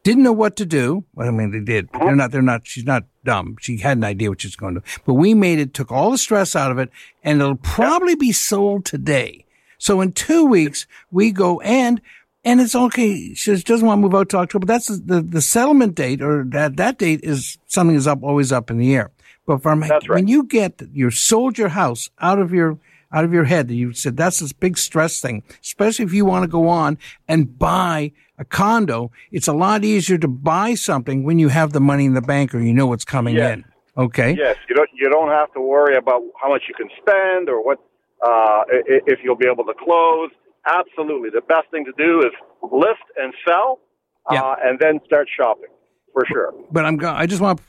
didn't 0.03 0.23
know 0.23 0.33
what 0.33 0.55
to 0.57 0.65
do. 0.65 1.05
Well, 1.13 1.27
I 1.27 1.31
mean, 1.31 1.51
they 1.51 1.59
did. 1.59 1.89
They're 1.91 2.01
uh-huh. 2.01 2.15
not. 2.15 2.31
They're 2.31 2.41
not. 2.41 2.65
She's 2.65 2.85
not 2.85 3.05
dumb. 3.23 3.55
She 3.59 3.77
had 3.77 3.97
an 3.97 4.03
idea 4.03 4.29
what 4.29 4.41
she's 4.41 4.55
going 4.55 4.75
to. 4.75 4.81
do. 4.81 4.85
But 5.05 5.13
we 5.15 5.33
made 5.33 5.59
it. 5.59 5.73
Took 5.73 5.91
all 5.91 6.11
the 6.11 6.17
stress 6.17 6.55
out 6.55 6.71
of 6.71 6.79
it, 6.79 6.89
and 7.23 7.41
it'll 7.41 7.55
probably 7.55 8.15
be 8.15 8.31
sold 8.31 8.85
today. 8.85 9.45
So 9.77 9.99
in 10.01 10.11
two 10.11 10.45
weeks 10.45 10.85
we 11.09 11.31
go 11.31 11.59
and 11.61 12.01
and 12.43 12.61
it's 12.61 12.75
okay. 12.75 13.33
She 13.33 13.55
doesn't 13.55 13.85
want 13.85 13.99
to 13.99 14.01
move 14.01 14.15
out 14.15 14.29
to 14.29 14.37
October. 14.37 14.65
That's 14.65 14.87
the 14.87 15.21
the, 15.21 15.41
settlement 15.41 15.95
date, 15.95 16.21
or 16.21 16.43
that 16.49 16.77
that 16.77 16.97
date 16.97 17.21
is 17.23 17.57
something 17.67 17.95
is 17.95 18.07
up 18.07 18.23
always 18.23 18.51
up 18.51 18.69
in 18.69 18.77
the 18.77 18.95
air. 18.95 19.11
But 19.45 19.63
from 19.63 19.81
right. 19.81 20.09
when 20.09 20.27
you 20.27 20.43
get 20.43 20.81
you 20.93 21.09
sold 21.09 21.57
your 21.57 21.69
house 21.69 22.09
out 22.19 22.39
of 22.39 22.53
your 22.53 22.77
out 23.11 23.25
of 23.25 23.33
your 23.33 23.43
head, 23.45 23.69
you 23.71 23.93
said 23.93 24.17
that's 24.17 24.39
this 24.39 24.53
big 24.53 24.77
stress 24.77 25.19
thing. 25.19 25.43
Especially 25.61 26.05
if 26.05 26.13
you 26.13 26.25
want 26.25 26.43
to 26.43 26.47
go 26.47 26.67
on 26.67 26.97
and 27.27 27.57
buy 27.57 28.11
a 28.41 28.45
condo, 28.45 29.12
it's 29.32 29.47
a 29.47 29.54
lot 29.54 29.84
easier 29.86 30.17
to 30.17 30.27
buy 30.27 30.73
something 30.73 31.23
when 31.23 31.38
you 31.39 31.49
have 31.49 31.69
the 31.73 31.80
money 31.80 32.06
in 32.06 32.13
the 32.15 32.21
bank 32.34 32.54
or 32.56 32.60
you 32.60 32.73
know 32.73 32.88
what's 32.88 33.06
coming 33.06 33.36
Yes. 33.36 33.54
in. 33.54 33.65
Okay. 34.06 34.32
Yes, 34.38 34.58
you 34.67 34.75
don't 34.75 34.89
you 35.01 35.10
don't 35.10 35.30
have 35.30 35.49
to 35.54 35.62
worry 35.62 35.95
about 36.04 36.21
how 36.41 36.49
much 36.49 36.63
you 36.69 36.73
can 36.82 36.89
spend 37.01 37.49
or 37.49 37.63
what 37.63 37.77
uh, 38.30 38.63
if 39.13 39.19
you'll 39.23 39.36
be 39.45 39.47
able 39.54 39.65
to 39.65 39.73
close. 39.86 40.30
Absolutely, 40.65 41.30
the 41.30 41.41
best 41.56 41.67
thing 41.71 41.84
to 41.86 41.93
do 41.97 42.19
is 42.27 42.34
list 42.71 43.06
and 43.21 43.34
sell 43.47 43.80
Yeah. 44.32 44.41
uh, 44.43 44.56
and 44.65 44.80
then 44.80 44.99
start 45.06 45.27
shopping 45.39 45.71
for 46.13 46.23
sure. 46.32 46.54
but 46.71 46.86
I'm 46.86 46.99
I 47.04 47.25
just 47.25 47.41
want 47.41 47.60
to 47.60 47.63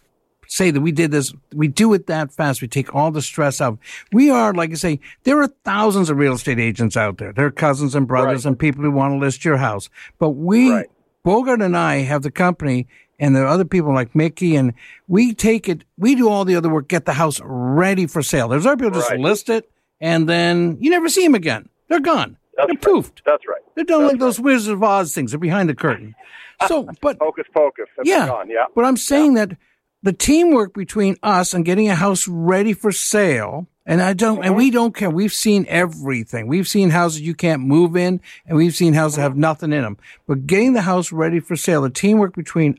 say 0.53 0.71
that 0.71 0.81
we 0.81 0.93
did 0.93 1.11
this. 1.11 1.33
We 1.55 1.69
do 1.69 1.95
it 1.95 2.07
that 2.09 2.33
fast. 2.33 2.61
We 2.61 2.69
take 2.69 2.95
all 2.95 3.11
the 3.11 3.23
stress 3.23 3.61
out. 3.61 3.79
We 4.13 4.31
are, 4.31 4.53
like 4.53 4.71
I 4.71 4.75
say, 4.75 5.01
there 5.25 5.41
are 5.41 5.49
thousands 5.65 6.11
of 6.11 6.19
real 6.19 6.35
estate 6.35 6.59
agents 6.59 6.97
out 6.97 7.19
there. 7.19 7.33
There 7.33 7.47
are 7.47 7.51
cousins 7.51 7.95
and 7.95 8.07
brothers 8.07 8.45
Right. 8.45 8.51
and 8.51 8.59
people 8.59 8.83
who 8.83 8.91
want 8.91 9.13
to 9.15 9.19
list 9.19 9.45
your 9.45 9.57
house. 9.57 9.89
But 10.19 10.31
we, 10.31 10.71
Right. 10.71 10.91
Bogart 11.25 11.63
and 11.63 11.77
I 11.77 11.99
have 12.03 12.23
the 12.23 12.31
company 12.31 12.87
and 13.19 13.35
there 13.35 13.45
are 13.45 13.49
other 13.49 13.65
people 13.65 13.95
like 13.95 14.15
Mickey 14.15 14.57
and 14.57 14.75
we 15.09 15.33
take 15.33 15.69
it, 15.69 15.85
we 15.97 16.15
do 16.17 16.29
all 16.29 16.45
the 16.45 16.57
other 16.57 16.69
work, 16.69 16.89
get 16.89 17.05
the 17.07 17.13
house 17.13 17.41
ready 17.45 18.07
for 18.07 18.23
sale. 18.23 18.49
There's 18.49 18.67
other 18.67 18.77
people 18.77 18.99
just 18.99 19.11
Right. 19.11 19.21
list 19.21 19.49
it 19.49 19.71
and 20.01 20.29
then 20.29 20.77
you 20.81 20.91
never 20.91 21.09
see 21.09 21.23
them 21.23 21.35
again. 21.35 21.69
They're 21.89 22.01
gone. 22.01 22.37
That's 22.57 22.67
They're 22.67 22.93
right. 22.95 23.03
poofed. 23.05 23.23
That's 23.25 23.47
right. 23.49 23.61
They're 23.75 23.85
done 23.85 24.07
like 24.07 24.19
those 24.19 24.39
Wizard 24.41 24.75
of 24.75 24.83
Oz 24.83 25.15
things. 25.15 25.31
They're 25.33 25.39
behind 25.41 25.69
the 25.69 25.75
curtain. 25.75 26.15
So, 26.69 26.87
but 27.01 27.17
Hocus 27.21 27.47
pocus. 27.53 27.87
and 27.99 28.07
yeah. 28.07 28.29
Gone. 28.29 28.49
Yeah. 28.49 28.67
But 28.73 28.85
I'm 28.85 28.97
saying 28.97 29.35
that 29.35 29.57
the 30.03 30.13
teamwork 30.13 30.75
between 30.75 31.17
us 31.23 31.55
and 31.55 31.65
getting 31.65 31.89
a 31.89 31.95
house 31.95 32.27
ready 32.27 32.73
for 32.73 32.93
sale, 32.93 33.69
and 33.87 34.03
I 34.03 34.13
don't, 34.13 34.45
and 34.45 34.57
we 34.57 34.71
don't 34.71 34.95
care. 34.95 35.11
We've 35.11 35.33
seen 35.33 35.65
everything. 35.69 36.47
We've 36.47 36.69
seen 36.69 36.91
houses 36.91 37.21
you 37.21 37.35
can't 37.35 37.63
move 37.63 37.97
in, 37.97 38.21
and 38.47 38.57
we've 38.57 38.75
seen 38.75 38.95
houses 38.95 39.17
that 39.17 39.23
have 39.23 39.37
nothing 39.37 39.73
in 39.73 39.83
them. 39.83 39.99
But 40.27 40.47
getting 40.47 40.73
the 40.73 40.83
house 40.83 41.13
ready 41.13 41.41
for 41.41 41.57
sale, 41.57 41.83
the 41.83 41.91
teamwork 41.91 42.35
between 42.35 42.79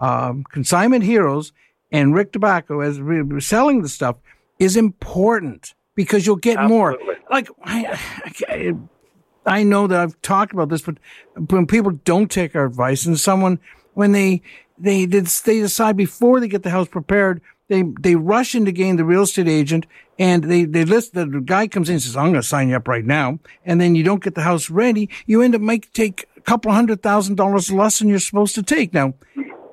um, 0.00 0.44
Consignment 0.44 1.04
Heroes 1.04 1.52
and 1.90 2.14
Rick 2.14 2.32
Tobacco 2.32 2.80
as 2.80 3.00
we're 3.00 3.40
selling 3.40 3.82
the 3.82 3.88
stuff 3.88 4.16
is 4.58 4.76
important 4.76 5.74
because 5.94 6.26
you'll 6.26 6.36
get 6.36 6.62
more. 6.62 6.92
Absolutely. 6.92 7.24
Like 7.30 7.48
I, 7.64 8.00
I, 8.48 8.74
I 9.44 9.62
know 9.62 9.86
that 9.86 10.00
I've 10.00 10.20
talked 10.22 10.52
about 10.52 10.68
this, 10.68 10.82
but 10.82 10.98
when 11.50 11.66
people 11.66 11.92
don't 12.04 12.30
take 12.30 12.54
our 12.54 12.64
advice 12.64 13.06
and 13.06 13.18
someone, 13.18 13.58
when 13.94 14.12
they, 14.12 14.42
they, 14.78 15.06
did, 15.06 15.26
they 15.26 15.60
decide 15.60 15.96
before 15.96 16.40
they 16.40 16.48
get 16.48 16.62
the 16.62 16.70
house 16.70 16.88
prepared, 16.88 17.40
they, 17.68 17.84
they 18.00 18.16
rush 18.16 18.54
in 18.54 18.64
to 18.66 18.72
gain 18.72 18.96
the 18.96 19.04
real 19.04 19.22
estate 19.22 19.48
agent 19.48 19.86
and 20.18 20.44
they, 20.44 20.64
they 20.64 20.84
list, 20.84 21.14
the 21.14 21.26
guy 21.26 21.66
comes 21.68 21.88
in 21.88 21.94
and 21.94 22.02
says, 22.02 22.16
I'm 22.16 22.30
going 22.30 22.34
to 22.34 22.42
sign 22.42 22.68
you 22.68 22.76
up 22.76 22.86
right 22.86 23.04
now. 23.04 23.38
And 23.64 23.80
then 23.80 23.94
you 23.94 24.02
don't 24.04 24.22
get 24.22 24.34
the 24.34 24.42
house 24.42 24.68
ready. 24.70 25.08
You 25.26 25.40
end 25.42 25.54
up 25.54 25.60
make, 25.60 25.92
take 25.92 26.26
a 26.36 26.40
couple 26.42 26.70
hundred 26.72 27.02
thousand 27.02 27.36
dollars 27.36 27.70
less 27.70 27.98
than 27.98 28.08
you're 28.08 28.18
supposed 28.18 28.54
to 28.56 28.62
take. 28.62 28.92
Now, 28.92 29.14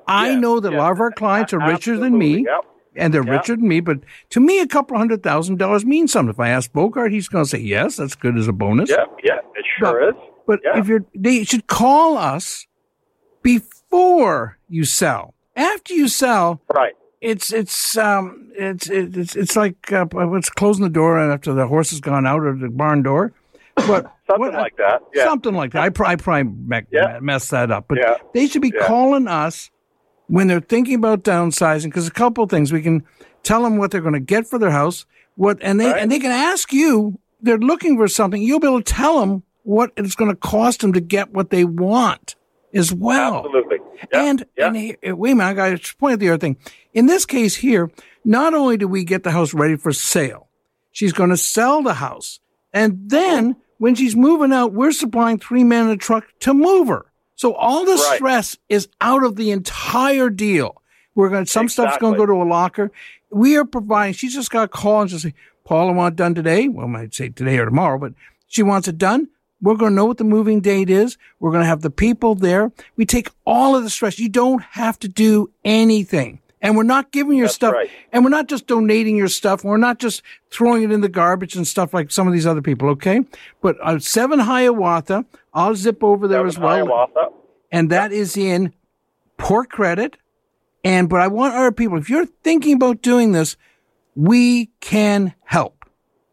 I 0.06 0.34
know 0.34 0.60
that 0.60 0.72
a 0.72 0.76
lot 0.76 0.92
of 0.92 1.00
our 1.00 1.10
clients 1.12 1.52
are 1.52 1.58
richer 1.60 1.96
than 1.98 2.16
me. 2.16 2.44
Yep. 2.44 2.64
And 2.96 3.14
they're 3.14 3.22
richer 3.22 3.54
than 3.54 3.68
me, 3.68 3.78
but 3.78 4.00
to 4.30 4.40
me, 4.40 4.58
a 4.60 4.66
couple 4.66 4.98
hundred 4.98 5.22
thousand 5.22 5.58
dollars 5.58 5.84
means 5.86 6.10
something. 6.10 6.30
If 6.34 6.40
I 6.40 6.48
ask 6.48 6.72
Bogart, 6.72 7.12
he's 7.12 7.28
going 7.28 7.44
to 7.44 7.48
say, 7.48 7.60
yes, 7.60 7.96
that's 7.96 8.16
good 8.16 8.36
as 8.36 8.48
a 8.48 8.52
bonus. 8.52 8.90
Yeah. 8.90 9.04
Yeah. 9.22 9.38
It 9.54 9.64
sure 9.78 10.08
is. 10.08 10.14
But 10.44 10.58
Yeah. 10.64 10.80
if 10.80 10.88
you're, 10.88 11.04
they 11.14 11.44
should 11.44 11.68
call 11.68 12.18
us 12.18 12.66
before 13.42 13.79
you 13.92 14.84
sell. 14.84 15.34
After 15.56 15.94
you 15.94 16.08
sell, 16.08 16.60
Right. 16.74 16.94
it's 17.20 17.52
it's 17.52 17.96
um 17.96 18.50
it's 18.54 18.88
it's 18.88 19.36
it's 19.36 19.56
like 19.56 19.92
uh, 19.92 20.06
it's 20.36 20.50
closing 20.50 20.84
the 20.84 20.90
door 20.90 21.18
after 21.18 21.52
the 21.52 21.66
horse 21.66 21.90
has 21.90 22.00
gone 22.00 22.26
out 22.26 22.40
or 22.42 22.56
the 22.56 22.68
barn 22.68 23.02
door. 23.02 23.32
But 23.74 24.12
Something 24.26 24.38
what- 24.38 24.54
like 24.54 24.76
that. 24.76 25.02
Yeah. 25.14 25.24
Something 25.24 25.54
like 25.54 25.72
that. 25.72 25.82
I, 25.82 25.88
pr- 25.90 26.04
I 26.04 26.16
probably 26.16 26.44
me- 26.52 26.86
Yeah. 26.92 27.18
messed 27.20 27.50
that 27.50 27.70
up. 27.70 27.86
But 27.88 27.98
Yeah. 27.98 28.16
they 28.34 28.46
should 28.46 28.62
be 28.62 28.70
calling 28.70 29.26
us 29.26 29.70
when 30.28 30.46
they're 30.46 30.60
thinking 30.60 30.94
about 30.94 31.24
downsizing 31.24 31.84
because 31.86 32.06
a 32.06 32.10
couple 32.12 32.44
of 32.44 32.50
things 32.50 32.72
we 32.72 32.82
can 32.82 33.02
tell 33.42 33.62
them 33.62 33.76
what 33.76 33.90
they're 33.90 34.00
going 34.00 34.14
to 34.14 34.20
get 34.20 34.46
for 34.46 34.58
their 34.58 34.70
house. 34.70 35.04
What 35.36 35.58
and 35.62 35.80
they 35.80 35.86
Right. 35.90 36.00
and 36.02 36.10
they 36.12 36.18
can 36.20 36.30
ask 36.32 36.72
you. 36.72 37.18
They're 37.42 37.56
looking 37.58 37.96
for 37.96 38.06
something. 38.06 38.42
You'll 38.42 38.60
be 38.60 38.66
able 38.66 38.82
to 38.82 38.92
tell 38.92 39.18
them 39.20 39.42
what 39.62 39.92
it's 39.96 40.14
going 40.14 40.30
to 40.30 40.36
cost 40.36 40.80
them 40.80 40.92
to 40.92 41.00
get 41.00 41.32
what 41.32 41.48
they 41.48 41.64
want 41.64 42.36
as 42.74 42.92
well. 42.92 43.38
Absolutely. 43.38 43.78
Yeah. 44.12 44.22
And, 44.22 44.46
yeah. 44.56 44.66
and 44.68 44.76
he- 44.76 44.96
eh, 45.02 45.12
wait 45.12 45.32
a 45.32 45.34
minute, 45.34 45.50
I 45.50 45.54
got 45.54 45.82
to 45.82 45.96
point 45.96 46.14
out 46.14 46.18
the 46.20 46.28
other 46.30 46.38
thing. 46.38 46.56
In 46.94 47.06
this 47.06 47.26
case 47.26 47.56
here, 47.56 47.90
not 48.24 48.54
only 48.54 48.76
do 48.76 48.86
we 48.88 49.04
get 49.04 49.22
the 49.22 49.30
house 49.30 49.54
ready 49.54 49.76
for 49.76 49.92
sale, 49.92 50.48
she's 50.92 51.12
going 51.12 51.30
to 51.30 51.36
sell 51.36 51.82
the 51.82 51.94
house. 51.94 52.40
And 52.72 52.98
then 53.10 53.56
oh. 53.58 53.62
when 53.78 53.94
she's 53.94 54.14
moving 54.14 54.52
out, 54.52 54.72
we're 54.72 54.92
supplying 54.92 55.38
three 55.38 55.64
men 55.64 55.86
in 55.86 55.90
a 55.92 55.96
truck 55.96 56.26
to 56.40 56.54
move 56.54 56.88
her. 56.88 57.06
So 57.34 57.54
all 57.54 57.84
the 57.84 57.92
Right. 57.92 58.16
stress 58.16 58.56
is 58.68 58.88
out 59.00 59.24
of 59.24 59.36
the 59.36 59.50
entire 59.50 60.28
deal. 60.30 60.82
We're 61.14 61.30
going 61.30 61.44
to, 61.46 61.50
some 61.50 61.68
stuff's 61.68 61.98
going 61.98 62.14
to 62.14 62.18
go 62.18 62.26
to 62.26 62.42
a 62.42 62.44
locker. 62.44 62.92
We 63.30 63.56
are 63.56 63.64
providing, 63.64 64.12
she's 64.14 64.34
just 64.34 64.50
got 64.50 64.64
a 64.64 64.68
call 64.68 65.02
and 65.02 65.10
just 65.10 65.22
say, 65.24 65.34
Paul, 65.64 65.88
I 65.88 65.92
want 65.92 66.14
it 66.14 66.16
done 66.16 66.34
today. 66.34 66.68
Well, 66.68 66.86
I 66.86 66.88
might 66.88 67.14
say 67.14 67.28
today 67.30 67.58
or 67.58 67.64
tomorrow, 67.64 67.98
but 67.98 68.12
she 68.46 68.62
wants 68.62 68.88
it 68.88 68.98
done. 68.98 69.28
We're 69.62 69.76
going 69.76 69.92
to 69.92 69.96
know 69.96 70.06
what 70.06 70.18
the 70.18 70.24
moving 70.24 70.60
date 70.60 70.88
is. 70.90 71.18
We're 71.38 71.50
going 71.50 71.62
to 71.62 71.66
have 71.68 71.82
the 71.82 71.90
people 71.90 72.34
there. 72.34 72.72
We 72.96 73.04
take 73.04 73.28
all 73.44 73.76
of 73.76 73.82
the 73.84 73.90
stress. 73.90 74.18
You 74.18 74.28
don't 74.28 74.62
have 74.62 74.98
to 75.00 75.08
do 75.08 75.50
anything. 75.64 76.40
And 76.62 76.76
we're 76.76 76.82
not 76.82 77.10
giving 77.10 77.38
your 77.38 77.46
That's 77.46 77.54
stuff, 77.54 77.72
right. 77.72 77.90
and 78.12 78.22
we're 78.22 78.28
not 78.30 78.46
just 78.46 78.66
donating 78.66 79.16
your 79.16 79.28
stuff. 79.28 79.64
We're 79.64 79.78
not 79.78 79.98
just 79.98 80.22
throwing 80.50 80.82
it 80.82 80.92
in 80.92 81.00
the 81.00 81.08
garbage 81.08 81.56
and 81.56 81.66
stuff 81.66 81.94
like 81.94 82.10
some 82.10 82.26
of 82.26 82.34
these 82.34 82.46
other 82.46 82.60
people, 82.60 82.90
okay? 82.90 83.20
But 83.62 83.76
uh, 83.82 83.98
seven 83.98 84.40
Hiawatha, 84.40 85.24
I'll 85.54 85.74
zip 85.74 86.04
over 86.04 86.28
there 86.28 86.46
as 86.46 86.58
well 86.58 86.68
Hiawatha. 86.86 87.30
and 87.72 87.88
that 87.90 88.12
is 88.12 88.36
in 88.36 88.74
Port 89.38 89.70
Credit. 89.70 90.18
And 90.84 91.08
but 91.08 91.22
I 91.22 91.28
want 91.28 91.54
other 91.54 91.72
people, 91.72 91.96
if 91.96 92.10
you're 92.10 92.26
thinking 92.26 92.74
about 92.74 93.00
doing 93.00 93.32
this, 93.32 93.56
we 94.14 94.66
can 94.80 95.32
help. 95.44 95.79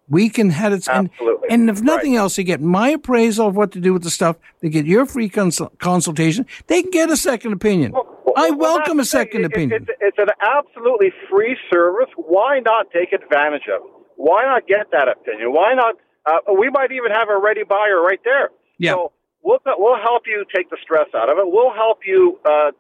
We 0.10 0.30
can 0.30 0.50
head 0.52 0.72
it, 0.74 0.88
and, 0.88 1.10
Absolutely. 1.10 1.50
and 1.50 1.70
if 1.70 1.82
nothing 1.82 2.14
Right. 2.14 2.20
else, 2.20 2.36
they 2.38 2.44
get 2.44 2.62
my 2.62 2.90
appraisal 2.90 3.48
of 3.48 3.58
what 3.58 3.72
to 3.74 3.80
do 3.80 3.92
with 3.94 4.04
the 4.04 4.10
stuff. 4.10 4.38
They 4.62 4.70
get 4.70 4.86
your 4.86 5.06
free 5.06 5.28
consul- 5.30 5.72
consultation. 5.80 6.46
They 6.68 6.82
can 6.82 6.92
get 6.92 7.10
a 7.10 7.18
second 7.18 7.52
opinion. 7.54 7.94
I 7.96 8.52
Well, 8.52 8.58
welcome 8.58 9.00
a 9.00 9.04
that's 9.04 9.12
the 9.12 9.18
thing. 9.18 9.26
second 9.26 9.42
It- 9.42 9.44
it- 9.46 9.54
opinion. 9.54 9.88
It's, 9.90 9.98
it's 10.02 10.18
an 10.20 10.30
absolutely 10.42 11.12
free 11.30 11.58
service. 11.72 12.10
Why 12.16 12.60
not 12.60 12.90
take 12.92 13.12
advantage 13.12 13.68
of 13.68 13.82
it? 13.84 13.92
Why 14.16 14.44
not 14.44 14.66
get 14.68 14.92
that 14.92 15.08
opinion? 15.10 15.52
Why 15.54 15.74
not? 15.74 15.96
Uh, 16.26 16.54
we 16.58 16.70
might 16.70 16.92
even 16.92 17.12
have 17.12 17.30
a 17.30 17.38
ready 17.38 17.64
buyer 17.64 18.02
right 18.02 18.20
there. 18.24 18.50
Yeah. 18.80 18.92
So 18.94 19.12
we'll 19.44 19.60
we'll 19.78 19.98
help 20.02 20.24
you 20.26 20.44
take 20.56 20.70
the 20.70 20.78
stress 20.82 21.08
out 21.16 21.30
of 21.30 21.38
it. 21.38 21.46
We'll 21.48 21.74
help 21.74 22.00
you 22.06 22.40
uh, 22.46 22.72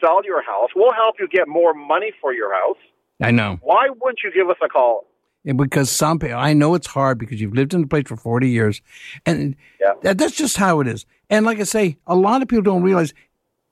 sell 0.00 0.20
your 0.24 0.42
house. 0.42 0.70
We'll 0.76 0.92
help 0.92 1.16
you 1.18 1.26
get 1.28 1.48
more 1.48 1.74
money 1.74 2.12
for 2.20 2.32
your 2.34 2.52
house. 2.54 2.78
I 3.22 3.30
know. 3.32 3.58
Why 3.62 3.88
wouldn't 3.88 4.20
you 4.22 4.30
give 4.32 4.48
us 4.50 4.56
a 4.62 4.68
call? 4.68 5.06
Because 5.54 5.90
some 5.90 6.18
people, 6.18 6.36
I 6.36 6.52
know 6.52 6.74
it's 6.74 6.88
hard 6.88 7.18
because 7.18 7.40
you've 7.40 7.54
lived 7.54 7.72
in 7.74 7.82
the 7.82 7.86
place 7.86 8.04
for 8.06 8.16
40 8.16 8.48
years. 8.50 8.82
And 9.24 9.54
Yeah. 9.80 9.92
that, 10.02 10.18
that's 10.18 10.34
just 10.34 10.56
how 10.56 10.80
it 10.80 10.88
is. 10.88 11.06
And 11.30 11.46
like 11.46 11.60
I 11.60 11.64
say, 11.64 11.98
a 12.06 12.16
lot 12.16 12.42
of 12.42 12.48
people 12.48 12.62
don't 12.62 12.82
realize 12.82 13.14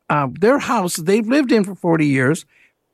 uh, 0.09 0.29
their 0.39 0.59
house 0.59 0.97
they've 0.97 1.27
lived 1.27 1.51
in 1.51 1.65
for 1.65 1.75
40 1.75 2.07
years. 2.07 2.45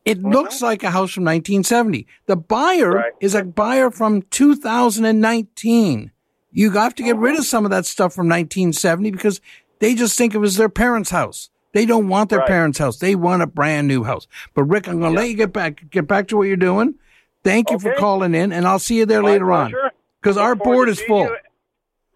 It 0.06 0.22
looks 0.22 0.62
like 0.62 0.82
a 0.82 0.90
house 0.92 1.12
from 1.12 1.24
1970. 1.24 2.06
The 2.26 2.36
buyer 2.36 2.90
Right. 2.92 3.12
is 3.20 3.34
a 3.34 3.44
buyer 3.44 3.90
from 3.90 4.22
2019. 4.30 6.10
You 6.52 6.70
have 6.72 6.94
to 6.96 7.02
get 7.02 7.16
rid 7.16 7.38
of 7.38 7.44
some 7.44 7.64
of 7.64 7.70
that 7.70 7.86
stuff 7.86 8.12
from 8.14 8.28
1970 8.28 9.10
because 9.10 9.40
they 9.78 9.94
just 9.94 10.16
think 10.16 10.34
of 10.34 10.38
it 10.38 10.40
was 10.40 10.56
their 10.56 10.68
parents' 10.68 11.10
house. 11.10 11.50
They 11.72 11.86
don't 11.86 12.08
want 12.08 12.30
their 12.30 12.40
Right. 12.40 12.48
parents' 12.48 12.78
house. 12.78 12.98
They 12.98 13.14
want 13.14 13.42
a 13.42 13.46
brand 13.46 13.86
new 13.86 14.02
house. 14.04 14.26
But 14.54 14.64
Rick, 14.64 14.88
I'm 14.88 14.98
going 15.00 15.14
to 15.14 15.20
let 15.20 15.28
you 15.28 15.36
get 15.36 15.52
back 15.52 15.88
get 15.90 16.06
back 16.08 16.26
to 16.28 16.36
what 16.36 16.48
you're 16.48 16.56
doing. 16.56 16.94
Thank 17.42 17.70
you 17.70 17.78
for 17.78 17.94
calling 17.94 18.34
in, 18.34 18.52
and 18.52 18.66
I'll 18.66 18.78
see 18.78 18.98
you 18.98 19.06
there 19.06 19.22
My 19.22 19.30
later 19.30 19.50
on 19.52 19.70
pleasure. 19.70 19.90
because 20.20 20.36
our 20.36 20.54
board 20.54 20.88
is 20.88 21.00
full. 21.02 21.24
you. 21.24 21.36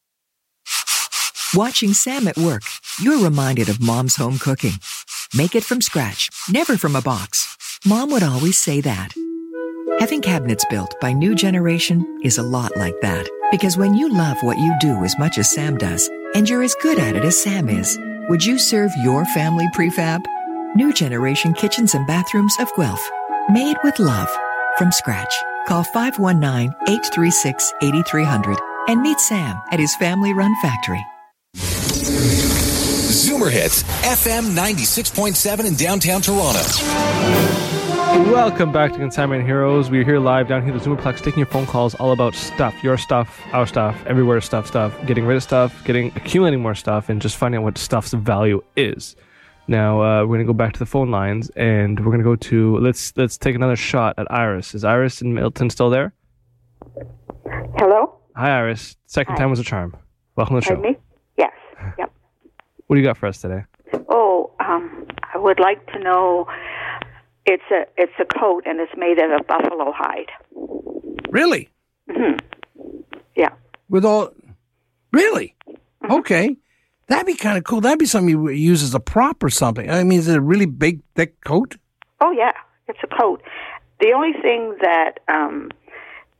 Watching 1.53 1.93
Sam 1.93 2.29
at 2.29 2.37
work, 2.37 2.63
you're 3.01 3.21
reminded 3.21 3.67
of 3.67 3.81
mom's 3.81 4.15
home 4.15 4.39
cooking. 4.39 4.71
Make 5.33 5.53
it 5.53 5.65
from 5.65 5.81
scratch, 5.81 6.29
never 6.49 6.77
from 6.77 6.95
a 6.95 7.01
box. 7.01 7.57
Mom 7.85 8.09
would 8.11 8.23
always 8.23 8.57
say 8.57 8.79
that. 8.79 9.11
Having 9.99 10.21
cabinets 10.21 10.63
built 10.69 10.95
by 11.01 11.11
New 11.11 11.35
Generation 11.35 12.05
is 12.23 12.37
a 12.37 12.43
lot 12.43 12.77
like 12.77 12.95
that. 13.01 13.27
Because 13.51 13.75
when 13.75 13.95
you 13.95 14.13
love 14.13 14.37
what 14.43 14.59
you 14.59 14.73
do 14.79 15.03
as 15.03 15.19
much 15.19 15.37
as 15.37 15.51
Sam 15.51 15.75
does, 15.75 16.09
and 16.35 16.49
you're 16.49 16.63
as 16.63 16.75
good 16.75 16.97
at 16.97 17.17
it 17.17 17.25
as 17.25 17.43
Sam 17.43 17.67
is, 17.67 17.99
would 18.29 18.45
you 18.45 18.57
serve 18.57 18.91
your 19.03 19.25
family 19.25 19.67
prefab? 19.73 20.21
New 20.75 20.93
Generation 20.93 21.53
Kitchens 21.53 21.95
and 21.95 22.07
Bathrooms 22.07 22.55
of 22.61 22.71
Guelph. 22.77 23.05
Made 23.49 23.75
with 23.83 23.99
love. 23.99 24.29
From 24.77 24.93
scratch. 24.93 25.33
Call 25.67 25.83
519 25.83 26.73
836 26.87 27.73
8300 27.81 28.57
and 28.87 29.01
meet 29.01 29.19
Sam 29.19 29.61
at 29.71 29.81
his 29.81 29.93
family 29.97 30.33
run 30.33 30.55
factory. 30.61 31.03
Zoomer 33.41 33.51
Hits, 33.51 33.81
FM 34.03 34.55
96.7 34.55 35.65
in 35.65 35.73
downtown 35.73 36.21
Toronto. 36.21 36.59
Welcome 38.31 38.71
back 38.71 38.91
to 38.91 38.99
Consignment 38.99 39.47
Heroes. 39.47 39.89
We're 39.89 40.03
here 40.03 40.19
live 40.19 40.47
down 40.47 40.63
here 40.63 40.75
at 40.75 40.79
the 40.79 40.87
Zoomerplex 40.87 41.23
taking 41.23 41.39
your 41.39 41.47
phone 41.47 41.65
calls 41.65 41.95
all 41.95 42.11
about 42.11 42.35
stuff. 42.35 42.75
Your 42.83 42.97
stuff, 42.97 43.41
our 43.51 43.65
stuff, 43.65 43.99
everywhere 44.05 44.41
stuff, 44.41 44.67
stuff, 44.67 44.93
getting 45.07 45.25
rid 45.25 45.37
of 45.37 45.41
stuff, 45.41 45.83
getting 45.85 46.11
accumulating 46.15 46.61
more 46.61 46.75
stuff, 46.75 47.09
and 47.09 47.19
just 47.19 47.35
finding 47.35 47.57
out 47.57 47.63
what 47.63 47.79
stuff's 47.79 48.13
value 48.13 48.63
is. 48.75 49.15
Now 49.67 50.01
uh, 50.03 50.25
we're 50.27 50.35
gonna 50.35 50.45
go 50.45 50.53
back 50.53 50.73
to 50.73 50.79
the 50.79 50.85
phone 50.85 51.09
lines 51.09 51.49
and 51.55 51.99
we're 52.05 52.11
gonna 52.11 52.23
go 52.23 52.35
to 52.35 52.77
let's 52.77 53.11
let's 53.17 53.39
take 53.39 53.55
another 53.55 53.75
shot 53.75 54.13
at 54.19 54.31
Iris. 54.31 54.75
Is 54.75 54.83
Iris 54.83 55.19
in 55.19 55.33
Milton 55.33 55.71
still 55.71 55.89
there? 55.89 56.13
Hello? 57.79 58.19
Hi 58.35 58.51
Iris. 58.51 58.97
Second 59.07 59.33
Hi. 59.33 59.39
time 59.39 59.49
was 59.49 59.59
a 59.59 59.63
charm. 59.63 59.97
Welcome 60.35 60.57
to 60.57 60.59
the 60.59 60.65
show. 60.65 60.75
Pardon 60.75 60.91
me? 60.91 60.97
Yes. 61.37 61.51
Yep. 61.97 62.11
What 62.91 62.95
do 62.95 63.01
you 63.03 63.07
got 63.07 63.15
for 63.15 63.27
us 63.27 63.39
today? 63.39 63.63
Oh, 64.09 64.51
um, 64.59 65.07
I 65.33 65.37
would 65.37 65.61
like 65.61 65.87
to 65.93 65.99
know. 65.99 66.45
It's 67.45 67.63
a 67.71 67.85
it's 67.95 68.11
a 68.19 68.25
coat 68.25 68.63
and 68.65 68.81
it's 68.81 68.91
made 68.97 69.17
out 69.17 69.31
of 69.39 69.47
buffalo 69.47 69.93
hide. 69.95 70.29
Really? 71.29 71.69
hmm 72.09 72.35
Yeah. 73.33 73.53
With 73.87 74.03
all, 74.03 74.33
really? 75.13 75.55
Mm-hmm. 75.69 76.11
Okay, 76.15 76.57
that'd 77.07 77.25
be 77.25 77.35
kind 77.35 77.57
of 77.57 77.63
cool. 77.63 77.79
That'd 77.79 77.97
be 77.97 78.05
something 78.05 78.27
you 78.27 78.41
would 78.41 78.57
use 78.57 78.83
as 78.83 78.93
a 78.93 78.99
prop 78.99 79.41
or 79.41 79.49
something. 79.49 79.89
I 79.89 80.03
mean, 80.03 80.19
is 80.19 80.27
it 80.27 80.35
a 80.35 80.41
really 80.41 80.65
big, 80.65 80.99
thick 81.15 81.39
coat? 81.45 81.77
Oh 82.19 82.33
yeah, 82.33 82.51
it's 82.89 82.99
a 83.05 83.21
coat. 83.21 83.41
The 84.01 84.11
only 84.11 84.33
thing 84.33 84.75
that 84.81 85.21
um, 85.29 85.69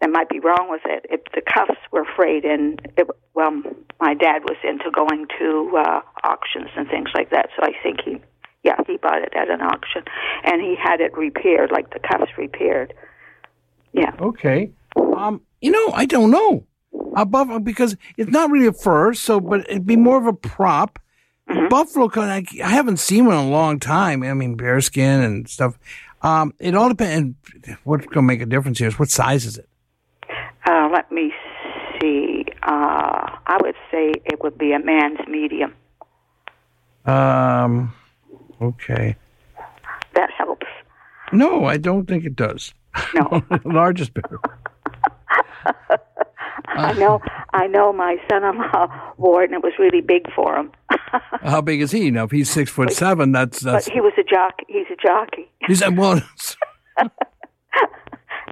that 0.02 0.10
might 0.10 0.30
be 0.30 0.40
wrong 0.40 0.68
with 0.70 0.82
it, 0.86 1.06
if 1.10 1.22
the 1.34 1.42
cuffs 1.42 1.80
were 1.92 2.06
frayed, 2.16 2.44
and 2.44 2.82
it, 2.98 3.08
well, 3.36 3.62
my 4.00 4.16
dad 4.16 4.44
was 4.44 4.58
into 4.64 4.90
going 4.92 5.28
to 5.40 5.78
uh, 5.78 6.02
auctions 6.24 6.70
and 6.76 6.90
things 6.90 7.10
like 7.14 7.30
that, 7.30 7.50
so 7.56 7.64
I 7.64 7.72
think 7.84 8.02
he, 8.04 8.20
yeah, 8.64 8.78
he 8.88 8.98
bought 8.98 9.22
it 9.22 9.34
at 9.36 9.50
an 9.50 9.62
auction, 9.62 10.04
and 10.44 10.62
he 10.62 10.76
had 10.76 11.02
it 11.02 11.16
repaired, 11.16 11.72
like 11.72 11.94
the 11.94 12.00
cuffs 12.00 12.32
repaired. 12.38 12.94
Yeah. 13.94 14.12
Okay. 14.20 14.72
Um, 14.96 15.42
you 15.62 15.72
know, 15.72 15.94
I 15.94 16.06
don't 16.06 16.32
know. 16.32 16.66
Above 17.16 17.64
because 17.64 17.96
it's 18.18 18.32
not 18.32 18.50
really 18.52 18.68
a 18.68 18.74
fur, 18.74 19.14
so 19.14 19.40
but 19.40 19.62
it'd 19.70 19.86
be 19.86 19.98
more 19.98 20.18
of 20.18 20.26
a 20.28 20.34
prop. 20.34 20.98
Mm-hmm. 21.50 21.68
Buffalo. 21.68 22.10
I, 22.16 22.46
I 22.64 22.70
haven't 22.70 22.98
seen 22.98 23.26
one 23.26 23.38
in 23.38 23.46
a 23.48 23.50
long 23.50 23.80
time. 23.80 24.24
I 24.24 24.34
mean, 24.34 24.56
bearskin 24.56 25.22
and 25.22 25.50
stuff. 25.50 25.78
Um, 26.22 26.54
it 26.60 26.76
all 26.76 26.90
depends. 26.90 27.36
What's 27.84 28.06
going 28.06 28.16
to 28.16 28.22
make 28.22 28.42
a 28.42 28.46
difference 28.46 28.80
here 28.80 28.88
is 28.88 29.00
what 29.00 29.10
size 29.10 29.46
is 29.46 29.58
it? 29.58 29.68
Uh, 30.66 30.90
let 30.92 31.12
me 31.12 31.32
see. 32.00 32.46
Uh, 32.64 33.30
I 33.48 33.58
would 33.62 33.76
say 33.92 34.14
it 34.26 34.42
would 34.44 34.58
be 34.58 34.74
a 34.74 34.80
man's 34.80 35.20
medium. 35.28 35.74
Um, 37.06 37.94
okay. 38.62 39.16
That 40.14 40.30
helps. 40.38 40.68
No, 41.34 41.66
I 41.66 41.78
don't 41.78 42.06
think 42.08 42.26
it 42.26 42.36
does. 42.36 42.74
No. 43.16 43.44
Largest 43.66 44.14
bear. 44.14 44.24
I 46.68 46.94
know. 46.94 47.22
I 47.54 47.68
know. 47.68 47.92
My 47.94 48.18
son-in-law 48.30 49.14
wore 49.18 49.44
it, 49.44 49.52
and 49.52 49.56
it 49.56 49.64
was 49.64 49.74
really 49.80 50.02
big 50.02 50.32
for 50.34 50.56
him. 50.58 50.72
How 51.42 51.62
big 51.62 51.82
is 51.82 51.92
he? 51.92 52.12
Now, 52.12 52.26
if 52.26 52.32
he's 52.32 52.50
six 52.50 52.70
foot 52.72 52.92
seven, 52.92 53.32
that's 53.32 53.60
that's. 53.60 53.86
but 53.86 53.94
he 53.94 54.02
was 54.02 54.14
a 54.18 54.24
jock. 54.24 54.60
He's 54.68 54.88
a 54.92 54.96
jockey. 54.96 55.50
He's 55.68 55.82
a 55.82 55.92
well. 55.92 56.22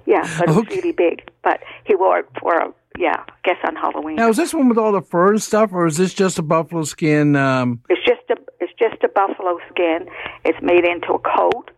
Yeah, 0.06 0.22
but 0.38 0.48
it 0.48 0.54
was 0.54 0.66
really 0.68 0.92
big. 0.92 1.28
But 1.42 1.60
he 1.84 1.94
wore 1.94 2.18
it 2.20 2.26
for 2.40 2.54
a 2.56 2.72
yeah, 2.98 3.24
I 3.28 3.32
guess 3.44 3.56
on 3.66 3.76
Halloween. 3.76 4.16
Now, 4.16 4.28
is 4.28 4.36
this 4.36 4.52
one 4.52 4.68
with 4.68 4.76
all 4.78 4.92
the 4.92 5.00
fur 5.02 5.30
and 5.30 5.40
stuff, 5.42 5.70
or 5.72 5.86
is 5.86 5.96
this 5.96 6.12
just 6.12 6.38
a 6.38 6.42
buffalo 6.42 6.82
skin? 6.84 7.36
Um, 7.36 7.82
It's 7.88 8.04
just 8.04 8.22
a 8.30 8.36
it's 8.60 8.72
just 8.78 9.02
a 9.04 9.08
buffalo 9.08 9.58
skin. 9.70 10.06
It's 10.44 10.58
made 10.62 10.84
into 10.84 11.12
a 11.12 11.18
coat, 11.18 11.70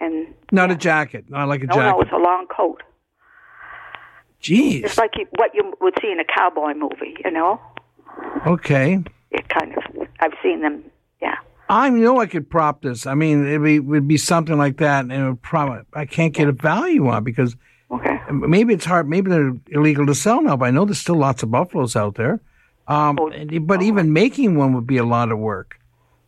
and 0.00 0.34
not 0.52 0.70
a 0.70 0.76
jacket, 0.76 1.26
not 1.28 1.48
like 1.48 1.62
a 1.62 1.66
no, 1.66 1.74
jacket. 1.74 1.90
no, 1.96 2.00
it's 2.00 2.12
a 2.12 2.16
long 2.16 2.46
coat. 2.46 2.82
Jeez. 4.42 4.84
It's 4.84 4.98
like 4.98 5.12
you, 5.16 5.26
what 5.36 5.50
you 5.54 5.74
would 5.80 5.94
see 6.00 6.10
in 6.12 6.20
a 6.20 6.24
cowboy 6.24 6.74
movie. 6.74 7.16
You 7.24 7.30
know, 7.32 7.60
Okay. 8.46 9.02
it 9.30 9.48
kind 9.48 9.74
of. 9.76 9.82
I've 10.20 10.32
seen 10.42 10.60
them. 10.62 10.84
Yeah. 11.20 11.34
I 11.68 11.90
know 11.90 12.20
I 12.20 12.26
could 12.26 12.48
prop 12.48 12.82
this. 12.82 13.06
I 13.06 13.14
mean, 13.14 13.46
it'd 13.46 13.62
be, 13.62 14.00
be 14.00 14.16
something 14.16 14.56
like 14.56 14.78
that, 14.78 15.04
and 15.04 15.12
it 15.12 15.24
would 15.24 15.42
probably 15.42 15.80
I 15.92 16.06
can't 16.06 16.32
get 16.32 16.48
a 16.48 16.52
value 16.52 17.06
on 17.08 17.18
it 17.18 17.24
because 17.24 17.56
okay. 17.90 18.18
maybe 18.32 18.72
it's 18.74 18.86
hard. 18.86 19.08
Maybe 19.08 19.30
they're 19.30 19.54
illegal 19.68 20.06
to 20.06 20.14
sell 20.14 20.40
now, 20.40 20.56
but 20.56 20.66
I 20.66 20.70
know 20.70 20.84
there's 20.84 21.00
still 21.00 21.16
lots 21.16 21.42
of 21.42 21.50
buffaloes 21.50 21.94
out 21.94 22.14
there. 22.14 22.40
Um, 22.86 23.18
and- 23.34 23.66
but 23.66 23.82
even 23.82 24.12
making 24.12 24.56
one 24.56 24.72
would 24.72 24.86
be 24.86 24.96
a 24.96 25.04
lot 25.04 25.30
of 25.30 25.38
work. 25.38 25.78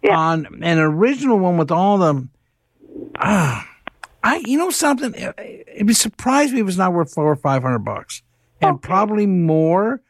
Yeah. 0.02 0.18
On 0.18 0.62
an 0.62 0.78
original 0.78 1.38
one 1.38 1.58
with 1.58 1.70
all 1.70 1.98
the, 1.98 2.28
ah, 3.16 3.66
I 4.22 4.42
you 4.46 4.58
know 4.58 4.70
something. 4.70 5.14
It, 5.14 5.64
it'd 5.74 5.86
be 5.86 5.94
surprised 5.94 6.52
me 6.54 6.60
if 6.60 6.68
it's 6.68 6.76
not 6.76 6.92
worth 6.92 7.12
four 7.12 7.30
or 7.30 7.36
five 7.36 7.62
hundred 7.62 7.80
bucks, 7.80 8.22
and 8.60 8.80
probably 8.80 9.26
more. 9.26 10.02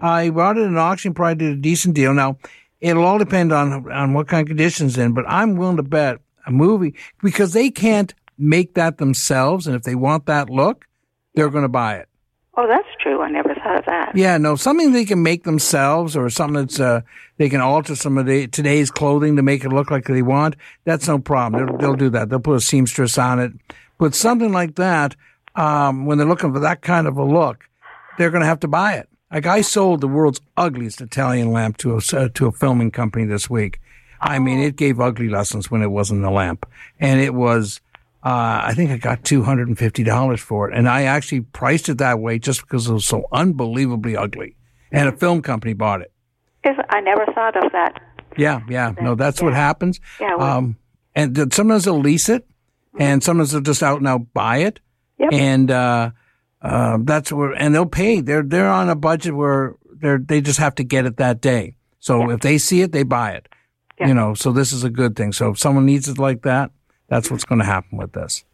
I 0.00 0.30
bought 0.30 0.56
it 0.56 0.62
at 0.62 0.68
an 0.68 0.78
auction, 0.78 1.12
probably 1.12 1.34
did 1.34 1.58
a 1.58 1.60
decent 1.60 1.94
deal. 1.94 2.14
Now, 2.14 2.38
it'll 2.80 3.04
all 3.04 3.18
depend 3.18 3.52
on 3.52 3.90
on 3.90 4.12
what 4.12 4.28
kind 4.28 4.42
of 4.42 4.48
conditions 4.48 4.96
in, 4.98 5.12
but 5.12 5.24
I'm 5.28 5.56
willing 5.56 5.76
to 5.76 5.82
bet 5.82 6.18
a 6.46 6.50
movie 6.50 6.94
because 7.22 7.52
they 7.52 7.70
can't 7.70 8.14
make 8.38 8.74
that 8.74 8.98
themselves, 8.98 9.66
and 9.66 9.74
if 9.74 9.82
they 9.82 9.94
want 9.94 10.26
that 10.26 10.50
look, 10.50 10.86
they're 11.34 11.50
going 11.50 11.62
to 11.62 11.68
buy 11.68 11.96
it. 11.96 12.08
Oh, 12.58 12.66
that's 12.66 12.88
true. 13.00 13.20
I 13.20 13.28
never 13.28 13.54
thought 13.54 13.80
of 13.80 13.84
that. 13.84 14.16
Yeah, 14.16 14.38
no, 14.38 14.56
something 14.56 14.92
they 14.92 15.04
can 15.04 15.22
make 15.22 15.44
themselves, 15.44 16.16
or 16.16 16.30
something 16.30 16.62
that's 16.62 16.80
uh, 16.80 17.02
they 17.36 17.50
can 17.50 17.60
alter 17.60 17.94
some 17.94 18.16
of 18.16 18.24
the, 18.24 18.46
today's 18.46 18.90
clothing 18.90 19.36
to 19.36 19.42
make 19.42 19.64
it 19.64 19.68
look 19.70 19.90
like 19.90 20.04
they 20.04 20.22
want. 20.22 20.56
That's 20.84 21.06
no 21.06 21.18
problem. 21.18 21.66
They'll, 21.66 21.76
they'll 21.78 21.96
do 21.96 22.10
that. 22.10 22.30
They'll 22.30 22.40
put 22.40 22.56
a 22.56 22.60
seamstress 22.60 23.18
on 23.18 23.40
it, 23.40 23.52
but 23.98 24.14
something 24.14 24.52
like 24.52 24.76
that. 24.76 25.16
Um, 25.54 26.04
when 26.04 26.18
they're 26.18 26.26
looking 26.26 26.52
for 26.52 26.60
that 26.60 26.82
kind 26.82 27.06
of 27.06 27.16
a 27.16 27.24
look, 27.24 27.66
they're 28.18 28.30
going 28.30 28.42
to 28.42 28.46
have 28.46 28.60
to 28.60 28.68
buy 28.68 28.94
it. 28.94 29.08
Like 29.32 29.46
I 29.46 29.60
sold 29.60 30.00
the 30.00 30.08
world's 30.08 30.40
ugliest 30.56 31.00
Italian 31.00 31.50
lamp 31.52 31.78
to 31.78 31.94
a 31.94 31.96
uh, 32.16 32.28
to 32.34 32.46
a 32.46 32.52
filming 32.52 32.90
company 32.90 33.24
this 33.24 33.50
week. 33.50 33.80
I 34.20 34.38
mean, 34.38 34.60
it 34.60 34.76
gave 34.76 35.00
ugly 35.00 35.28
lessons 35.28 35.70
when 35.70 35.82
it 35.82 35.90
wasn't 35.90 36.22
the 36.22 36.30
lamp, 36.30 36.66
and 37.00 37.20
it 37.20 37.34
was. 37.34 37.80
Uh, 38.24 38.60
I 38.64 38.74
think 38.74 38.90
I 38.90 38.96
got 38.96 39.24
two 39.24 39.42
hundred 39.42 39.68
and 39.68 39.78
fifty 39.78 40.02
dollars 40.02 40.40
for 40.40 40.68
it, 40.68 40.76
and 40.76 40.88
I 40.88 41.02
actually 41.02 41.42
priced 41.42 41.88
it 41.88 41.98
that 41.98 42.18
way 42.18 42.38
just 42.38 42.60
because 42.62 42.88
it 42.88 42.92
was 42.92 43.04
so 43.04 43.24
unbelievably 43.32 44.16
ugly. 44.16 44.56
And 44.90 45.08
a 45.08 45.12
film 45.12 45.42
company 45.42 45.74
bought 45.74 46.00
it. 46.00 46.12
I 46.64 47.00
never 47.00 47.26
thought 47.26 47.56
of 47.64 47.70
that. 47.72 48.00
Yeah, 48.36 48.60
yeah, 48.68 48.92
no, 49.00 49.14
that's 49.14 49.40
what 49.42 49.54
happens. 49.54 50.00
Yeah, 50.20 50.34
well- 50.36 50.58
um, 50.58 50.76
and 51.14 51.52
sometimes 51.54 51.84
they'll 51.84 51.98
lease 52.00 52.28
it, 52.28 52.46
and 52.98 53.22
sometimes 53.22 53.52
they'll 53.52 53.60
just 53.60 53.82
out 53.82 53.98
and 53.98 54.08
out 54.08 54.32
buy 54.34 54.58
it. 54.58 54.80
Yep. 55.18 55.32
And 55.32 55.70
uh, 55.70 56.10
uh, 56.62 56.98
that's 57.02 57.30
where, 57.32 57.52
and 57.52 57.74
they'll 57.74 57.86
pay. 57.86 58.20
They're 58.20 58.42
they're 58.42 58.68
on 58.70 58.88
a 58.88 58.94
budget 58.96 59.34
where 59.34 59.74
they're 59.92 60.18
they 60.18 60.40
just 60.40 60.58
have 60.58 60.74
to 60.76 60.84
get 60.84 61.06
it 61.06 61.16
that 61.18 61.40
day. 61.40 61.76
So 62.00 62.30
if 62.30 62.40
they 62.40 62.58
see 62.58 62.82
it, 62.82 62.92
they 62.92 63.02
buy 63.02 63.32
it. 63.32 63.48
You 63.98 64.12
know, 64.14 64.34
so 64.34 64.52
this 64.52 64.72
is 64.72 64.84
a 64.84 64.90
good 64.90 65.16
thing. 65.16 65.32
So 65.32 65.50
if 65.50 65.58
someone 65.58 65.86
needs 65.86 66.06
it 66.08 66.18
like 66.18 66.42
that, 66.42 66.70
that's 67.08 67.30
what's 67.30 67.44
going 67.46 67.60
to 67.60 67.64
happen 67.64 67.96
with 67.98 68.12
this. 68.12 68.44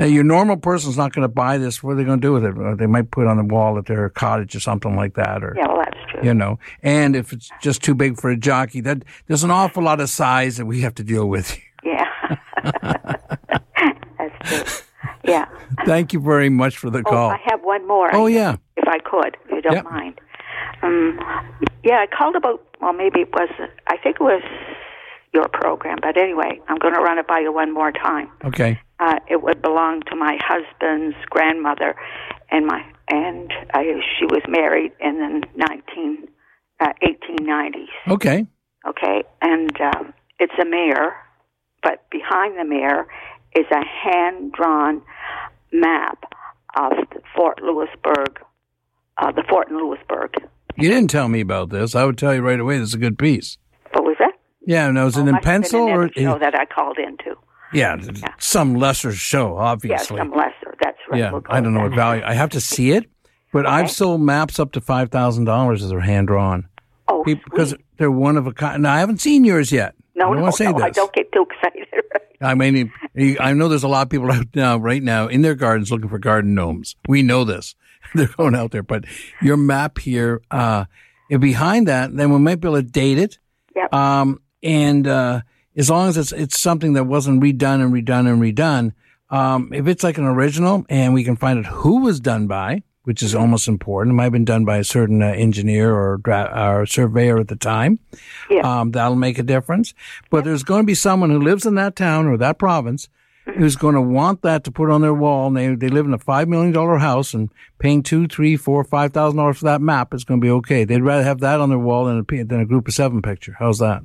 Uh, 0.00 0.04
your 0.06 0.24
normal 0.24 0.56
person's 0.56 0.96
not 0.96 1.12
going 1.12 1.22
to 1.24 1.28
buy 1.28 1.58
this. 1.58 1.82
What 1.82 1.92
are 1.92 1.94
they 1.96 2.04
going 2.04 2.20
to 2.20 2.26
do 2.26 2.32
with 2.32 2.44
it? 2.44 2.56
Uh, 2.56 2.74
They 2.74 2.86
might 2.86 3.10
put 3.10 3.22
it 3.22 3.26
on 3.28 3.36
the 3.36 3.44
wall 3.44 3.76
at 3.78 3.84
their 3.86 4.08
cottage 4.08 4.54
or 4.56 4.60
something 4.60 4.96
like 4.96 5.14
that, 5.14 5.42
or 5.44 5.54
Yeah, 5.58 5.66
well, 5.68 5.78
that's 5.84 5.98
true. 6.10 6.20
you 6.24 6.32
know. 6.32 6.58
And 6.82 7.14
if 7.16 7.32
it's 7.34 7.50
just 7.60 7.82
too 7.82 7.94
big 7.94 8.18
for 8.18 8.30
a 8.30 8.36
jockey, 8.36 8.80
that 8.82 9.02
there's 9.26 9.44
an 9.44 9.50
awful 9.50 9.82
lot 9.82 10.00
of 10.00 10.08
size 10.08 10.56
that 10.56 10.66
we 10.66 10.80
have 10.80 10.94
to 10.94 11.04
deal 11.04 11.28
with. 11.28 11.58
Yeah. 11.84 12.06
that's 14.18 14.48
true. 14.48 14.84
Yeah. 15.28 15.46
Thank 15.86 16.12
you 16.12 16.20
very 16.20 16.48
much 16.50 16.78
for 16.78 16.90
the 16.90 17.00
Oh, 17.00 17.10
call. 17.10 17.30
I 17.30 17.38
have 17.50 17.60
one 17.62 17.86
more. 17.86 18.14
Oh, 18.14 18.26
yeah. 18.26 18.56
If 18.76 18.88
I 18.88 18.98
could, 18.98 19.36
if 19.44 19.50
you 19.50 19.62
don't 19.62 19.74
Yep. 19.74 19.84
mind. 19.84 20.20
Um, 20.82 21.18
yeah, 21.84 21.96
I 21.98 22.06
called 22.06 22.36
about. 22.36 22.62
Well, 22.80 22.92
maybe 22.92 23.20
it 23.20 23.32
was. 23.32 23.48
I 23.88 23.96
think 23.96 24.16
it 24.16 24.22
was 24.22 24.42
your 25.34 25.48
program, 25.48 25.98
but 26.00 26.16
anyway, 26.16 26.60
I'm 26.68 26.78
going 26.78 26.94
to 26.94 27.00
run 27.00 27.18
it 27.18 27.26
by 27.26 27.40
you 27.40 27.52
one 27.52 27.72
more 27.74 27.92
time. 27.92 28.30
Okay. 28.44 28.80
Uh, 29.00 29.18
it 29.28 29.42
would 29.42 29.60
belong 29.62 30.02
to 30.10 30.16
my 30.16 30.38
husband's 30.40 31.16
grandmother, 31.30 31.94
and 32.50 32.66
my 32.66 32.82
and 33.10 33.52
I, 33.74 33.84
she 34.18 34.26
was 34.26 34.42
married 34.48 34.92
in 35.00 35.18
the 35.18 35.46
19, 35.56 36.28
uh, 36.80 36.92
1890. 37.02 37.88
Okay. 38.08 38.46
Okay, 38.86 39.22
and 39.42 39.72
um, 39.80 40.12
it's 40.38 40.52
a 40.60 40.64
mirror, 40.64 41.14
but 41.82 42.04
behind 42.10 42.58
the 42.58 42.64
mirror 42.64 43.06
is 43.56 43.66
a 43.70 43.84
hand 43.84 44.52
drawn 44.52 45.02
map 45.72 46.24
of 46.76 46.92
Fort 47.34 47.60
Louisbourg, 47.62 48.38
uh, 49.18 49.32
the 49.32 49.42
fort 49.48 49.68
in 49.70 49.76
Louisbourg. 49.78 50.34
You 50.76 50.88
didn't 50.88 51.10
tell 51.10 51.28
me 51.28 51.40
about 51.40 51.70
this. 51.70 51.94
I 51.94 52.04
would 52.04 52.16
tell 52.18 52.34
you 52.34 52.40
right 52.40 52.60
away. 52.60 52.78
This 52.78 52.88
is 52.88 52.94
a 52.94 52.98
good 52.98 53.18
piece. 53.18 53.58
What 53.92 54.04
was 54.04 54.16
that? 54.20 54.32
Yeah, 54.64 54.90
no, 54.90 55.06
is 55.06 55.16
it 55.16 55.20
in 55.22 55.32
Must 55.32 55.44
pencil 55.44 55.86
another 55.86 56.04
or 56.04 56.10
show 56.12 56.38
that 56.38 56.54
I 56.54 56.66
called 56.66 56.98
into? 56.98 57.36
yeah, 57.72 57.96
some 58.38 58.74
lesser 58.76 59.12
show, 59.12 59.56
obviously. 59.56 60.16
Yeah, 60.16 60.22
some 60.22 60.30
lesser. 60.32 60.76
That's 60.82 60.98
right. 61.10 61.18
Yeah, 61.18 61.32
We'll 61.32 61.42
I 61.48 61.60
don't 61.60 61.74
know 61.74 61.82
what 61.82 61.94
value. 61.94 62.22
I 62.24 62.34
have 62.34 62.50
to 62.50 62.60
see 62.60 62.92
it, 62.92 63.10
but 63.52 63.66
I've 63.66 63.90
sold 63.90 64.20
maps 64.20 64.60
up 64.60 64.72
to 64.72 64.80
five 64.80 65.10
thousand 65.10 65.44
dollars 65.44 65.82
as 65.82 65.90
they're 65.90 66.00
hand 66.00 66.28
drawn. 66.28 66.68
Oh, 67.08 67.24
because 67.24 67.74
they're 67.96 68.10
one 68.10 68.36
of 68.36 68.46
a 68.46 68.52
kind. 68.52 68.82
Now 68.82 68.94
I 68.94 69.00
haven't 69.00 69.20
seen 69.20 69.44
yours 69.44 69.72
yet. 69.72 69.94
No, 70.18 70.24
I 70.24 70.28
don't 70.28 70.36
no, 70.36 70.42
want 70.42 70.54
to 70.54 70.56
say 70.56 70.64
no, 70.64 70.72
this. 70.72 70.82
I 70.82 70.90
don't 70.90 71.12
get 71.12 71.30
too 71.32 71.46
excited. 71.48 71.86
I 72.40 72.54
mean, 72.54 72.92
I 73.38 73.52
know 73.52 73.68
there's 73.68 73.84
a 73.84 73.88
lot 73.88 74.02
of 74.02 74.10
people 74.10 74.30
out 74.32 74.46
now, 74.54 74.76
right 74.76 75.02
now, 75.02 75.28
in 75.28 75.42
their 75.42 75.54
gardens 75.54 75.92
looking 75.92 76.08
for 76.08 76.18
garden 76.18 76.54
gnomes. 76.54 76.96
We 77.08 77.22
know 77.22 77.44
this. 77.44 77.76
They're 78.14 78.26
going 78.26 78.56
out 78.56 78.72
there, 78.72 78.82
but 78.82 79.04
your 79.40 79.56
map 79.56 79.98
here, 79.98 80.42
uh, 80.50 80.86
behind 81.28 81.86
that, 81.86 82.16
then 82.16 82.32
we 82.32 82.38
might 82.38 82.60
be 82.60 82.66
able 82.66 82.78
to 82.78 82.82
date 82.82 83.18
it. 83.18 83.38
Yep. 83.76 83.94
Um, 83.94 84.40
and, 84.62 85.06
uh, 85.06 85.42
as 85.76 85.88
long 85.88 86.08
as 86.08 86.16
it's, 86.16 86.32
it's 86.32 86.60
something 86.60 86.94
that 86.94 87.04
wasn't 87.04 87.40
redone 87.40 87.80
and 87.80 87.92
redone 87.92 88.28
and 88.28 88.42
redone, 88.42 88.92
um, 89.30 89.72
if 89.72 89.86
it's 89.86 90.02
like 90.02 90.18
an 90.18 90.24
original 90.24 90.84
and 90.88 91.14
we 91.14 91.22
can 91.22 91.36
find 91.36 91.64
out 91.64 91.72
who 91.72 92.02
was 92.02 92.18
done 92.18 92.48
by, 92.48 92.82
which 93.08 93.22
is 93.22 93.34
almost 93.34 93.66
important. 93.68 94.12
It 94.12 94.16
might 94.16 94.24
have 94.24 94.32
been 94.32 94.44
done 94.44 94.66
by 94.66 94.76
a 94.76 94.84
certain 94.84 95.22
uh, 95.22 95.28
engineer 95.28 95.94
or, 95.96 96.18
dra- 96.18 96.52
or 96.54 96.84
surveyor 96.84 97.38
at 97.38 97.48
the 97.48 97.56
time. 97.56 97.98
Um, 98.62 98.90
that'll 98.90 99.16
make 99.16 99.38
a 99.38 99.42
difference. 99.42 99.94
But 100.28 100.44
there's 100.44 100.62
going 100.62 100.82
to 100.82 100.86
be 100.86 100.94
someone 100.94 101.30
who 101.30 101.40
lives 101.40 101.64
in 101.64 101.74
that 101.76 101.96
town 101.96 102.26
or 102.26 102.36
that 102.36 102.58
province 102.58 103.08
who's 103.56 103.76
going 103.76 103.94
to 103.94 104.02
want 104.02 104.42
that 104.42 104.62
to 104.64 104.70
put 104.70 104.90
on 104.90 105.00
their 105.00 105.14
wall. 105.14 105.46
And 105.46 105.56
they, 105.56 105.74
they 105.74 105.88
live 105.88 106.04
in 106.04 106.12
a 106.12 106.18
$5 106.18 106.48
million 106.48 106.74
house 107.00 107.32
and 107.32 107.48
paying 107.78 108.02
two, 108.02 108.26
three, 108.26 108.58
four, 108.58 108.84
five 108.84 109.14
thousand 109.14 109.38
dollars 109.38 109.56
for 109.60 109.64
that 109.64 109.80
map 109.80 110.12
is 110.12 110.24
going 110.24 110.38
to 110.38 110.44
be 110.44 110.50
okay. 110.50 110.84
They'd 110.84 111.00
rather 111.00 111.24
have 111.24 111.40
that 111.40 111.58
on 111.62 111.70
their 111.70 111.78
wall 111.78 112.04
than 112.04 112.18
a, 112.30 112.42
than 112.44 112.60
a 112.60 112.66
group 112.66 112.88
of 112.88 112.92
seven 112.92 113.22
picture. 113.22 113.56
How's 113.58 113.78
that? 113.78 114.02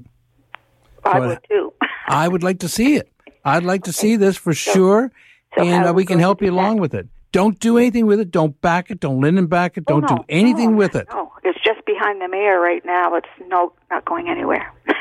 I 1.03 1.19
So 1.19 1.27
would 1.27 1.39
too. 1.49 1.73
I 2.07 2.29
would 2.29 2.41
like 2.41 2.59
to 2.59 2.69
see 2.69 2.95
it. 2.95 3.11
I'd 3.43 3.63
like 3.65 3.83
to 3.83 3.91
see 3.91 4.15
this 4.15 4.37
for 4.37 4.53
sure. 4.53 5.11
and 5.57 5.89
uh, 5.89 5.93
we 5.93 6.05
can 6.05 6.19
help 6.19 6.41
you 6.41 6.49
along 6.49 6.77
with 6.77 6.93
it. 6.93 7.09
Don't 7.33 7.59
do 7.59 7.77
anything 7.77 8.05
with 8.05 8.21
it. 8.21 8.31
Don't 8.31 8.59
back 8.61 8.89
it. 8.89 9.01
Don't 9.01 9.19
linen 9.19 9.47
back 9.47 9.75
it. 9.75 9.83
Oh, 9.87 9.99
Don't 9.99 10.05
Oh, 10.09 10.15
no, 10.15 10.17
do 10.19 10.23
anything 10.29 10.77
with 10.77 10.95
it. 10.95 11.07
No, 11.11 11.33
it's 11.43 11.59
just 11.65 11.85
behind 11.85 12.21
the 12.21 12.29
mirror 12.29 12.61
right 12.61 12.85
now. 12.85 13.13
It's 13.15 13.27
no 13.49 13.73
not 13.91 14.05
going 14.05 14.29
anywhere. 14.29 14.71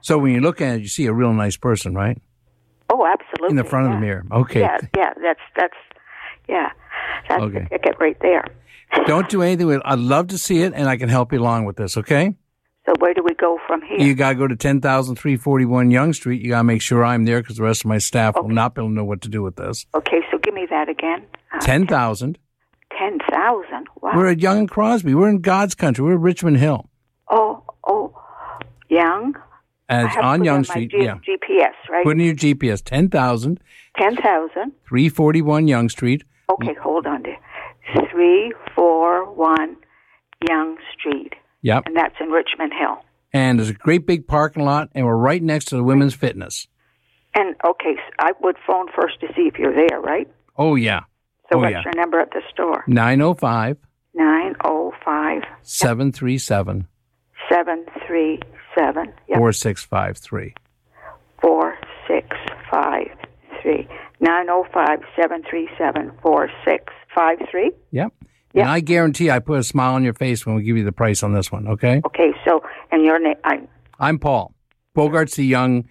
So 0.00 0.18
when 0.18 0.34
you 0.34 0.42
look 0.42 0.60
at 0.60 0.74
it, 0.76 0.80
you 0.82 0.88
see 0.88 1.06
a 1.06 1.14
real 1.14 1.32
nice 1.32 1.56
person, 1.56 1.94
right? 1.94 2.20
Oh, 2.92 3.06
absolutely. 3.06 3.48
In 3.48 3.56
the 3.56 3.64
front 3.64 3.86
of 3.86 3.92
the 3.94 3.98
mirror. 4.00 4.22
Okay. 4.30 4.60
Yeah, 4.60 4.76
yeah. 4.94 5.14
That's 5.22 5.40
that's 5.56 5.76
yeah. 6.46 6.72
That's 7.26 7.42
Okay. 7.44 7.60
the 7.62 7.68
ticket 7.70 7.96
right 7.98 8.16
there. 8.20 8.44
Don't 9.06 9.30
do 9.30 9.40
anything 9.40 9.66
with 9.66 9.76
it. 9.76 9.82
I'd 9.86 9.98
love 9.98 10.26
to 10.26 10.36
see 10.36 10.60
it, 10.60 10.74
and 10.76 10.90
I 10.90 10.98
can 10.98 11.08
help 11.08 11.32
you 11.32 11.40
along 11.40 11.64
with 11.64 11.76
this, 11.76 11.96
okay? 11.96 12.34
So 12.86 12.92
where 12.98 13.14
do 13.14 13.22
we 13.24 13.34
go 13.34 13.58
from 13.66 13.80
here? 13.82 13.98
You 13.98 14.14
got 14.14 14.30
to 14.30 14.34
go 14.34 14.46
to 14.46 14.56
10,341 14.56 15.90
Yonge 15.90 16.16
Street. 16.16 16.42
You 16.42 16.50
got 16.50 16.58
to 16.58 16.64
make 16.64 16.82
sure 16.82 17.02
I'm 17.04 17.24
there 17.24 17.40
because 17.40 17.56
the 17.56 17.62
rest 17.62 17.82
of 17.82 17.88
my 17.88 17.98
staff 17.98 18.34
will 18.36 18.48
not 18.50 18.74
be 18.74 18.82
able 18.82 18.90
to 18.90 18.94
know 18.94 19.04
what 19.04 19.22
to 19.22 19.28
do 19.28 19.42
with 19.42 19.56
this. 19.56 19.86
Okay, 19.94 20.20
so 20.30 20.38
give 20.38 20.52
me 20.54 20.66
that 20.68 20.88
again. 20.88 21.24
Uh, 21.52 21.60
10,000. 21.60 22.38
Ten 22.96 23.18
thousand. 23.28 23.88
Wow. 24.00 24.12
We're 24.14 24.30
at 24.30 24.38
Yonge 24.38 24.58
and 24.60 24.70
Crosby. 24.70 25.14
We're 25.16 25.28
in 25.28 25.40
God's 25.40 25.74
country. 25.74 26.04
We're 26.04 26.14
at 26.14 26.20
Richmond 26.20 26.58
Hill. 26.58 26.88
oh, 27.28 27.64
oh, 27.88 28.14
Yonge. 28.88 29.34
And 29.88 30.06
it's 30.06 30.16
on 30.16 30.44
Yonge 30.44 30.68
Street. 30.68 30.92
G- 30.92 30.98
yeah. 31.02 31.16
GPS, 31.16 31.72
right? 31.90 32.04
Put 32.04 32.12
in 32.12 32.20
your 32.24 32.34
GPS 32.36 32.82
10,000, 32.84 33.60
Ten 33.98 34.16
thousand. 34.16 34.72
341 34.88 35.66
Yonge 35.66 35.90
Street. 35.90 36.22
Okay, 36.52 36.74
hold 36.80 37.06
on 37.06 37.22
there. 37.24 37.36
Three, 38.12 38.52
four, 38.76 39.28
one, 39.34 39.76
Yonge 40.48 40.78
Street, 40.96 41.32
Yep. 41.64 41.86
and 41.86 41.96
that's 41.96 42.14
in 42.20 42.28
Richmond 42.28 42.72
Hill. 42.78 43.02
And 43.32 43.58
there's 43.58 43.70
a 43.70 43.74
great 43.74 44.06
big 44.06 44.28
parking 44.28 44.64
lot, 44.64 44.90
and 44.94 45.04
we're 45.04 45.16
right 45.16 45.42
next 45.42 45.64
to 45.66 45.76
the 45.76 45.82
women's 45.82 46.14
fitness. 46.14 46.68
And 47.34 47.56
okay, 47.66 47.96
so 47.96 48.02
I 48.20 48.32
would 48.42 48.56
phone 48.64 48.86
first 48.94 49.18
to 49.20 49.26
see 49.34 49.48
if 49.48 49.58
you're 49.58 49.74
there, 49.74 50.00
right? 50.00 50.30
Oh, 50.56 50.76
yeah. 50.76 51.00
So 51.50 51.58
oh, 51.58 51.62
what's 51.62 51.72
yeah. 51.72 51.82
your 51.84 51.94
number 51.96 52.20
at 52.20 52.30
the 52.30 52.42
store? 52.52 52.84
905 52.86 53.78
Nine 54.16 54.54
oh 54.64 54.92
five 55.04 55.42
737 55.62 56.86
seven 57.50 57.86
three 58.06 58.38
seven. 58.78 59.12
Yep. 59.28 59.38
4653. 59.38 60.54
four 61.42 61.76
six 62.06 62.28
five 62.70 63.08
three 63.60 63.88
nine 64.20 64.46
five 68.54 68.54
seven 68.54 68.54
three 68.54 68.54
seven 68.54 68.54
four 68.54 68.54
six 68.54 68.54
five 68.54 68.54
three. 68.54 68.60
Yep. 68.60 68.62
And 68.62 68.70
I 68.70 68.80
guarantee 68.80 69.30
I 69.30 69.38
put 69.40 69.58
a 69.58 69.64
smile 69.64 69.94
on 69.94 70.04
your 70.04 70.14
face 70.14 70.46
when 70.46 70.54
we 70.54 70.62
give 70.62 70.76
you 70.76 70.84
the 70.84 70.92
price 70.92 71.22
on 71.22 71.32
this 71.32 71.50
one, 71.50 71.66
okay? 71.68 72.00
Okay, 72.06 72.30
so 72.46 72.62
and 72.92 73.04
your 73.04 73.18
name? 73.18 73.36
I'm 73.44 73.68
I'm 73.98 74.18
Paul. 74.18 74.54
Bogart's 74.96 75.36
the 75.36 75.44
young. 75.44 75.88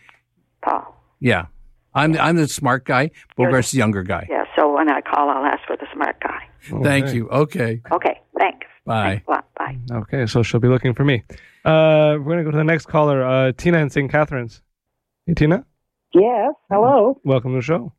Paul. 0.64 0.96
Yeah. 1.20 1.48
I'm 1.96 2.14
the, 2.14 2.24
I'm 2.24 2.38
the 2.38 2.48
smart 2.48 2.86
guy. 2.86 3.12
Bogart's 3.38 3.72
the 3.72 3.78
younger 3.78 4.02
guy. 4.04 4.28
Yeah. 4.30 4.46
So 4.56 4.74
when 4.74 4.90
I 4.90 5.02
call, 5.02 5.30
I'll 5.30 5.46
ask 5.46 5.60
for 5.68 5.76
the 5.78 5.88
smart 5.94 6.20
guy. 6.22 6.48
Thank 6.82 7.14
you. 7.14 7.30
Okay. 7.30 7.82
Okay. 7.92 8.20
Thanks. 8.40 8.66
Bye. 8.86 9.22
Thanks. 9.28 9.50
Bye. 9.58 9.78
Okay, 9.92 10.26
so 10.26 10.44
she'll 10.44 10.60
be 10.60 10.68
looking 10.68 10.94
for 10.94 11.04
me. 11.04 11.24
Uh, 11.64 12.18
we're 12.20 12.34
gonna 12.34 12.44
go 12.44 12.52
to 12.52 12.58
the 12.58 12.64
next 12.64 12.88
caller, 12.88 13.24
uh, 13.24 13.52
Tina 13.54 13.78
in 13.78 13.90
St. 13.90 14.12
Catharines. 14.12 14.62
Hey, 15.26 15.34
Tina. 15.34 15.66
Yes. 16.14 16.54
Hello. 16.70 17.20
Welcome 17.24 17.52
to 17.52 17.58
the 17.58 17.62
show. 17.62 17.94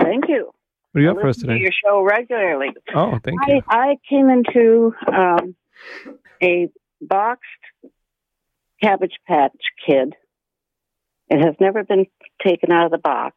Thank 0.00 0.24
you. 0.28 0.50
What 0.96 1.00
do 1.00 1.08
you 1.08 1.12
got 1.12 1.20
for 1.20 1.28
us 1.28 1.36
listen 1.36 1.48
to 1.48 1.54
today? 1.56 1.62
your 1.62 1.72
show 1.84 2.00
regularly. 2.00 2.68
Oh, 2.94 3.18
thank 3.22 3.38
I, 3.42 3.52
you. 3.52 3.62
I 3.68 3.96
came 4.08 4.30
into 4.30 4.94
um, 5.14 5.54
a 6.42 6.70
boxed 7.02 7.44
Cabbage 8.82 9.18
Patch 9.28 9.52
Kid. 9.86 10.14
It 11.28 11.44
has 11.44 11.54
never 11.60 11.84
been 11.84 12.06
taken 12.42 12.72
out 12.72 12.86
of 12.86 12.92
the 12.92 12.98
box. 12.98 13.36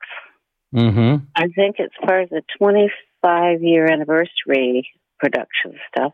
Mm-hmm. 0.74 1.26
I 1.36 1.48
think 1.50 1.76
it's 1.80 1.94
part 2.02 2.24
of 2.24 2.30
the 2.30 2.44
25 2.60 3.62
year 3.62 3.92
anniversary 3.92 4.88
production 5.20 5.74
stuff. 5.94 6.14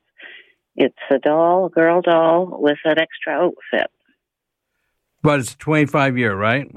It's 0.76 0.98
a 1.12 1.20
doll, 1.20 1.68
a 1.68 1.70
girl 1.70 2.02
doll 2.02 2.58
with 2.60 2.80
an 2.86 2.98
extra 2.98 3.34
outfit. 3.34 3.92
But 5.22 5.42
it's 5.42 5.54
25 5.54 6.18
year, 6.18 6.36
right? 6.36 6.76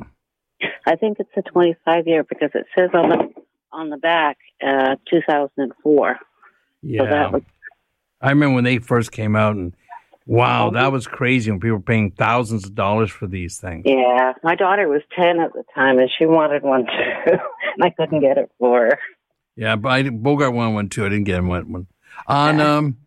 I 0.87 0.97
think 0.97 1.17
it's 1.21 1.31
a 1.39 1.51
25 1.51 2.07
year 2.07 2.23
because 2.23 2.51
it 2.53 2.67
says 2.77 2.91
on 2.93 3.09
the 3.09 3.39
on 3.73 3.91
the 3.91 3.97
back 3.97 4.39
uh, 4.65 4.97
2004. 5.11 6.19
Yeah. 6.83 7.01
So 7.01 7.07
that 7.07 7.33
was 7.33 7.43
I 8.21 8.31
remember 8.31 8.57
when 8.57 8.65
they 8.65 8.79
first 8.79 9.13
came 9.13 9.37
out, 9.37 9.55
and 9.55 9.75
Oh, 10.31 10.35
wow, 10.35 10.71
that 10.71 10.93
was 10.93 11.07
crazy 11.07 11.51
when 11.51 11.59
people 11.59 11.79
were 11.79 11.83
paying 11.83 12.11
thousands 12.11 12.67
of 12.67 12.75
dollars 12.75 13.11
for 13.11 13.27
these 13.27 13.59
things. 13.59 13.85
Yeah, 13.87 14.35
my 14.43 14.57
daughter 14.57 14.87
was 14.87 15.01
10 15.17 15.41
at 15.41 15.55
the 15.55 15.65
time 15.75 15.99
and 15.99 16.11
she 16.19 16.27
wanted 16.27 16.63
one 16.63 16.85
too. 16.85 17.33
and 17.33 17.83
I 17.83 17.89
couldn't 17.91 18.21
get 18.21 18.37
it 18.37 18.51
for 18.59 18.87
her. 18.87 18.99
Yeah, 19.57 19.77
but 19.77 19.89
I, 19.89 20.11
Bogart 20.11 20.53
wanted 20.53 20.75
one 20.75 20.89
too. 20.91 21.07
I 21.07 21.09
didn't 21.09 21.25
get 21.25 21.39
him 21.39 21.49
one. 21.49 21.73
one. 21.73 21.87
On 22.27 22.61
um, 22.61 22.99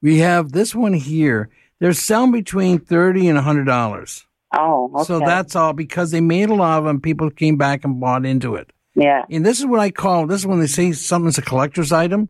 we 0.00 0.18
have 0.20 0.52
this 0.52 0.74
one 0.74 0.94
here. 0.94 1.50
They're 1.80 1.92
selling 1.92 2.32
between 2.32 2.78
thirty 2.78 3.28
and 3.28 3.36
a 3.36 3.42
hundred 3.42 3.64
dollars. 3.64 4.26
Oh, 4.56 4.90
okay. 4.94 5.04
So 5.04 5.18
that's 5.20 5.54
all 5.54 5.72
because 5.72 6.10
they 6.10 6.20
made 6.20 6.50
a 6.50 6.54
lot 6.54 6.78
of 6.78 6.84
them. 6.84 7.00
People 7.00 7.30
came 7.30 7.56
back 7.56 7.84
and 7.84 8.00
bought 8.00 8.24
into 8.24 8.54
it. 8.54 8.72
Yeah. 8.94 9.24
And 9.30 9.44
this 9.46 9.60
is 9.60 9.66
what 9.66 9.80
I 9.80 9.90
call 9.90 10.26
this 10.26 10.40
is 10.40 10.46
when 10.46 10.60
they 10.60 10.66
say 10.66 10.92
something's 10.92 11.38
a 11.38 11.42
collector's 11.42 11.92
item. 11.92 12.28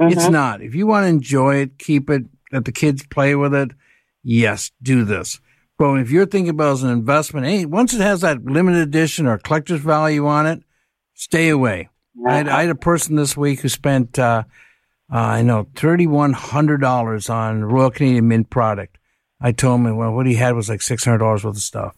It's 0.00 0.26
Mhm. 0.26 0.32
not. 0.32 0.60
If 0.62 0.74
you 0.74 0.86
want 0.86 1.04
to 1.04 1.08
enjoy 1.08 1.56
it, 1.56 1.78
keep 1.78 2.10
it, 2.10 2.24
let 2.52 2.64
the 2.64 2.72
kids 2.72 3.06
play 3.06 3.34
with 3.34 3.54
it. 3.54 3.70
Yes, 4.22 4.70
do 4.82 5.04
this. 5.04 5.40
But 5.78 5.94
if 6.00 6.10
you're 6.10 6.26
thinking 6.26 6.50
about 6.50 6.68
it 6.68 6.72
as 6.72 6.82
an 6.82 6.90
investment, 6.90 7.46
hey, 7.46 7.64
once 7.64 7.94
it 7.94 8.00
has 8.00 8.20
that 8.20 8.44
limited 8.44 8.80
edition 8.82 9.26
or 9.26 9.38
collector's 9.38 9.80
value 9.80 10.26
on 10.26 10.46
it, 10.46 10.62
stay 11.14 11.48
away. 11.48 11.88
I, 12.26 12.36
had, 12.36 12.48
I 12.48 12.60
had 12.62 12.70
a 12.70 12.74
person 12.76 13.16
this 13.16 13.36
week 13.36 13.60
who 13.60 13.68
spent, 13.68 14.18
uh, 14.18 14.44
uh, 15.12 15.16
I 15.16 15.42
know, 15.42 15.66
$3,100 15.74 17.28
on 17.28 17.64
Royal 17.64 17.90
Canadian 17.90 18.28
Mint 18.28 18.50
product. 18.50 18.98
I 19.40 19.52
told 19.52 19.80
him, 19.80 19.96
well, 19.96 20.12
what 20.12 20.26
he 20.26 20.34
had 20.34 20.54
was 20.54 20.68
like 20.68 20.80
$600 20.80 21.20
worth 21.44 21.56
of 21.56 21.58
stuff. 21.58 21.94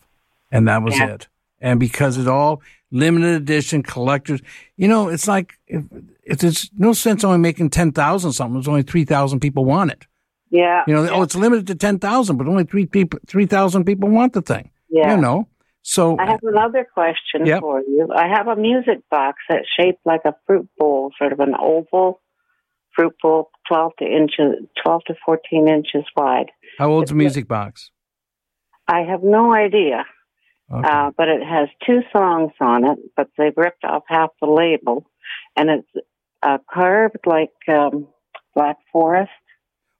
And 0.51 0.66
that 0.68 0.83
was 0.83 0.97
Yeah. 0.99 1.09
it. 1.14 1.28
And 1.61 1.78
because 1.80 2.18
it 2.18 2.28
all 2.28 2.61
limited 2.91 3.34
edition 3.34 3.82
collectors, 3.82 4.41
you 4.76 4.89
know, 4.89 5.09
it's 5.09 5.26
like, 5.28 5.55
if, 5.66 5.84
if 6.22 6.39
there's 6.39 6.70
no 6.76 6.93
sense 6.93 7.24
only 7.24 7.39
making 7.39 7.70
10,000 7.70 8.32
something, 8.32 8.55
there's 8.55 8.68
only 8.68 8.82
3,000 8.82 9.41
people 9.41 9.64
want 9.64 9.91
it. 9.91 10.07
Yeah. 10.51 10.84
You 10.87 10.95
know, 10.95 11.09
oh, 11.11 11.22
it's 11.22 11.34
limited 11.34 11.66
to 11.68 11.74
10,000, 11.74 12.37
but 12.37 12.47
only 12.47 12.64
three 12.64 12.87
people, 12.87 13.18
3,000 13.26 13.84
people 13.84 14.09
want 14.09 14.32
the 14.32 14.43
thing. 14.43 14.70
Yeah. 14.89 15.14
You 15.14 15.20
know, 15.20 15.49
so 15.82 16.16
I 16.18 16.26
have 16.26 16.41
another 16.43 16.84
question 16.93 17.47
Yep. 17.47 17.61
for 17.61 17.80
you. 17.80 18.09
I 18.12 18.26
have 18.26 18.49
a 18.49 18.57
music 18.57 19.09
box 19.09 19.39
that's 19.49 19.66
shaped 19.78 20.01
like 20.05 20.22
a 20.24 20.34
fruit 20.45 20.68
bowl, 20.76 21.12
sort 21.16 21.32
of 21.32 21.39
an 21.39 21.55
oval 21.57 22.20
fruit 22.97 23.14
bowl, 23.22 23.51
12 23.68 23.93
to 23.99 24.05
inches, 24.05 24.66
12 24.84 25.03
to 25.07 25.14
14 25.24 25.68
inches 25.68 26.05
wide. 26.16 26.51
how 26.78 26.91
old's 26.91 27.11
the 27.11 27.16
music 27.16 27.47
box? 27.47 27.91
I 28.89 29.03
have 29.03 29.22
no 29.22 29.55
idea. 29.55 30.05
Uh, 30.71 31.11
but 31.17 31.29
it 31.29 31.43
has 31.43 31.69
two 31.87 32.01
songs 32.12 32.51
on 32.61 32.85
it, 32.85 32.99
but 33.17 33.29
they've 33.39 33.57
ripped 33.57 33.85
off 33.85 34.03
half 34.09 34.31
the 34.41 34.49
label, 34.49 35.09
and 35.57 35.71
it's 35.71 36.07
uh, 36.43 36.59
carved 36.73 37.19
like 37.25 37.53
um, 37.69 38.09
Black 38.55 38.77
Forest. 38.93 39.31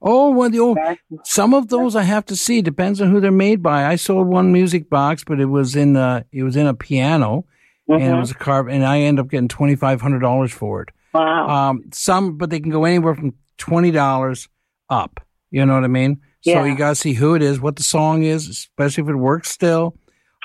Oh, 0.03 0.31
well, 0.31 0.51
the 0.51 0.59
old, 0.59 0.79
some 1.25 1.55
of 1.55 1.69
those 1.69 1.95
I 1.97 2.03
have 2.03 2.27
to 2.27 2.37
see. 2.37 2.61
Depends 2.63 3.01
on 3.01 3.11
who 3.11 3.21
they're 3.21 3.31
made 3.31 3.63
by. 3.63 3.87
I 3.87 3.97
sold 3.97 4.27
one 4.27 4.53
music 4.53 4.91
box, 4.91 5.25
but 5.25 5.41
it 5.41 5.47
was 5.47 5.75
in 5.77 5.97
uh, 5.97 6.25
it 6.33 6.43
was 6.43 6.57
in 6.57 6.67
a 6.67 6.75
piano, 6.75 7.47
and 7.89 8.03
it 8.03 8.07
Mhm. 8.07 8.19
was 8.19 8.31
a 8.33 8.35
carved, 8.35 8.71
and 8.71 8.85
I 8.85 9.01
end 9.01 9.19
up 9.21 9.29
getting 9.29 9.49
twenty 9.49 9.77
five 9.77 10.01
hundred 10.01 10.19
dollars 10.21 10.53
for 10.53 10.83
it. 10.83 10.89
Wow. 11.15 11.49
Um, 11.49 11.85
some, 11.93 12.37
but 12.37 12.51
they 12.51 12.61
can 12.61 12.71
go 12.71 12.85
anywhere 12.85 13.15
from 13.15 13.35
twenty 13.57 13.91
dollars 13.91 14.49
up. 14.91 15.21
You 15.51 15.65
know 15.65 15.75
what 15.75 15.85
I 15.85 15.89
mean? 15.89 16.21
So 16.43 16.63
you 16.65 16.77
got 16.77 16.91
to 16.91 16.95
see 16.95 17.15
who 17.15 17.35
it 17.35 17.43
is, 17.43 17.59
what 17.61 17.75
the 17.77 17.83
song 17.83 18.23
is, 18.23 18.49
especially 18.49 19.03
if 19.05 19.09
it 19.11 19.17
works 19.17 19.51
still, 19.51 19.97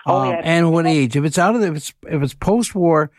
Oh, 0.05 0.17
um, 0.21 0.29
yeah. 0.31 0.41
and 0.43 0.71
what 0.71 0.87
age. 0.87 1.15
If 1.15 1.23
it's 1.25 1.37
out 1.37 1.55
of 1.55 1.61
the, 1.61 1.67
if 1.67 1.75
it's 1.75 1.93
if 2.07 2.21
it's 2.23 2.33
post 2.33 2.73
war, 2.75 3.11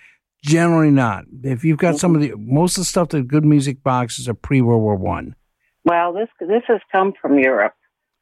generally 0.43 0.91
not. 0.91 1.25
If 1.43 1.65
you've 1.65 1.79
got 1.79 1.97
some 1.99 2.15
of 2.15 2.21
the 2.21 2.35
most 2.37 2.77
of 2.77 2.83
the 2.83 2.87
stuff, 2.87 3.11
the 3.11 3.23
good 3.23 3.45
music 3.45 3.83
boxes 3.83 4.29
are 4.29 4.35
pre 4.35 4.61
World 4.61 4.83
War 4.83 4.97
One. 4.97 5.37
Well, 5.85 6.13
this 6.13 6.29
this 6.41 6.63
has 6.69 6.81
come 6.91 7.13
from 7.21 7.39
Europe. 7.39 7.75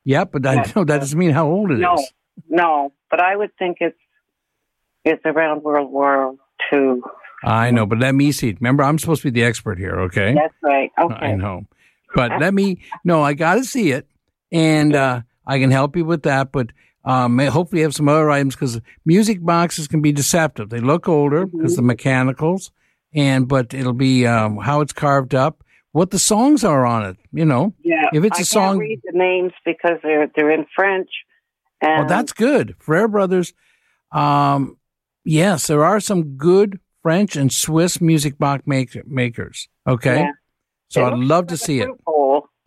Yep, 0.05 0.33
but 0.33 0.47
I 0.47 0.55
Yeah. 0.55 0.73
know 0.77 0.85
that 0.85 0.99
doesn't 0.99 1.19
mean 1.19 1.31
how 1.31 1.47
old 1.47 1.71
it 1.71 1.75
is. 1.75 1.81
no, 1.81 1.97
no, 2.49 2.93
but 3.11 3.21
I 3.21 3.37
would 3.37 3.51
think 3.59 3.79
it's 3.81 3.99
it's 5.05 5.23
around 5.25 5.63
World 5.63 5.91
War 5.91 6.35
Two. 6.71 7.03
I 7.43 7.71
know, 7.71 7.87
but 7.87 7.99
let 7.99 8.15
me 8.15 8.33
see. 8.33 8.55
Remember, 8.61 8.83
I'm 8.83 8.99
supposed 8.99 9.23
to 9.23 9.31
be 9.31 9.41
the 9.41 9.47
expert 9.47 9.79
here, 9.79 9.99
okay? 10.01 10.35
That's 10.35 10.55
right. 10.63 10.91
Okay. 11.01 11.15
I 11.15 11.35
know. 11.37 11.65
But 12.15 12.39
let 12.39 12.53
me, 12.53 12.83
no, 13.03 13.23
I 13.23 13.33
got 13.33 13.55
to 13.55 13.65
see 13.65 13.93
it. 13.93 14.07
And 14.53 14.95
uh, 14.95 15.23
I 15.47 15.59
can 15.59 15.71
help 15.71 15.97
you 15.97 16.05
with 16.05 16.25
that. 16.25 16.53
But 16.53 16.67
um, 17.05 17.39
hopefully, 17.39 17.83
have 17.83 17.95
some 17.95 18.09
other 18.09 18.31
items 18.31 18.55
because 18.55 18.81
music 19.05 19.43
boxes 19.45 19.89
can 19.89 20.03
be 20.03 20.13
deceptive. 20.13 20.69
They 20.71 20.81
look 20.81 21.09
older 21.09 21.47
because 21.47 21.77
the 21.77 21.83
mechanicals, 21.83 22.71
and 23.15 23.49
but 23.49 23.73
it'll 23.75 23.93
be 23.93 24.27
um, 24.27 24.59
how 24.59 24.81
it's 24.83 24.93
carved 24.93 25.35
up, 25.35 25.65
what 25.93 26.11
the 26.11 26.19
songs 26.19 26.63
are 26.65 26.85
on 26.85 27.05
it. 27.07 27.17
You 27.33 27.45
know, 27.45 27.73
Yeah. 27.83 28.09
if 28.13 28.25
it's 28.25 28.39
I 28.39 28.43
a 28.43 28.45
song, 28.45 28.69
can't 28.75 28.81
read 28.81 29.01
the 29.05 29.19
names 29.19 29.53
because 29.65 29.99
they're 30.03 30.31
they're 30.35 30.51
in 30.51 30.67
French. 30.77 31.09
And 31.81 32.05
Oh, 32.05 32.09
that's 32.09 32.33
good. 32.35 32.75
Frere 32.79 33.09
Brothers. 33.09 33.55
Um, 34.13 34.77
yes, 35.25 35.67
there 35.67 35.85
are 35.85 36.01
some 36.01 36.37
good 36.37 36.79
French 37.03 37.37
and 37.37 37.51
Swiss 37.51 38.01
music 38.01 38.37
box 38.39 38.65
make- 38.67 39.07
makers. 39.07 39.69
Okay. 39.87 40.21
Yeah. 40.21 40.33
So 40.91 41.05
I'd 41.07 41.19
love 41.19 41.47
to 41.47 41.57
see 41.57 41.81
it. 41.81 41.89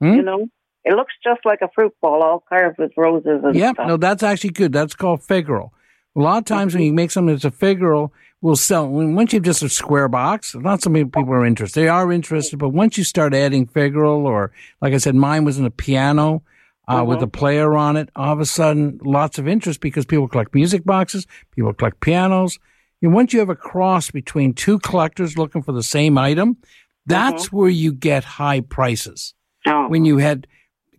Hmm? 0.02 0.14
You 0.14 0.22
know, 0.24 0.48
it 0.86 0.94
looks 0.96 1.14
just 1.24 1.42
like 1.46 1.60
a 1.62 1.70
fruit 1.74 1.94
bowl, 2.02 2.22
all 2.24 2.44
carved 2.48 2.78
with 2.78 2.92
roses 2.98 3.42
and 3.44 3.56
Yep. 3.56 3.76
stuff. 3.76 3.88
No, 3.88 3.98
that's 3.98 4.24
actually 4.24 4.52
good. 4.52 4.74
That's 4.74 4.96
called 4.96 5.22
figural. 5.22 5.70
A 6.16 6.20
lot 6.20 6.38
of 6.40 6.46
times 6.46 6.74
when 6.76 6.84
you 6.84 6.94
make 6.94 7.10
something 7.12 7.34
that's 7.34 7.46
a 7.46 7.52
figural, 7.52 8.12
we'll 8.42 8.56
sell. 8.56 8.88
Once 8.88 9.34
you've 9.34 9.44
just 9.44 9.64
a 9.64 9.70
square 9.70 10.08
box, 10.08 10.54
not 10.54 10.82
so 10.82 10.90
many 10.90 11.06
people 11.06 11.34
are 11.34 11.46
interested. 11.46 11.80
They 11.80 11.88
are 11.88 12.12
interested, 12.12 12.60
but 12.60 12.70
once 12.70 12.98
you 12.98 13.04
start 13.04 13.34
adding 13.34 13.66
figural, 13.66 14.20
or 14.26 14.52
like 14.82 14.94
I 14.94 14.98
said, 14.98 15.16
mine 15.16 15.46
was 15.46 15.58
in 15.58 15.66
a 15.66 15.72
piano 15.72 16.44
uh, 16.88 17.04
with 17.08 17.22
a 17.24 17.28
player 17.28 17.76
on 17.76 17.96
it, 17.96 18.10
all 18.16 18.34
of 18.34 18.40
a 18.42 18.46
sudden, 18.46 19.00
lots 19.04 19.40
of 19.40 19.48
interest 19.48 19.80
because 19.80 20.06
people 20.06 20.28
collect 20.28 20.54
music 20.54 20.84
boxes, 20.84 21.26
people 21.52 21.74
collect 21.74 22.00
pianos. 22.02 22.60
And 23.02 23.14
once 23.14 23.34
you 23.34 23.40
have 23.40 23.50
a 23.50 23.56
cross 23.56 24.12
between 24.12 24.54
two 24.54 24.80
collectors 24.80 25.38
looking 25.38 25.64
for 25.64 25.72
the 25.72 25.84
same 25.84 26.18
item, 26.18 26.58
that's 27.06 27.52
where 27.52 27.70
you 27.70 27.92
get 27.92 28.24
high 28.24 28.62
prices. 28.62 29.34
Oh. 29.66 29.88
When 29.88 30.06
you 30.06 30.18
had 30.18 30.46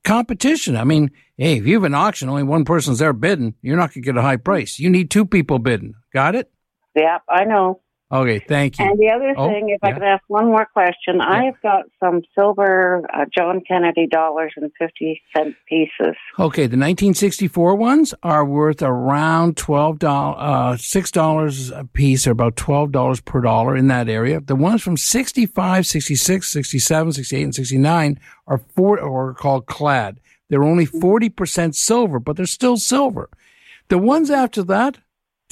competition, 0.04 0.76
I 0.76 0.84
mean, 0.84 1.10
hey, 1.36 1.58
if 1.58 1.66
you 1.66 1.74
have 1.74 1.84
an 1.84 1.94
auction, 1.94 2.28
only 2.28 2.42
one 2.42 2.64
person's 2.64 3.00
there 3.00 3.12
bidding, 3.12 3.54
you're 3.62 3.76
not 3.76 3.92
going 3.92 4.02
to 4.02 4.06
get 4.12 4.16
a 4.16 4.22
high 4.22 4.36
price. 4.36 4.78
You 4.78 4.90
need 4.90 5.10
two 5.10 5.26
people 5.26 5.58
bidding. 5.58 5.94
Got 6.12 6.34
it? 6.34 6.50
Yep, 6.94 7.22
I 7.28 7.44
know. 7.44 7.80
Okay, 8.14 8.38
thank 8.38 8.78
you. 8.78 8.84
And 8.84 8.96
the 8.96 9.08
other 9.08 9.34
Oh, 9.36 9.48
thing, 9.48 9.70
if 9.70 9.82
I 9.82 9.92
could 9.92 10.04
ask 10.04 10.22
one 10.28 10.46
more 10.46 10.66
question, 10.72 11.20
I've 11.20 11.60
got 11.62 11.86
some 11.98 12.22
silver 12.38 13.02
uh, 13.12 13.24
John 13.36 13.60
Kennedy 13.66 14.06
dollars 14.06 14.52
and 14.56 14.70
50 14.78 15.20
cent 15.36 15.56
pieces. 15.68 16.14
Okay, 16.38 16.62
the 16.68 16.78
1964 16.78 17.74
ones 17.74 18.14
are 18.22 18.44
worth 18.44 18.82
around 18.82 19.56
twelve 19.56 19.98
dollars, 19.98 20.36
uh, 20.38 20.76
six 20.76 21.10
dollars 21.10 21.70
a 21.72 21.84
piece, 21.92 22.24
or 22.26 22.30
about 22.30 22.54
twelve 22.54 22.92
dollars 22.92 23.20
per 23.20 23.40
dollar 23.40 23.76
in 23.76 23.88
that 23.88 24.08
area. 24.08 24.40
The 24.40 24.54
ones 24.54 24.80
from 24.80 24.96
65, 24.96 25.84
66, 25.84 26.48
67, 26.48 27.12
68, 27.14 27.42
and 27.42 27.54
69 27.54 28.20
are 28.46 28.58
four, 28.76 29.00
or 29.00 29.30
are 29.30 29.34
called 29.34 29.66
clad. 29.66 30.20
They're 30.48 30.62
only 30.62 30.84
forty 30.86 31.30
percent 31.30 31.74
silver, 31.74 32.20
but 32.20 32.36
they're 32.36 32.46
still 32.46 32.76
silver. 32.76 33.28
The 33.88 33.98
ones 33.98 34.30
after 34.30 34.62
that, 34.64 34.98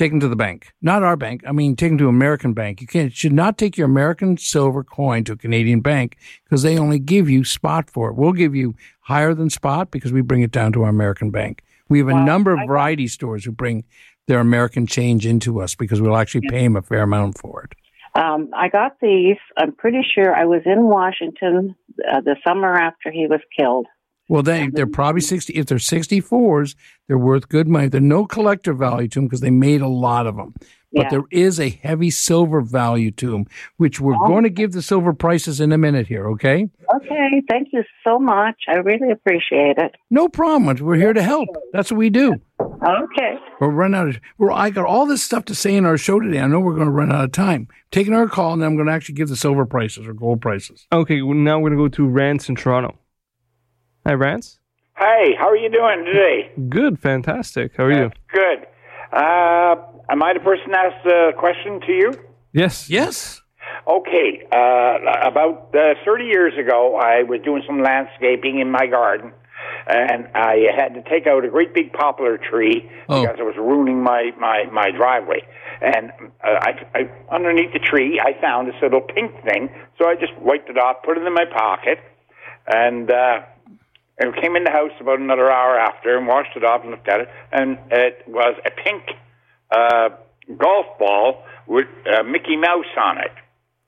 take 0.03 0.11
them 0.11 0.19
to 0.19 0.29
the 0.29 0.35
bank, 0.35 0.73
not 0.83 1.05
our 1.05 1.17
bank. 1.17 1.45
I 1.47 1.53
mean, 1.53 1.77
take 1.77 1.91
them 1.91 1.99
to 1.99 2.09
American 2.09 2.55
bank. 2.55 2.81
You 2.81 2.89
can't, 2.89 3.13
should 3.13 3.33
not 3.33 3.57
take 3.57 3.77
your 3.77 3.87
American 3.87 4.37
silver 4.37 4.83
coin 4.83 5.23
to 5.25 5.33
a 5.35 5.37
Canadian 5.37 5.81
bank 5.81 6.17
because 6.43 6.63
they 6.63 6.77
only 6.77 6.99
give 6.99 7.31
you 7.31 7.45
spot 7.45 7.89
for 7.89 8.11
it. 8.11 8.17
We'll 8.17 8.33
give 8.33 8.53
you 8.53 8.75
higher 9.03 9.33
than 9.33 9.49
spot 9.49 9.93
because 9.93 10.13
we 10.13 10.21
bring 10.21 10.43
it 10.43 10.51
down 10.51 10.73
to 10.73 10.83
our 10.83 10.91
American 10.91 11.31
bank. 11.31 11.63
We 11.89 12.01
have 12.01 12.09
a 12.09 12.25
number 12.25 12.53
of 12.53 12.67
variety 12.67 13.07
stores 13.07 13.45
who 13.45 13.53
bring 13.53 13.85
their 14.27 14.41
American 14.41 14.89
change 14.89 15.25
into 15.25 15.61
us 15.61 15.77
because 15.77 16.01
we'll 16.01 16.17
actually 16.17 16.49
pay 16.49 16.63
them 16.63 16.75
a 16.75 16.83
fair 16.83 17.03
amount 17.03 17.39
for 17.39 17.63
it. 17.63 17.73
Um, 18.21 18.51
I 18.57 18.69
got 18.71 18.99
these. 19.01 19.37
I'm 19.57 19.73
pretty 19.73 20.03
sure 20.15 20.35
I 20.35 20.47
was 20.47 20.63
in 20.67 20.83
Washington 20.85 21.77
uh, 22.11 22.21
the 22.23 22.37
summer 22.45 22.75
after 22.75 23.13
he 23.13 23.29
was 23.29 23.41
killed. 23.57 23.87
Well, 24.29 24.43
they 24.43 24.69
they're 24.69 24.87
probably 24.87 25.21
sixty. 25.21 25.53
If 25.55 25.67
they're 25.67 25.79
sixty 25.79 26.21
fours, 26.21 26.77
they're 27.09 27.19
worth 27.19 27.49
good 27.49 27.69
money. 27.69 27.89
They're 27.89 28.01
no 28.01 28.27
collector 28.27 28.73
value 28.73 29.09
to 29.09 29.19
them 29.19 29.27
because 29.27 29.41
they 29.41 29.51
made 29.51 29.81
a 29.81 29.89
lot 29.89 30.27
of 30.27 30.37
them. 30.37 30.55
But 30.95 31.05
Yeah. 31.05 31.09
there 31.11 31.25
is 31.31 31.59
a 31.59 31.71
heavy 31.71 32.11
silver 32.11 32.61
value 32.61 33.11
to 33.13 33.31
them, 33.31 33.47
which 33.79 33.99
we're 33.99 34.15
oh. 34.15 34.27
going 34.27 34.45
to 34.45 34.51
give 34.51 34.73
the 34.73 34.83
silver 34.83 35.15
prices 35.15 35.59
in 35.59 35.73
a 35.73 35.79
minute 35.79 36.07
here. 36.07 36.29
Okay? 36.33 36.69
Okay, 36.95 37.43
thank 37.49 37.69
you 37.73 37.83
so 38.05 38.19
much. 38.19 38.57
I 38.69 38.77
really 38.77 39.11
appreciate 39.11 39.79
it. 39.79 39.95
No 40.11 40.29
problem. 40.29 40.77
We're 40.85 40.97
here 40.97 41.15
to 41.15 41.23
help. 41.23 41.49
That's 41.73 41.91
what 41.91 41.97
we 41.97 42.11
do. 42.11 42.35
Okay. 42.61 43.39
We're 43.59 43.71
running 43.71 43.95
out 43.95 44.09
of. 44.09 44.21
We're, 44.37 44.53
I 44.53 44.69
got 44.69 44.85
all 44.85 45.07
this 45.07 45.23
stuff 45.23 45.47
to 45.47 45.55
say 45.55 45.75
in 45.77 45.87
our 45.87 45.97
show 45.97 46.21
today. 46.21 46.41
I 46.41 46.47
know 46.47 46.61
we're 46.61 46.75
going 46.75 46.87
to 46.87 46.93
run 46.93 47.11
out 47.11 47.25
of 47.25 47.33
time. 47.33 47.69
Taking 47.91 48.13
our 48.13 48.29
call, 48.29 48.53
and 48.53 48.61
then 48.61 48.69
I'm 48.69 48.77
going 48.77 48.89
to 48.89 48.93
actually 48.93 49.15
give 49.15 49.29
the 49.31 49.37
silver 49.37 49.65
prices 49.65 50.07
or 50.07 50.13
gold 50.13 50.43
prices. 50.43 50.87
Okay, 50.93 51.23
well, 51.23 51.37
now 51.37 51.59
we're 51.59 51.71
gonna 51.71 51.83
go 51.83 51.89
to 51.89 52.07
Rance 52.07 52.49
in 52.49 52.57
Toronto. 52.57 52.99
Hi, 54.07 54.15
Rance. 54.15 54.59
Hey, 54.99 55.35
how 55.39 55.49
are 55.49 55.57
you 55.57 55.71
doing 55.71 56.05
today? 56.05 56.51
Good, 56.69 56.99
fantastic. 56.99 57.73
How 57.77 57.85
are 57.85 57.93
you? 57.93 58.11
Good. 58.33 58.67
Uh, 59.13 59.77
am 60.11 60.23
I 60.23 60.33
the 60.35 60.41
person 60.41 60.71
to 60.71 60.77
ask 60.79 61.05
the 61.05 61.31
question 61.39 61.81
to 61.87 61.93
you? 61.93 62.13
Yes. 62.53 62.91
Yes. 62.91 63.41
Okay. 63.87 64.43
Uh, 64.53 65.29
about 65.29 65.75
uh, 65.75 65.95
30 66.05 66.25
years 66.25 66.53
ago, 66.59 66.97
I 66.97 67.23
was 67.23 67.41
doing 67.45 67.63
some 67.67 67.81
landscaping 67.83 68.59
in 68.59 68.71
my 68.71 68.87
garden, 68.87 69.33
and 69.87 70.29
I 70.35 70.67
had 70.77 70.95
to 70.95 71.03
take 71.09 71.27
out 71.27 71.45
a 71.45 71.49
great 71.49 71.73
big 71.75 71.93
poplar 71.93 72.39
tree 72.39 72.91
Oh. 73.09 73.23
because 73.23 73.37
it 73.39 73.45
was 73.45 73.55
ruining 73.57 74.03
my, 74.03 74.31
my, 74.39 74.65
my 74.73 74.91
driveway. 74.91 75.43
And 75.81 76.11
uh, 76.45 76.59
I, 76.61 76.71
I, 76.95 77.35
underneath 77.35 77.73
the 77.73 77.79
tree, 77.81 78.21
I 78.21 78.39
found 78.41 78.69
this 78.69 78.77
little 78.83 79.01
pink 79.01 79.33
thing, 79.45 79.69
so 79.99 80.07
I 80.09 80.15
just 80.17 80.37
wiped 80.39 80.69
it 80.71 80.79
off, 80.79 80.97
put 81.05 81.17
it 81.19 81.25
in 81.27 81.35
my 81.35 81.45
pocket, 81.45 81.99
and 82.69 83.11
uh, 83.11 83.41
I 84.21 84.41
came 84.41 84.57
in 84.57 84.65
the 84.65 84.71
house 84.71 84.93
about 85.01 85.19
another 85.19 85.51
hour 85.51 85.79
after 85.79 86.17
and 86.17 86.27
washed 86.27 86.57
it 86.57 86.65
off 86.65 86.83
and 86.83 86.91
looked 86.91 87.09
at 87.09 87.21
it, 87.21 87.29
and 87.51 87.79
it 87.91 88.25
was 88.27 88.55
a 88.65 88.71
pink 88.71 89.03
uh, 89.71 90.11
golf 90.57 90.87
ball 90.99 91.45
with 91.67 91.87
uh, 92.07 92.23
Mickey 92.23 92.57
Mouse 92.57 92.93
on 92.97 93.19
it. 93.19 93.33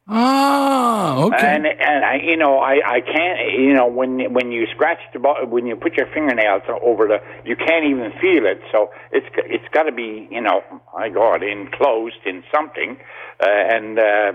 Ah, 0.07 1.16
okay. 1.16 1.37
And 1.41 1.66
and 1.66 2.05
I, 2.05 2.16
you 2.22 2.37
know, 2.37 2.59
I 2.59 2.75
I 2.85 3.01
can't, 3.01 3.59
you 3.59 3.72
know, 3.72 3.87
when 3.87 4.35
when 4.35 4.53
you 4.53 4.66
scratch 4.75 4.99
the 5.14 5.18
ball, 5.18 5.47
when 5.47 5.66
you 5.66 5.77
put 5.77 5.95
your 5.95 6.07
fingernails 6.12 6.62
over 6.68 7.09
the, 7.09 7.18
you 7.47 7.57
can't 7.57 7.87
even 7.87 8.12
feel 8.20 8.45
it. 8.45 8.61
So 8.70 8.91
it's 9.12 9.27
it's 9.37 9.64
got 9.72 9.85
to 9.85 9.93
be, 9.93 10.29
you 10.31 10.43
know, 10.43 10.62
my 10.93 11.09
God, 11.09 11.43
enclosed 11.43 12.20
in 12.27 12.45
something. 12.55 12.99
Uh, 13.41 13.47
and 13.49 13.99
uh, 13.99 14.33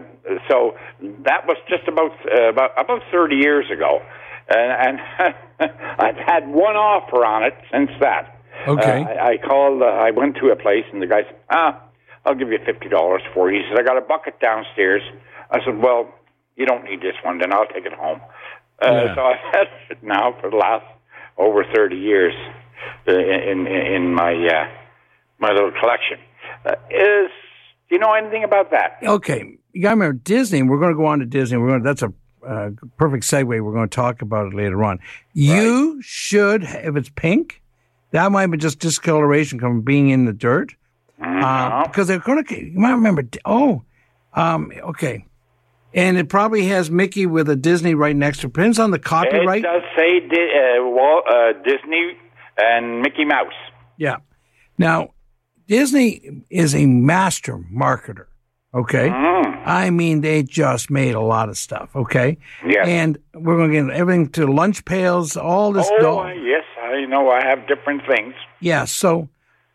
so 0.49 0.75
that 1.23 1.45
was 1.45 1.57
just 1.69 1.87
about 1.87 2.13
uh, 2.33 2.49
about 2.49 2.71
about 2.75 3.01
thirty 3.11 3.35
years 3.35 3.69
ago, 3.69 4.01
and, 4.49 4.99
and 5.19 5.35
I've 5.99 6.15
had 6.15 6.47
one 6.47 6.75
offer 6.75 7.25
on 7.25 7.43
it 7.43 7.53
since 7.71 7.89
that. 8.01 8.35
Okay. 8.67 9.03
Uh, 9.03 9.07
I, 9.07 9.29
I 9.31 9.37
called. 9.37 9.81
Uh, 9.81 9.85
I 9.85 10.11
went 10.11 10.35
to 10.37 10.47
a 10.49 10.55
place, 10.55 10.85
and 10.91 11.01
the 11.01 11.07
guy 11.07 11.23
said, 11.23 11.35
"Ah, 11.49 11.81
I'll 12.25 12.35
give 12.35 12.49
you 12.49 12.59
fifty 12.65 12.89
dollars 12.89 13.21
for 13.33 13.49
it." 13.49 13.55
He 13.55 13.63
said, 13.69 13.79
"I 13.79 13.83
got 13.83 13.97
a 13.97 14.01
bucket 14.01 14.39
downstairs." 14.39 15.01
I 15.51 15.59
said, 15.63 15.81
"Well, 15.81 16.13
you 16.55 16.65
don't 16.65 16.83
need 16.83 17.01
this 17.01 17.15
one, 17.23 17.37
then 17.39 17.53
I'll 17.53 17.67
take 17.67 17.85
it 17.85 17.93
home." 17.93 18.21
Uh, 18.81 18.85
Yeah. 18.91 19.15
So 19.15 19.21
I've 19.31 19.53
had 19.53 19.67
it 19.89 20.03
now 20.03 20.35
for 20.41 20.49
the 20.49 20.57
last 20.57 20.85
over 21.37 21.63
thirty 21.73 21.95
years 21.97 22.33
uh, 23.07 23.11
in 23.13 23.65
in, 23.67 23.85
in 23.95 24.13
my 24.13 24.33
uh, 24.33 24.67
my 25.39 25.51
little 25.51 25.71
collection. 25.79 26.17
Uh, 26.65 26.71
is 26.89 27.31
do 27.87 27.95
you 27.95 27.99
know 27.99 28.13
anything 28.13 28.43
about 28.43 28.71
that? 28.71 28.97
Okay, 29.03 29.57
you 29.73 29.81
got 29.81 29.89
to 29.89 29.95
remember 29.95 30.19
Disney. 30.21 30.61
We're 30.63 30.79
going 30.79 30.91
to 30.91 30.97
go 30.97 31.05
on 31.05 31.19
to 31.19 31.25
Disney. 31.25 31.57
We're 31.57 31.69
going. 31.69 31.83
To, 31.83 31.85
that's 31.85 32.01
a 32.03 32.13
uh, 32.45 32.71
perfect 32.97 33.23
segue. 33.23 33.45
We're 33.45 33.73
going 33.73 33.89
to 33.89 33.95
talk 33.95 34.21
about 34.21 34.47
it 34.47 34.55
later 34.55 34.83
on. 34.83 34.99
You 35.33 36.01
should, 36.01 36.63
if 36.63 36.95
it's 36.95 37.09
pink, 37.09 37.61
That 38.11 38.31
might 38.31 38.47
be 38.47 38.57
just 38.57 38.79
discoloration 38.79 39.59
from 39.59 39.81
being 39.81 40.09
in 40.09 40.25
the 40.25 40.33
dirt. 40.33 40.73
Uh, 41.21 41.85
because 41.85 42.07
they're 42.07 42.19
going 42.19 42.43
to, 42.43 42.65
you 42.65 42.79
might 42.79 42.93
remember, 42.93 43.23
oh, 43.45 43.83
um, 44.33 44.71
okay. 44.81 45.25
And 45.93 46.17
it 46.17 46.29
probably 46.29 46.65
has 46.67 46.89
Mickey 46.89 47.25
with 47.25 47.49
a 47.49 47.55
Disney 47.55 47.93
right 47.93 48.15
next 48.15 48.39
to 48.39 48.47
it. 48.47 48.53
Depends 48.53 48.79
on 48.79 48.91
the 48.91 48.99
copyright. 48.99 49.59
It 49.59 49.63
does 49.63 49.81
say 49.97 50.19
Di- 50.21 50.77
uh, 50.79 50.83
Walt, 50.85 51.25
uh, 51.27 51.53
Disney 51.63 52.17
and 52.57 53.01
Mickey 53.01 53.25
Mouse. 53.25 53.53
Yeah. 53.97 54.17
Now, 54.77 55.09
Disney 55.67 56.43
is 56.49 56.73
a 56.73 56.85
master 56.85 57.57
marketer. 57.57 58.27
Okay. 58.73 59.09
I 59.09 59.89
mean, 59.89 60.21
they 60.21 60.43
just 60.43 60.89
made 60.91 61.15
a 61.15 61.21
lot 61.21 61.49
of 61.49 61.57
stuff. 61.57 61.95
Okay. 61.95 62.37
Yes. 62.65 62.87
And 62.87 63.17
we're 63.33 63.57
going 63.57 63.71
to 63.71 63.89
get 63.89 63.97
everything 63.97 64.29
to 64.29 64.45
lunch 64.45 64.85
pails, 64.85 65.35
all 65.35 65.71
this. 65.71 65.89
oh, 66.01 66.19
uh, 66.19 66.31
yes, 66.33 66.63
I 66.81 67.05
know. 67.05 67.29
I 67.29 67.43
have 67.43 67.67
different 67.67 68.03
things. 68.07 68.33
Yeah. 68.59 68.85
So 68.85 69.29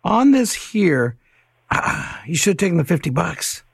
on 0.04 0.30
this 0.30 0.54
here, 0.54 1.16
uh, 1.70 2.18
you 2.26 2.36
should 2.36 2.52
have 2.52 2.58
taken 2.58 2.78
the 2.78 2.84
50 2.84 3.10
bucks. 3.10 3.64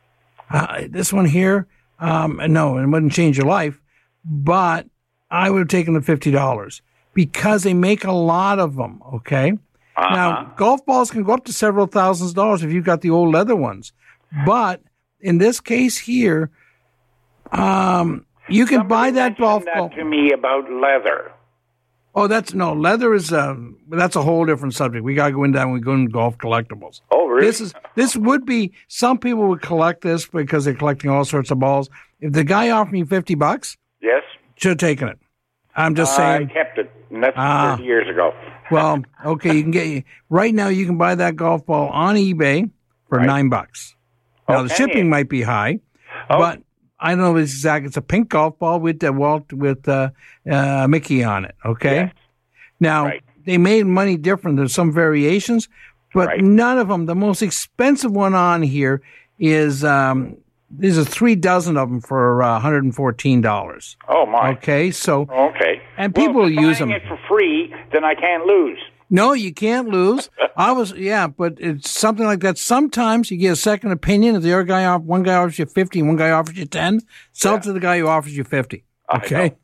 Uh, 0.50 0.84
this 0.88 1.12
one 1.12 1.26
here, 1.26 1.66
um, 2.00 2.40
no, 2.48 2.78
it 2.78 2.86
wouldn't 2.86 3.12
change 3.12 3.36
your 3.36 3.46
life, 3.46 3.78
but 4.24 4.86
I 5.30 5.48
would 5.50 5.60
have 5.60 5.68
taken 5.68 5.94
the 5.94 6.00
$50 6.00 6.80
because 7.14 7.62
they 7.62 7.74
make 7.74 8.04
a 8.04 8.12
lot 8.12 8.58
of 8.58 8.74
them. 8.74 9.00
Okay. 9.14 9.52
Now, 9.96 10.54
golf 10.56 10.84
balls 10.86 11.10
can 11.10 11.22
go 11.24 11.34
up 11.34 11.44
to 11.44 11.52
several 11.52 11.86
thousands 11.86 12.30
of 12.30 12.36
dollars 12.36 12.62
if 12.62 12.72
you've 12.72 12.86
got 12.86 13.02
the 13.02 13.10
old 13.10 13.34
leather 13.34 13.54
ones. 13.54 13.92
But 14.46 14.80
in 15.20 15.38
this 15.38 15.60
case 15.60 15.98
here, 15.98 16.50
um, 17.52 18.26
you 18.48 18.66
can 18.66 18.86
buy 18.88 19.10
that 19.12 19.38
golf 19.38 19.64
ball. 19.74 19.90
To 19.90 20.04
me 20.04 20.32
about 20.32 20.70
leather. 20.70 21.32
Oh, 22.14 22.26
that's 22.26 22.54
no 22.54 22.72
leather 22.72 23.14
is 23.14 23.32
um 23.32 23.76
that's 23.88 24.16
a 24.16 24.22
whole 24.22 24.44
different 24.44 24.74
subject. 24.74 25.04
We 25.04 25.14
gotta 25.14 25.32
go 25.32 25.44
into 25.44 25.58
that 25.58 25.66
when 25.66 25.74
we 25.74 25.80
go 25.80 25.94
into 25.94 26.10
golf 26.10 26.36
collectibles. 26.38 27.00
Oh, 27.12 27.26
really? 27.28 27.46
This 27.46 27.60
is 27.60 27.72
this 27.94 28.16
would 28.16 28.44
be 28.44 28.72
some 28.88 29.16
people 29.18 29.46
would 29.48 29.62
collect 29.62 30.00
this 30.02 30.26
because 30.26 30.64
they're 30.64 30.74
collecting 30.74 31.08
all 31.10 31.24
sorts 31.24 31.52
of 31.52 31.60
balls. 31.60 31.88
If 32.20 32.32
the 32.32 32.42
guy 32.42 32.70
offered 32.70 32.92
me 32.92 33.04
fifty 33.04 33.36
bucks, 33.36 33.76
Yes. 34.02 34.24
should 34.56 34.70
have 34.70 34.78
taken 34.78 35.06
it. 35.08 35.18
I'm 35.76 35.94
just 35.94 36.18
I 36.18 36.38
saying. 36.38 36.50
I 36.50 36.52
kept 36.52 36.78
it. 36.78 36.90
And 37.10 37.22
that's 37.22 37.34
Ah. 37.36 37.76
30 37.76 37.84
years 37.84 38.08
ago. 38.08 38.32
Well, 38.72 39.02
okay, 39.26 39.56
you 39.56 39.62
can 39.62 39.72
get 39.72 40.04
right 40.28 40.54
now. 40.54 40.68
You 40.68 40.86
can 40.86 40.96
buy 40.96 41.16
that 41.16 41.34
golf 41.34 41.66
ball 41.66 41.88
on 41.88 42.14
eBay 42.14 42.70
for 43.08 43.18
nine 43.18 43.48
bucks. 43.48 43.96
Now 44.51 44.62
the 44.62 44.68
shipping 44.74 45.09
might 45.09 45.28
be 45.28 45.42
high, 45.42 45.80
but 46.28 46.61
I 46.98 47.11
don't 47.11 47.18
know 47.18 47.36
if 47.36 47.44
it's 47.44 47.53
exact. 47.53 47.86
It's 47.86 47.96
a 47.96 48.03
pink 48.03 48.28
golf 48.30 48.59
ball 48.59 48.80
with 48.80 49.03
uh, 49.03 49.12
Walt 49.12 49.53
with 49.53 49.88
uh, 49.88 50.11
uh, 50.51 50.86
Mickey 50.88 51.24
on 51.24 51.44
it. 51.46 51.55
Okay. 51.64 52.12
Now 52.78 53.12
they 53.44 53.59
made 53.59 53.86
money 53.86 54.16
different. 54.16 54.57
There's 54.57 54.74
some 54.74 54.92
variations, 54.92 55.68
but 56.14 56.40
none 56.40 56.78
of 56.78 56.88
them. 56.88 57.07
The 57.07 57.14
most 57.14 57.42
expensive 57.42 58.12
one 58.12 58.34
on 58.34 58.62
here 58.62 59.03
is 59.38 59.84
um, 59.84 60.36
these 60.70 60.98
are 60.98 61.05
three 61.05 61.34
dozen 61.34 61.76
of 61.76 61.88
them 61.88 62.01
for 62.01 62.42
uh, 62.42 62.53
114 62.53 63.40
dollars. 63.40 63.96
Oh, 64.09 64.26
my. 64.26 64.51
Okay, 64.53 64.90
so 64.90 65.22
Okay. 65.30 65.80
and 65.96 66.14
Well, 66.16 66.26
people 66.26 66.46
if 66.46 66.59
I'm 66.59 66.64
use 66.64 66.78
them. 66.78 66.90
it 66.90 67.03
for 67.09 67.18
free, 67.28 67.74
then 67.92 68.05
I 68.05 68.14
can't 68.14 68.44
lose. 68.46 68.78
No, 69.11 69.32
you 69.32 69.52
can't 69.52 69.88
lose. 69.88 70.30
I 70.56 70.72
was, 70.72 70.92
yeah, 70.92 71.26
but 71.26 71.54
it's 71.58 71.90
something 71.90 72.24
like 72.24 72.40
that. 72.40 72.58
Sometimes 72.58 73.30
you 73.30 73.36
get 73.38 73.52
a 73.52 73.56
second 73.56 73.90
opinion. 73.92 74.36
If 74.36 74.42
the 74.42 74.52
other 74.52 74.64
guy, 74.64 74.84
off, 74.84 75.02
one 75.02 75.22
guy 75.24 75.34
offers 75.34 75.58
you 75.58 75.66
50 75.66 75.98
and 76.00 76.08
one 76.08 76.16
guy 76.16 76.30
offers 76.30 76.56
you 76.56 76.66
10, 76.66 77.00
sell 77.32 77.56
it 77.56 77.62
to 77.64 77.72
the 77.72 77.80
guy 77.80 77.98
who 77.98 78.06
offers 78.06 78.36
you 78.36 78.44
50. 78.44 78.84
Okay. 79.16 79.56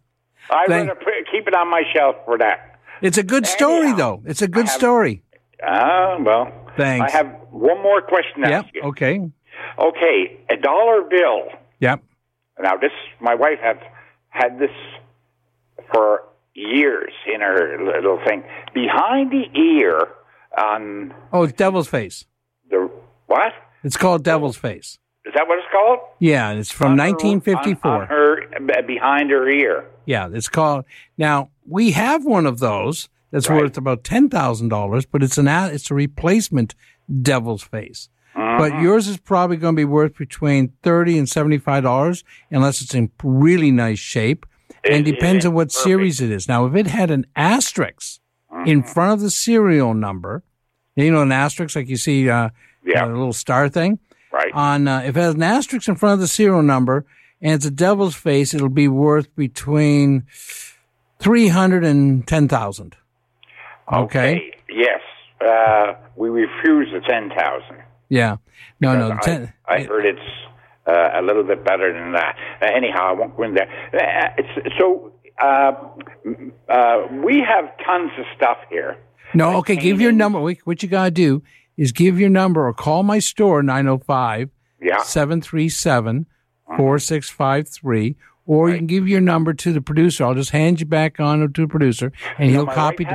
I 0.50 0.66
Thank- 0.66 0.88
rather 0.88 0.98
put, 1.00 1.12
keep 1.30 1.46
it 1.46 1.54
on 1.54 1.70
my 1.70 1.82
shelf 1.94 2.16
for 2.24 2.38
that. 2.38 2.78
It's 3.02 3.18
a 3.18 3.22
good 3.22 3.46
story, 3.46 3.92
though. 3.92 4.22
It's 4.26 4.42
a 4.42 4.48
good 4.48 4.68
story. 4.68 5.22
Ah, 5.62 6.16
well. 6.20 6.50
Thanks. 6.76 7.12
I 7.12 7.16
have 7.16 7.26
one 7.50 7.82
more 7.82 8.00
question 8.02 8.42
to 8.42 8.48
Yep. 8.48 8.64
ask 8.64 8.74
you. 8.74 8.82
Okay. 8.82 9.30
Okay, 9.78 10.36
a 10.50 10.56
dollar 10.56 11.02
bill. 11.02 11.48
Yep. 11.80 12.02
Now, 12.60 12.76
this 12.76 12.92
my 13.20 13.34
wife 13.34 13.58
had 13.62 13.78
had 14.30 14.58
this 14.58 14.70
for 15.92 16.22
years 16.56 17.12
in 17.32 17.40
her 17.40 17.78
little 17.84 18.18
thing 18.26 18.42
behind 18.74 19.30
the 19.30 19.44
ear 19.58 20.08
on 20.56 21.14
Oh, 21.32 21.42
it's 21.44 21.52
Devil's 21.52 21.88
Face. 21.88 22.24
the 22.70 22.90
what? 23.26 23.52
It's 23.84 23.96
called 23.96 24.24
Devil's 24.24 24.56
Face. 24.56 24.98
Is 25.24 25.32
that 25.34 25.46
what 25.48 25.58
it's 25.58 25.66
called? 25.72 25.98
Yeah, 26.20 26.52
it's 26.52 26.70
from 26.70 26.92
On 26.92 26.98
1954. 26.98 28.06
her 28.06 28.42
uh, 28.54 28.82
behind 28.82 29.30
her 29.30 29.48
ear. 29.48 29.84
Yeah, 30.06 30.28
it's 30.32 30.48
called. 30.48 30.84
Now 31.18 31.50
we 31.66 31.90
have 31.92 32.24
one 32.24 32.46
of 32.46 32.60
those 32.60 33.08
that's 33.32 33.50
worth 33.50 33.76
about 33.76 34.04
ten 34.04 34.28
thousand 34.30 34.68
dollars, 34.68 35.04
but 35.04 35.22
it's 35.22 35.36
an 35.36 35.48
a- 35.48 35.68
it's 35.72 35.90
a 35.90 35.94
replacement 35.94 36.74
devil's 37.22 37.62
face. 37.62 38.08
But 38.34 38.72
mm-hmm. 38.72 38.84
yours 38.84 39.08
is 39.08 39.16
probably 39.18 39.56
going 39.56 39.74
to 39.74 39.80
be 39.80 39.84
worth 39.84 40.16
between 40.16 40.72
thirty 40.82 41.18
and 41.18 41.28
seventy 41.28 41.58
five 41.58 41.82
dollars, 41.82 42.22
unless 42.50 42.80
it's 42.80 42.94
in 42.94 43.10
really 43.24 43.72
nice 43.72 43.98
shape, 43.98 44.46
and 44.90 45.04
depends 45.04 45.44
on 45.46 45.54
what 45.54 45.72
series 45.72 46.20
it 46.20 46.30
is. 46.30 46.48
Now, 46.48 46.66
if 46.66 46.74
it 46.74 46.86
had 46.86 47.10
an 47.10 47.26
asterisk 47.34 48.20
in 48.64 48.82
front 48.82 49.12
of 49.12 49.20
the 49.20 49.30
serial 49.30 49.94
number, 49.94 50.42
you 50.94 51.10
know, 51.10 51.22
an 51.22 51.32
asterisk 51.32 51.76
like 51.76 51.88
you 51.88 51.96
see, 51.96 52.28
uh, 52.30 52.50
a 52.96 53.06
little 53.06 53.32
star 53.32 53.68
thing, 53.68 53.98
right? 54.32 54.52
On 54.54 54.88
uh, 54.88 55.00
if 55.00 55.16
it 55.16 55.20
has 55.20 55.34
an 55.34 55.42
asterisk 55.42 55.88
in 55.88 55.96
front 55.96 56.14
of 56.14 56.20
the 56.20 56.28
serial 56.28 56.62
number 56.62 57.04
and 57.40 57.54
it's 57.54 57.66
a 57.66 57.70
devil's 57.70 58.14
face, 58.14 58.54
it'll 58.54 58.68
be 58.68 58.88
worth 58.88 59.34
between 59.36 60.24
three 61.18 61.48
hundred 61.48 61.84
and 61.84 62.26
ten 62.26 62.48
thousand. 62.48 62.96
Okay. 63.92 64.52
Yes. 64.68 65.00
Uh, 65.40 65.94
we 66.16 66.28
refuse 66.30 66.88
the 66.92 67.00
ten 67.08 67.30
thousand. 67.30 67.82
Yeah. 68.08 68.36
No, 68.80 68.96
no. 68.96 69.08
The 69.08 69.14
I, 69.14 69.20
ten, 69.20 69.52
I 69.66 69.82
heard 69.82 70.06
it's 70.06 70.18
uh, 70.86 71.10
a 71.14 71.22
little 71.22 71.42
bit 71.44 71.64
better 71.64 71.92
than 71.92 72.12
that. 72.12 72.36
Uh, 72.62 72.66
anyhow, 72.66 73.10
I 73.10 73.12
won't 73.12 73.36
go 73.36 73.42
in 73.44 73.54
there. 73.54 73.68
Uh, 73.92 74.34
it's, 74.38 74.76
so 74.78 75.12
uh, 75.42 75.72
uh, 76.68 77.06
we 77.24 77.40
have 77.40 77.64
tons 77.84 78.10
of 78.18 78.24
stuff 78.36 78.58
here. 78.70 78.96
no. 79.34 79.56
Okay. 79.58 79.76
Give 79.76 80.00
your 80.00 80.12
number. 80.12 80.40
What 80.40 80.82
you 80.82 80.88
gotta 80.88 81.10
do 81.10 81.42
is 81.76 81.92
give 81.92 82.18
your 82.18 82.30
number 82.30 82.66
or 82.66 82.72
call 82.72 83.02
my 83.02 83.18
store 83.18 83.62
905 83.62 84.50
737 85.02 86.26
4653. 86.76 88.16
or 88.46 88.70
you 88.70 88.76
can 88.76 88.86
give 88.86 89.08
your 89.08 89.20
number 89.20 89.52
to 89.52 89.72
the 89.72 89.80
producer. 89.80 90.24
I'll 90.24 90.34
just 90.34 90.50
hand 90.50 90.80
you 90.80 90.86
back 90.86 91.20
on 91.20 91.40
to 91.52 91.62
the 91.62 91.68
producer 91.68 92.12
and 92.38 92.50
he'll 92.50 92.66
my 92.66 92.74
copy 92.74 93.04
Wife 93.04 93.12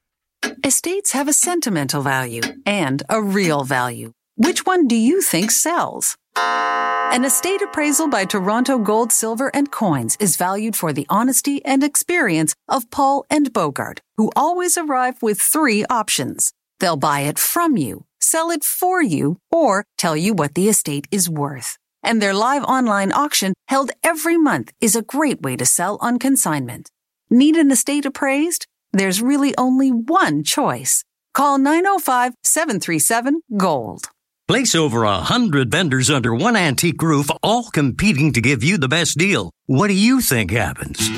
Estates 0.64 1.14
have 1.14 1.28
a 1.28 1.34
sentimental 1.34 2.04
value 2.04 2.42
and 2.66 3.02
a 3.10 3.22
real 3.22 3.64
value. 3.64 4.12
Which 4.36 4.66
one 4.66 4.88
do 4.88 4.96
you 4.96 5.22
think 5.22 5.50
sells? 5.50 6.18
An 6.38 7.24
estate 7.24 7.62
appraisal 7.62 8.10
by 8.10 8.26
Toronto 8.26 8.78
Gold, 8.78 9.12
Silver, 9.12 9.50
and 9.54 9.72
Coins 9.72 10.18
is 10.20 10.38
valued 10.38 10.76
for 10.76 10.92
the 10.92 11.06
honesty 11.10 11.64
and 11.66 11.84
experience 11.84 12.54
of 12.68 12.90
Paul 12.92 13.26
and 13.30 13.54
Bogart, 13.54 14.02
who 14.18 14.32
always 14.36 14.78
arrive 14.78 15.22
with 15.24 15.40
three 15.42 15.86
options. 15.90 16.52
They'll 16.80 16.98
buy 16.98 17.22
it 17.22 17.40
from 17.40 17.78
you, 17.78 18.06
sell 18.26 18.50
it 18.52 18.64
for 18.64 19.02
you, 19.02 19.38
or 19.52 19.86
tell 19.98 20.18
you 20.18 20.34
what 20.34 20.56
the 20.56 20.68
estate 20.70 21.08
is 21.12 21.30
worth. 21.30 21.78
and 22.06 22.22
their 22.22 22.34
live 22.36 22.64
online 22.66 23.12
auction 23.12 23.54
held 23.68 23.90
every 24.04 24.38
month 24.38 24.72
is 24.80 24.96
a 24.96 25.02
great 25.02 25.42
way 25.42 25.56
to 25.58 25.66
sell 25.66 25.98
on 26.02 26.20
consignment. 26.20 26.90
Need 27.32 27.56
an 27.56 27.72
estate 27.72 28.06
appraised? 28.06 28.68
There's 28.94 29.22
really 29.22 29.54
only 29.58 29.90
one 29.90 30.44
choice. 30.44 31.04
Call 31.34 31.58
905 31.58 32.34
737 32.44 33.42
GOLD. 33.58 34.10
Place 34.48 34.76
over 34.76 35.04
a 35.04 35.18
hundred 35.18 35.72
vendors 35.72 36.12
under 36.12 36.34
one 36.36 36.56
antique 36.56 37.02
roof, 37.02 37.28
all 37.42 37.72
competing 37.74 38.32
to 38.34 38.42
give 38.42 38.64
you 38.64 38.78
the 38.78 38.88
best 38.88 39.18
deal. 39.18 39.50
What 39.66 39.88
do 39.88 39.96
you 39.96 40.22
think 40.22 40.52
happens? 40.52 41.10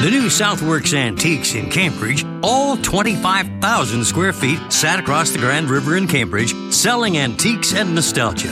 The 0.00 0.10
new 0.10 0.28
Southworks 0.28 0.94
Antiques 0.94 1.54
in 1.54 1.68
Cambridge, 1.68 2.24
all 2.42 2.78
25,000 2.78 4.02
square 4.02 4.32
feet, 4.32 4.58
sat 4.72 4.98
across 4.98 5.28
the 5.28 5.36
Grand 5.36 5.68
River 5.68 5.98
in 5.98 6.06
Cambridge, 6.06 6.54
selling 6.72 7.18
antiques 7.18 7.74
and 7.74 7.94
nostalgia. 7.94 8.48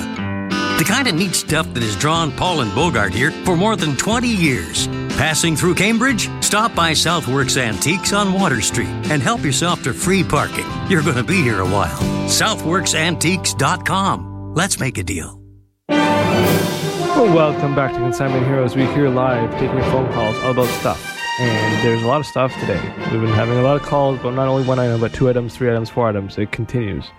The 0.77 0.85
kind 0.87 1.09
of 1.09 1.15
neat 1.15 1.35
stuff 1.35 1.73
that 1.73 1.83
has 1.83 1.97
drawn 1.97 2.33
Paul 2.33 2.61
and 2.61 2.71
Bogart 2.75 3.15
here 3.15 3.31
for 3.47 3.57
more 3.57 3.77
than 3.77 3.97
20 3.97 4.29
years. 4.29 4.89
Passing 5.17 5.57
through 5.57 5.77
Cambridge? 5.77 6.29
Stop 6.45 6.75
by 6.75 6.93
Southworks 6.93 7.57
Antiques 7.57 8.13
on 8.13 8.35
Water 8.35 8.61
Street 8.61 8.91
and 9.11 9.23
help 9.23 9.43
yourself 9.43 9.83
to 9.85 9.95
free 9.95 10.23
parking. 10.23 10.67
You're 10.91 11.03
going 11.03 11.17
to 11.17 11.25
be 11.25 11.43
here 11.43 11.61
a 11.61 11.67
while. 11.67 11.97
SouthworksAntiques.com. 12.29 14.53
Let's 14.55 14.79
make 14.79 14.99
a 14.99 15.03
deal. 15.03 15.43
Well, 15.89 17.35
welcome 17.35 17.75
back 17.75 17.95
to 17.95 17.99
Consignment 17.99 18.45
Heroes. 18.45 18.77
We're 18.77 18.93
here 18.93 19.09
live 19.09 19.51
taking 19.53 19.79
your 19.79 19.85
phone 19.85 20.13
calls 20.13 20.37
all 20.41 20.51
about 20.51 20.69
stuff. 20.81 21.18
And 21.41 21.85
there's 21.85 22.03
a 22.03 22.07
lot 22.07 22.19
of 22.19 22.27
stuff 22.27 22.53
today. 22.59 22.81
We've 23.13 23.21
been 23.21 23.29
having 23.29 23.59
a 23.59 23.63
lot 23.63 23.77
of 23.77 23.83
calls 23.83 24.19
but 24.21 24.33
not 24.33 24.49
only 24.49 24.67
one 24.67 24.81
item, 24.81 25.01
but 25.01 25.15
two 25.15 25.29
items, 25.29 25.55
three 25.55 25.71
items, 25.71 25.89
four 25.89 26.09
items. 26.09 26.37
It 26.37 26.51
continues. 26.51 27.05
So 27.05 27.13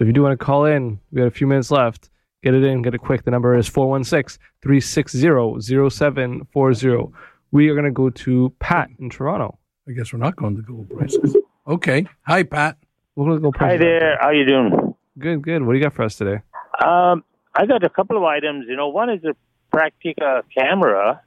if 0.00 0.06
you 0.06 0.14
do 0.14 0.22
want 0.22 0.32
to 0.32 0.42
call 0.42 0.64
in, 0.64 0.98
we 1.12 1.18
got 1.18 1.26
a 1.26 1.30
few 1.30 1.46
minutes 1.46 1.70
left. 1.70 2.08
Get 2.42 2.54
it 2.54 2.64
in, 2.64 2.80
get 2.80 2.94
it 2.94 3.00
quick. 3.00 3.24
The 3.24 3.30
number 3.30 3.54
is 3.54 3.68
416 3.68 4.40
360 4.62 5.90
0740. 5.90 7.12
We 7.50 7.68
are 7.68 7.74
going 7.74 7.84
to 7.84 7.90
go 7.90 8.08
to 8.08 8.50
Pat 8.60 8.88
in 8.98 9.10
Toronto. 9.10 9.58
I 9.86 9.92
guess 9.92 10.10
we're 10.10 10.20
not 10.20 10.36
going 10.36 10.56
to 10.56 10.62
gold 10.62 10.88
prices. 10.88 11.36
Okay. 11.66 12.06
Hi, 12.26 12.44
Pat. 12.44 12.78
We're 13.14 13.26
going 13.26 13.42
to 13.42 13.50
go 13.50 13.52
Hi 13.58 13.76
there. 13.76 14.16
How 14.22 14.30
you 14.30 14.46
doing? 14.46 14.94
Good, 15.18 15.42
good. 15.42 15.62
What 15.62 15.74
do 15.74 15.78
you 15.78 15.84
got 15.84 15.92
for 15.92 16.02
us 16.02 16.16
today? 16.16 16.40
Um, 16.82 17.24
I 17.54 17.66
got 17.66 17.84
a 17.84 17.90
couple 17.90 18.16
of 18.16 18.22
items. 18.22 18.64
You 18.68 18.76
know, 18.76 18.88
one 18.88 19.10
is 19.10 19.22
a 19.24 19.34
Praktica 19.74 20.44
camera 20.56 21.20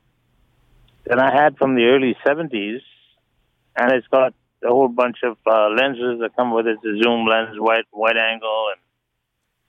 that 1.10 1.20
I 1.20 1.32
had 1.32 1.58
from 1.58 1.76
the 1.76 1.86
early 1.86 2.16
'70s, 2.26 2.80
and 3.76 3.92
it's 3.92 4.08
got 4.08 4.34
a 4.64 4.70
whole 4.70 4.88
bunch 4.88 5.18
of 5.24 5.38
uh, 5.46 5.70
lenses 5.70 6.20
that 6.22 6.36
come 6.38 6.54
with 6.54 6.68
it: 6.68 6.78
the 6.82 7.02
zoom 7.04 7.28
lens, 7.28 7.58
wide 7.60 7.84
wide 7.92 8.18
angle, 8.18 8.68
and 8.72 8.82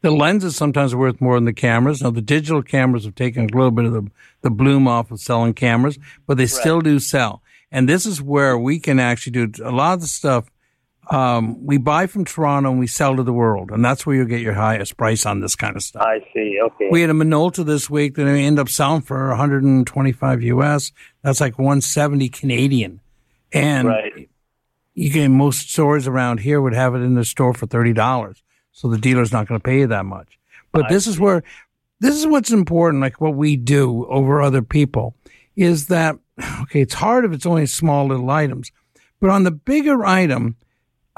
The 0.02 0.10
lenses 0.10 0.56
sometimes 0.56 0.94
are 0.94 0.98
worth 0.98 1.20
more 1.20 1.34
than 1.36 1.44
the 1.46 1.52
cameras. 1.52 2.02
Now, 2.02 2.10
the 2.10 2.22
digital 2.22 2.62
cameras 2.62 3.04
have 3.04 3.14
taken 3.14 3.44
a 3.44 3.56
little 3.56 3.70
bit 3.70 3.86
of 3.86 3.92
the, 3.92 4.10
the 4.42 4.50
bloom 4.50 4.86
off 4.86 5.10
of 5.10 5.20
selling 5.20 5.54
cameras, 5.54 5.98
but 6.26 6.36
they 6.36 6.46
still 6.46 6.80
do 6.80 6.98
sell. 6.98 7.42
And 7.72 7.88
this 7.88 8.06
is 8.06 8.22
where 8.22 8.56
we 8.58 8.78
can 8.78 8.98
actually 8.98 9.32
do 9.32 9.64
a 9.64 9.70
lot 9.70 9.94
of 9.94 10.00
the 10.00 10.06
stuff. 10.06 10.50
Um, 11.08 11.64
we 11.66 11.76
buy 11.78 12.06
from 12.06 12.24
Toronto 12.24 12.70
and 12.70 12.78
we 12.78 12.86
sell 12.86 13.16
to 13.16 13.22
the 13.22 13.32
world, 13.32 13.70
and 13.70 13.84
that's 13.84 14.06
where 14.06 14.14
you'll 14.14 14.26
get 14.26 14.42
your 14.42 14.54
highest 14.54 14.96
price 14.96 15.26
on 15.26 15.40
this 15.40 15.56
kind 15.56 15.74
of 15.74 15.82
stuff. 15.82 16.02
I 16.06 16.20
see. 16.32 16.58
Okay. 16.62 16.88
We 16.90 17.00
had 17.00 17.10
a 17.10 17.14
Minolta 17.14 17.64
this 17.64 17.90
week 17.90 18.14
that 18.14 18.24
we 18.26 18.44
end 18.44 18.58
up 18.58 18.68
selling 18.68 19.00
for 19.02 19.28
125 19.30 20.42
US. 20.42 20.92
That's 21.22 21.40
like 21.40 21.58
170 21.58 22.28
Canadian. 22.28 23.00
And 23.52 23.88
Right. 23.88 24.28
you 24.94 25.10
can 25.10 25.32
most 25.32 25.70
stores 25.70 26.06
around 26.06 26.40
here 26.40 26.60
would 26.60 26.74
have 26.74 26.94
it 26.94 26.98
in 27.00 27.14
the 27.14 27.24
store 27.24 27.54
for 27.54 27.66
thirty 27.66 27.92
dollars. 27.92 28.42
So 28.70 28.88
the 28.88 28.98
dealer's 28.98 29.32
not 29.32 29.48
going 29.48 29.58
to 29.58 29.64
pay 29.64 29.80
you 29.80 29.86
that 29.88 30.04
much. 30.06 30.38
But 30.70 30.88
this 30.88 31.08
is 31.08 31.18
where 31.18 31.42
this 31.98 32.14
is 32.14 32.26
what's 32.28 32.52
important, 32.52 33.02
like 33.02 33.20
what 33.20 33.34
we 33.34 33.56
do 33.56 34.06
over 34.06 34.40
other 34.40 34.62
people, 34.62 35.16
is 35.56 35.88
that 35.88 36.16
okay, 36.62 36.82
it's 36.82 36.94
hard 36.94 37.24
if 37.24 37.32
it's 37.32 37.46
only 37.46 37.66
small 37.66 38.06
little 38.06 38.30
items. 38.30 38.70
But 39.20 39.30
on 39.30 39.42
the 39.42 39.50
bigger 39.50 40.06
item, 40.06 40.54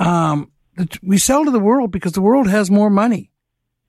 um, 0.03 0.51
we 1.03 1.19
sell 1.19 1.45
to 1.45 1.51
the 1.51 1.61
world 1.61 1.91
because 1.91 2.13
the 2.13 2.21
world 2.21 2.49
has 2.49 2.71
more 2.71 2.91
money. 2.91 3.31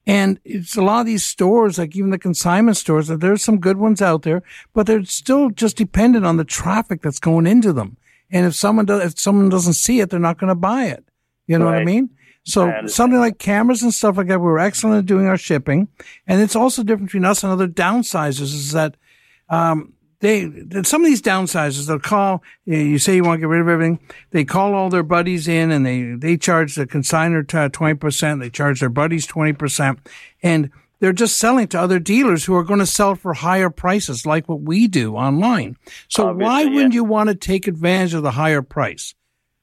And 0.05 0.39
it's 0.43 0.75
a 0.75 0.81
lot 0.81 0.99
of 1.01 1.05
these 1.05 1.23
stores, 1.23 1.77
like 1.77 1.95
even 1.95 2.09
the 2.09 2.19
consignment 2.19 2.75
stores, 2.75 3.07
that 3.07 3.21
there's 3.21 3.43
some 3.43 3.59
good 3.59 3.77
ones 3.77 4.01
out 4.01 4.23
there, 4.23 4.43
but 4.73 4.85
they're 4.85 5.05
still 5.05 5.49
just 5.49 5.77
dependent 5.77 6.25
on 6.25 6.35
the 6.35 6.43
traffic 6.43 7.01
that's 7.01 7.19
going 7.19 7.47
into 7.47 7.71
them. 7.71 7.95
And 8.29 8.45
if 8.45 8.53
someone 8.53 8.85
does, 8.85 9.13
if 9.13 9.19
someone 9.19 9.49
doesn't 9.49 9.73
see 9.73 10.01
it, 10.01 10.09
they're 10.09 10.19
not 10.19 10.39
going 10.39 10.49
to 10.49 10.55
buy 10.55 10.85
it. 10.85 11.05
You 11.47 11.57
know 11.57 11.65
what 11.65 11.75
I 11.75 11.85
mean? 11.85 12.09
So 12.43 12.69
I 12.69 12.85
something 12.87 13.19
like 13.19 13.37
cameras 13.39 13.81
and 13.81 13.93
stuff 13.93 14.17
like 14.17 14.27
that, 14.27 14.39
we 14.39 14.45
were 14.45 14.59
excellent 14.59 14.99
at 14.99 15.05
doing 15.05 15.27
our 15.27 15.37
shipping. 15.37 15.87
And 16.27 16.41
it's 16.41 16.55
also 16.55 16.83
different 16.83 17.07
between 17.07 17.25
us 17.25 17.43
and 17.43 17.53
other 17.53 17.67
downsizers 17.67 18.41
is 18.41 18.71
that, 18.73 18.97
um, 19.49 19.93
they, 20.23 20.49
some 20.83 21.01
of 21.01 21.05
these 21.05 21.21
downsizers, 21.21 21.85
they'll 21.85 21.99
call, 21.99 22.43
you 22.63 22.77
you 22.77 22.97
say 22.97 23.17
you 23.17 23.25
want 23.25 23.39
to 23.39 23.41
get 23.41 23.49
rid 23.49 23.59
of 23.59 23.67
everything. 23.67 23.99
They 24.31 24.45
call 24.45 24.73
all 24.73 24.89
their 24.89 25.03
buddies 25.03 25.49
in 25.49 25.69
and 25.69 25.85
they, 25.85 26.13
they 26.13 26.37
charge 26.37 26.75
the 26.75 26.87
consignor 26.87 27.43
to 27.49 27.69
20%. 27.69 28.39
They 28.39 28.49
charge 28.49 28.79
their 28.79 28.87
buddies 28.87 29.27
20%. 29.27 29.97
And 30.41 30.71
they're 31.01 31.11
just 31.11 31.37
selling 31.37 31.67
to 31.67 31.79
other 31.81 31.99
dealers 31.99 32.45
who 32.45 32.55
are 32.55 32.63
going 32.63 32.79
to 32.79 32.85
sell 32.85 33.15
for 33.15 33.33
higher 33.33 33.69
prices 33.69 34.25
like 34.25 34.47
what 34.47 34.61
we 34.61 34.87
do 34.87 35.17
online. 35.17 35.75
So 36.07 36.33
why 36.33 36.63
wouldn't 36.63 36.93
you 36.93 37.03
want 37.03 37.27
to 37.27 37.35
take 37.35 37.67
advantage 37.67 38.13
of 38.13 38.23
the 38.23 38.31
higher 38.31 38.61
price? 38.61 39.13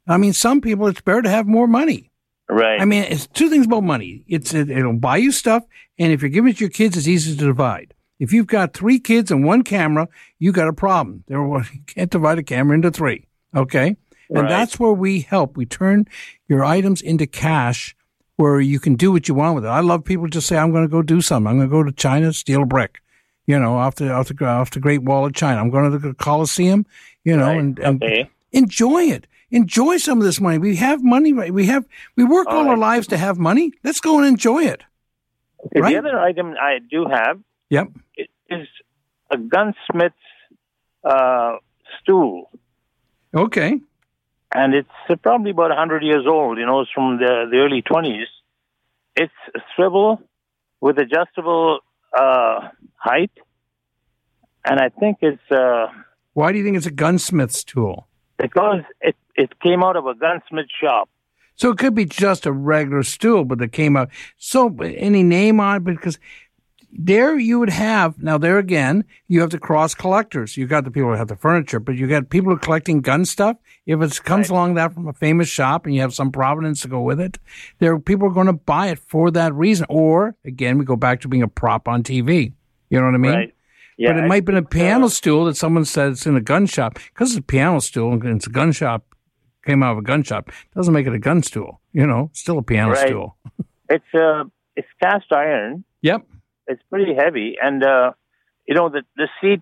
I 0.07 0.19
mean, 0.19 0.35
some 0.35 0.61
people, 0.61 0.89
it's 0.89 1.01
better 1.01 1.23
to 1.23 1.31
have 1.31 1.47
more 1.47 1.67
money. 1.67 2.11
Right. 2.51 2.79
I 2.79 2.85
mean, 2.85 3.05
it's 3.05 3.29
two 3.29 3.49
things 3.49 3.65
about 3.65 3.85
money. 3.85 4.25
It's 4.29 4.53
it, 4.53 4.69
it'll 4.69 4.93
buy 4.93 5.17
you 5.17 5.33
stuff, 5.33 5.65
and 5.99 6.13
if 6.13 6.21
you're 6.21 6.29
giving 6.29 6.51
it 6.51 6.57
to 6.59 6.65
your 6.65 6.71
kids, 6.71 6.97
it's 6.97 7.07
easy 7.07 7.35
to 7.35 7.45
divide. 7.47 7.95
If 8.21 8.33
you've 8.33 8.47
got 8.47 8.75
three 8.75 9.01
kids 9.01 9.31
and 9.33 9.45
one 9.45 9.63
camera, 9.65 10.07
you 10.39 10.53
got 10.53 10.69
a 10.69 10.73
problem. 10.73 11.25
There, 11.27 11.41
you 11.73 11.81
can't 11.87 12.11
divide 12.11 12.39
a 12.39 12.43
camera 12.45 12.75
into 12.77 12.93
three. 12.93 13.27
Okay, 13.57 13.97
and 14.29 14.49
that's 14.49 14.79
where 14.79 14.93
we 14.93 15.23
help. 15.23 15.57
We 15.57 15.67
turn 15.67 16.07
your 16.47 16.65
items 16.65 17.01
into 17.03 17.27
cash, 17.27 17.97
where 18.37 18.61
you 18.61 18.79
can 18.79 18.95
do 18.95 19.11
what 19.11 19.27
you 19.27 19.35
want 19.35 19.57
with 19.57 19.65
it. 19.65 19.69
I 19.69 19.81
love 19.81 20.05
people 20.05 20.29
just 20.29 20.47
say, 20.47 20.57
"I'm 20.57 20.71
going 20.71 20.85
to 20.85 20.89
go 20.89 21.03
do 21.03 21.21
something. 21.21 21.49
I'm 21.49 21.57
going 21.57 21.69
to 21.69 21.73
go 21.73 21.83
to 21.83 21.91
China, 21.93 22.33
steal 22.33 22.63
a 22.63 22.67
brick." 22.67 23.01
You 23.47 23.59
know, 23.59 23.79
off 23.79 23.97
the 23.97 24.13
off 24.13 24.29
the 24.29 24.45
off 24.47 24.71
the 24.71 24.79
Great 24.79 25.03
Wall 25.03 25.27
of 25.27 25.35
China. 25.35 25.61
I'm 25.61 25.71
going 25.71 25.91
to 25.91 25.99
the 25.99 26.15
Colosseum. 26.15 26.87
You 27.25 27.37
know, 27.37 27.59
and, 27.59 27.79
and 27.81 28.01
enjoy 28.53 29.05
it. 29.05 29.27
Enjoy 29.51 29.97
some 29.97 30.19
of 30.19 30.25
this 30.25 30.41
money. 30.41 30.59
We 30.59 30.77
have 30.77 31.03
money. 31.03 31.33
right? 31.33 31.53
We 31.53 31.67
have 31.67 31.85
we 32.17 32.23
work 32.25 32.47
all 32.49 32.69
our 32.69 32.77
lives 32.77 33.09
to 33.09 33.17
have 33.17 33.39
money. 33.39 33.73
Let's 33.83 33.99
go 34.01 34.19
and 34.19 34.27
enjoy 34.27 34.65
it. 34.65 34.85
Okay, 35.67 35.81
Right? 35.81 35.93
The 35.93 35.99
other 35.99 36.19
item 36.21 36.55
I 36.61 36.79
do 36.89 37.07
have 37.07 37.41
Yep. 37.71 37.89
is 38.49 38.69
a 39.31 39.37
gunsmith's 39.39 40.15
uh, 41.05 41.57
stool. 42.01 42.51
Okay. 43.35 43.81
And 44.53 44.75
it's 44.75 44.89
uh, 45.09 45.17
probably 45.17 45.53
about 45.53 45.71
100 45.71 46.03
years 46.03 46.27
old. 46.27 46.59
You 46.59 46.67
know, 46.67 46.81
it's 46.81 46.91
from 46.93 47.19
the, 47.19 47.47
the 47.51 47.59
early 47.59 47.83
20s. 47.83 48.25
It's 49.17 49.33
a 49.55 49.61
swivel 49.75 50.21
with 50.81 50.99
adjustable 50.99 51.81
uh, 52.17 52.69
height. 52.97 53.31
And 54.65 54.81
I 54.81 54.89
think 54.89 55.19
it's 55.23 55.51
uh, 55.51 55.87
Why 56.35 56.53
do 56.53 56.59
you 56.59 56.65
think 56.65 56.77
it's 56.77 56.87
a 56.87 56.91
gunsmith's 56.91 57.65
tool? 57.65 58.09
because 58.41 58.83
it, 59.01 59.17
it 59.35 59.61
came 59.61 59.83
out 59.83 59.97
of 59.97 60.07
a 60.07 60.15
gunsmith 60.15 60.67
shop. 60.81 61.09
So 61.57 61.71
it 61.71 61.79
could 61.79 61.95
be 61.95 62.07
just 62.07 62.47
a 62.47 62.53
regular 62.53 63.03
stool, 63.03 63.45
but 63.45 63.61
it 63.61 63.73
came 63.73 63.97
out. 63.97 64.09
So 64.39 64.75
any 64.81 65.23
name 65.23 65.61
on 65.61 65.77
it? 65.77 65.85
Because 65.85 66.19
there 66.93 67.39
you 67.39 67.59
would 67.59 67.71
have 67.71 68.23
now 68.23 68.37
there 68.39 68.59
again 68.59 69.05
you 69.29 69.41
have 69.41 69.51
the 69.51 69.59
cross 69.59 69.95
collectors. 69.95 70.57
You 70.57 70.67
got 70.67 70.85
the 70.85 70.91
people 70.91 71.11
who 71.11 71.17
have 71.17 71.29
the 71.29 71.37
furniture, 71.37 71.81
but 71.81 71.97
you 71.97 72.07
got 72.09 72.31
people 72.31 72.51
who 72.51 72.57
are 72.57 72.61
collecting 72.61 73.01
gun 73.01 73.25
stuff. 73.25 73.57
If 73.87 74.01
it 74.03 74.23
comes 74.25 74.51
along 74.51 74.75
that 74.75 74.93
from 74.93 75.09
a 75.09 75.13
famous 75.13 75.49
shop 75.49 75.87
and 75.87 75.95
you 75.95 76.01
have 76.01 76.15
some 76.15 76.31
provenance 76.33 76.83
to 76.83 76.89
go 76.89 77.01
with 77.01 77.21
it, 77.21 77.39
there 77.79 77.99
people 77.99 78.27
are 78.29 78.33
going 78.33 78.47
to 78.47 78.53
buy 78.53 78.89
it 78.89 78.99
for 78.99 79.31
that 79.33 79.55
reason. 79.55 79.87
Or 79.89 80.35
again, 80.45 80.79
we 80.79 80.85
go 80.85 80.97
back 80.97 81.21
to 81.23 81.29
being 81.29 81.43
a 81.43 81.49
prop 81.49 81.89
on 81.89 82.03
TV. 82.03 82.53
You 82.89 82.99
know 83.01 83.07
what 83.07 83.15
I 83.15 83.19
mean? 83.19 83.33
Right. 83.33 83.55
Yeah, 83.97 84.13
but 84.13 84.21
it 84.21 84.25
I 84.25 84.27
might 84.29 84.35
have 84.37 84.45
been 84.47 84.57
a 84.57 84.63
piano 84.63 85.09
stool 85.11 85.45
that 85.45 85.57
someone 85.57 85.85
said 85.85 86.13
it's 86.13 86.27
in 86.27 86.35
a 86.35 86.41
gun 86.41 86.67
shop 86.67 86.95
because 86.95 87.31
it's 87.31 87.39
a 87.39 87.43
piano 87.43 87.81
stool 87.81 88.13
and 88.13 88.25
it's 88.25 88.47
a 88.47 88.51
gun 88.51 88.73
shop 88.73 89.15
came 89.67 89.83
out 89.83 89.93
of 89.93 89.99
a 89.99 90.03
gun 90.03 90.23
shop 90.23 90.51
doesn't 90.75 90.95
make 90.95 91.07
it 91.07 91.13
a 91.13 91.19
gun 91.19 91.43
stool. 91.43 91.81
You 91.93 92.07
know, 92.07 92.31
still 92.33 92.59
a 92.59 92.63
piano 92.63 92.93
Right. 92.93 93.09
stool. 93.09 93.37
It's 93.91 94.15
uh, 94.15 94.45
it's 94.77 94.89
cast 95.03 95.33
iron. 95.33 95.85
Yep. 96.03 96.25
It's 96.71 96.83
pretty 96.91 97.15
heavy, 97.15 97.57
and 97.63 97.83
uh, 97.85 98.13
you 98.67 98.75
know 98.75 98.89
the 98.89 99.03
the 99.17 99.29
seat 99.41 99.61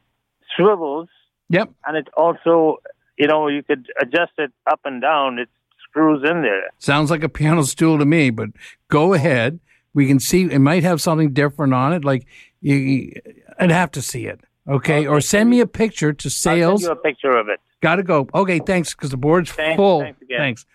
swivels. 0.57 1.09
Yep. 1.51 1.71
And 1.87 1.97
it 1.97 2.09
also, 2.17 2.77
you 3.19 3.27
know, 3.27 3.49
you 3.49 3.63
could 3.63 3.87
adjust 4.01 4.33
it 4.37 4.53
up 4.71 4.81
and 4.85 5.01
down. 5.01 5.39
It 5.39 5.49
screws 5.89 6.23
in 6.29 6.43
there. 6.43 6.65
Sounds 6.79 7.11
like 7.11 7.23
a 7.23 7.29
piano 7.29 7.63
stool 7.63 7.99
to 7.99 8.05
me, 8.05 8.29
but 8.31 8.51
go 8.89 9.15
ahead. 9.15 9.59
We 9.95 10.07
can 10.07 10.21
see 10.21 10.43
it 10.43 10.59
might 10.59 10.83
have 10.83 11.01
something 11.01 11.33
different 11.33 11.73
on 11.73 11.95
it. 11.95 12.05
Like 12.05 12.27
you, 12.61 13.13
I'd 13.59 13.71
have 13.71 13.91
to 13.93 14.03
see 14.03 14.27
it. 14.27 14.41
Okay. 14.69 15.07
Or 15.07 15.21
send 15.23 15.49
me 15.49 15.61
a 15.61 15.67
picture 15.67 16.13
to 16.13 16.27
I'll 16.27 16.31
sales. 16.31 16.83
send 16.83 16.95
you 16.95 17.01
a 17.01 17.03
picture 17.03 17.31
of 17.37 17.49
it. 17.49 17.61
Got 17.81 17.97
to 17.97 18.03
go. 18.03 18.29
Okay. 18.35 18.59
Thanks. 18.59 18.95
Because 18.95 19.11
the 19.11 19.17
board's 19.17 19.51
Thanks- 19.51 19.77
full. 19.79 20.01
thanks 20.03 20.21
again. 20.21 20.39
Thanks. 20.41 20.67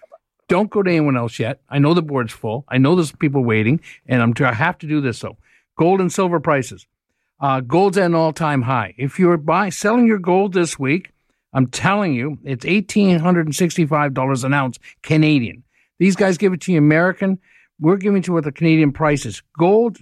Don't 0.50 0.70
go 0.72 0.82
to 0.84 0.90
anyone 0.90 1.16
else 1.16 1.38
yet. 1.40 1.62
I 1.70 1.78
know 1.80 1.94
the 1.94 2.02
board's 2.02 2.34
full. 2.34 2.66
I 2.68 2.78
know 2.80 2.96
there's 2.96 3.12
people 3.12 3.44
waiting, 3.44 3.80
and 4.08 4.22
I'm 4.22 4.34
I 4.44 4.54
have 4.54 4.78
to 4.80 4.88
do 4.88 5.00
this 5.02 5.20
though. 5.22 5.38
Gold 5.78 6.02
and 6.02 6.12
silver 6.12 6.40
prices. 6.40 6.86
Uh, 7.40 7.60
gold's 7.60 7.98
at 7.98 8.06
an 8.06 8.16
all-time 8.16 8.62
high. 8.64 8.94
If 8.98 9.20
you're 9.20 9.38
buy 9.38 9.70
selling 9.70 10.08
your 10.08 10.20
gold 10.20 10.54
this 10.54 10.78
week, 10.78 11.12
I'm 11.54 11.68
telling 11.68 12.14
you, 12.14 12.38
it's 12.44 12.66
eighteen 12.66 13.20
hundred 13.20 13.46
and 13.46 13.56
sixty-five 13.56 14.14
dollars 14.14 14.44
an 14.44 14.54
ounce 14.54 14.80
Canadian. 15.02 15.64
These 16.00 16.16
guys 16.16 16.38
give 16.38 16.54
it 16.54 16.62
to 16.62 16.72
you 16.72 16.78
American. 16.80 17.40
We're 17.80 17.98
giving 17.98 18.18
it 18.18 18.26
to 18.26 18.32
you 18.32 18.34
what 18.34 18.44
the 18.44 18.52
Canadian 18.52 18.92
price 18.92 19.26
is. 19.26 19.42
Gold, 19.58 19.98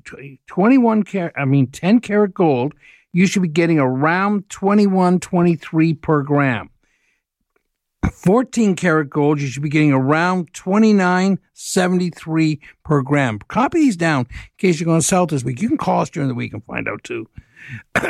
21 0.48 1.04
carat, 1.04 1.34
I 1.38 1.46
mean 1.46 1.68
10 1.68 2.00
karat 2.02 2.34
gold, 2.34 2.74
you 3.14 3.28
should 3.28 3.44
be 3.44 3.48
getting 3.48 3.80
around 3.80 4.50
21, 4.50 5.20
23 5.20 5.94
per 5.94 6.22
gram. 6.22 6.71
14 8.10 8.76
karat 8.76 9.10
gold, 9.10 9.42
you 9.42 9.48
should 9.48 9.64
be 9.64 9.70
getting 9.70 9.94
around 9.94 10.54
29.73 10.54 12.60
per 12.84 13.02
gram. 13.02 13.40
Copy 13.48 13.80
these 13.80 13.98
down 13.98 14.28
in 14.30 14.36
case 14.58 14.80
you're 14.80 14.86
going 14.86 15.02
to 15.02 15.06
sell 15.06 15.26
this 15.26 15.44
week. 15.44 15.62
You 15.62 15.68
can 15.68 15.78
call 15.78 16.00
us 16.02 16.10
during 16.10 16.30
the 16.30 16.36
week 16.36 16.54
and 16.54 16.64
find 16.66 16.88
out 16.88 17.04
too. 17.04 17.28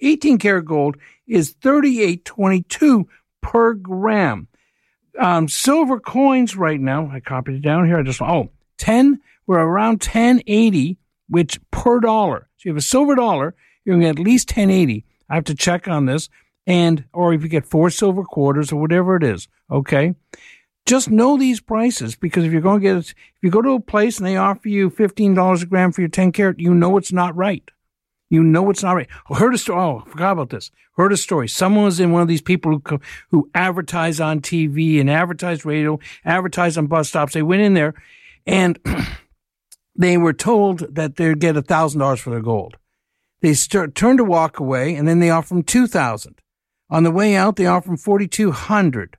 18 0.00 0.38
karat 0.38 0.64
gold 0.64 0.96
is 1.26 1.54
38.22 1.54 3.04
per 3.42 3.74
gram. 3.74 4.48
Um, 5.18 5.48
silver 5.48 5.98
coins 5.98 6.56
right 6.56 6.80
now, 6.80 7.10
I 7.12 7.18
copied 7.20 7.56
it 7.56 7.62
down 7.62 7.86
here. 7.86 7.98
I 7.98 8.02
just, 8.02 8.22
oh, 8.22 8.50
10, 8.78 9.18
we're 9.46 9.58
around 9.58 10.02
1080, 10.02 10.98
which 11.28 11.58
per 11.70 12.00
dollar. 12.00 12.48
So 12.58 12.68
you 12.68 12.72
have 12.72 12.78
a 12.78 12.82
silver 12.82 13.14
dollar, 13.14 13.54
you're 13.84 13.96
going 13.96 14.02
to 14.02 14.14
get 14.14 14.20
at 14.20 14.24
least 14.24 14.50
1080. 14.50 15.04
I 15.28 15.34
have 15.34 15.44
to 15.44 15.54
check 15.54 15.88
on 15.88 16.06
this. 16.06 16.28
And, 16.68 17.06
or 17.14 17.32
if 17.32 17.42
you 17.42 17.48
get 17.48 17.64
four 17.64 17.88
silver 17.88 18.22
quarters 18.22 18.70
or 18.70 18.76
whatever 18.80 19.16
it 19.16 19.22
is, 19.22 19.48
okay? 19.70 20.14
Just 20.84 21.10
know 21.10 21.38
these 21.38 21.60
prices 21.60 22.14
because 22.14 22.44
if 22.44 22.52
you're 22.52 22.60
going 22.60 22.80
to 22.80 22.82
get, 22.82 22.96
if 22.98 23.14
you 23.40 23.50
go 23.50 23.62
to 23.62 23.70
a 23.70 23.80
place 23.80 24.18
and 24.18 24.26
they 24.26 24.36
offer 24.36 24.68
you 24.68 24.90
$15 24.90 25.62
a 25.62 25.66
gram 25.66 25.92
for 25.92 26.02
your 26.02 26.08
10 26.08 26.30
carat, 26.30 26.60
you 26.60 26.74
know 26.74 26.98
it's 26.98 27.10
not 27.10 27.34
right. 27.34 27.70
You 28.28 28.42
know 28.42 28.68
it's 28.68 28.82
not 28.82 28.92
right. 28.92 29.08
I 29.30 29.38
heard 29.38 29.54
a 29.54 29.58
story. 29.58 29.80
Oh, 29.80 30.02
I 30.06 30.10
forgot 30.10 30.32
about 30.32 30.50
this. 30.50 30.70
Heard 30.98 31.12
a 31.12 31.16
story. 31.16 31.48
Someone 31.48 31.84
was 31.84 32.00
in 32.00 32.12
one 32.12 32.20
of 32.20 32.28
these 32.28 32.42
people 32.42 32.82
who 32.84 33.00
who 33.30 33.50
advertise 33.54 34.20
on 34.20 34.40
TV 34.40 35.00
and 35.00 35.08
advertise 35.08 35.64
radio, 35.64 35.98
advertise 36.24 36.76
on 36.76 36.86
bus 36.86 37.08
stops. 37.08 37.32
They 37.32 37.42
went 37.42 37.62
in 37.62 37.72
there, 37.72 37.94
and 38.46 38.78
they 39.96 40.18
were 40.18 40.34
told 40.34 40.94
that 40.94 41.16
they'd 41.16 41.40
get 41.40 41.56
a 41.56 41.62
thousand 41.62 42.00
dollars 42.00 42.20
for 42.20 42.28
their 42.30 42.42
gold. 42.42 42.76
They 43.40 43.54
start, 43.54 43.94
turned 43.94 44.18
to 44.18 44.24
walk 44.24 44.58
away, 44.58 44.94
and 44.94 45.08
then 45.08 45.20
they 45.20 45.30
offer 45.30 45.54
them 45.54 45.62
two 45.62 45.86
thousand. 45.86 46.42
On 46.90 47.02
the 47.02 47.10
way 47.10 47.36
out, 47.36 47.56
they 47.56 47.66
offer 47.66 47.96
two 48.26 48.52
hundred. 48.52 49.16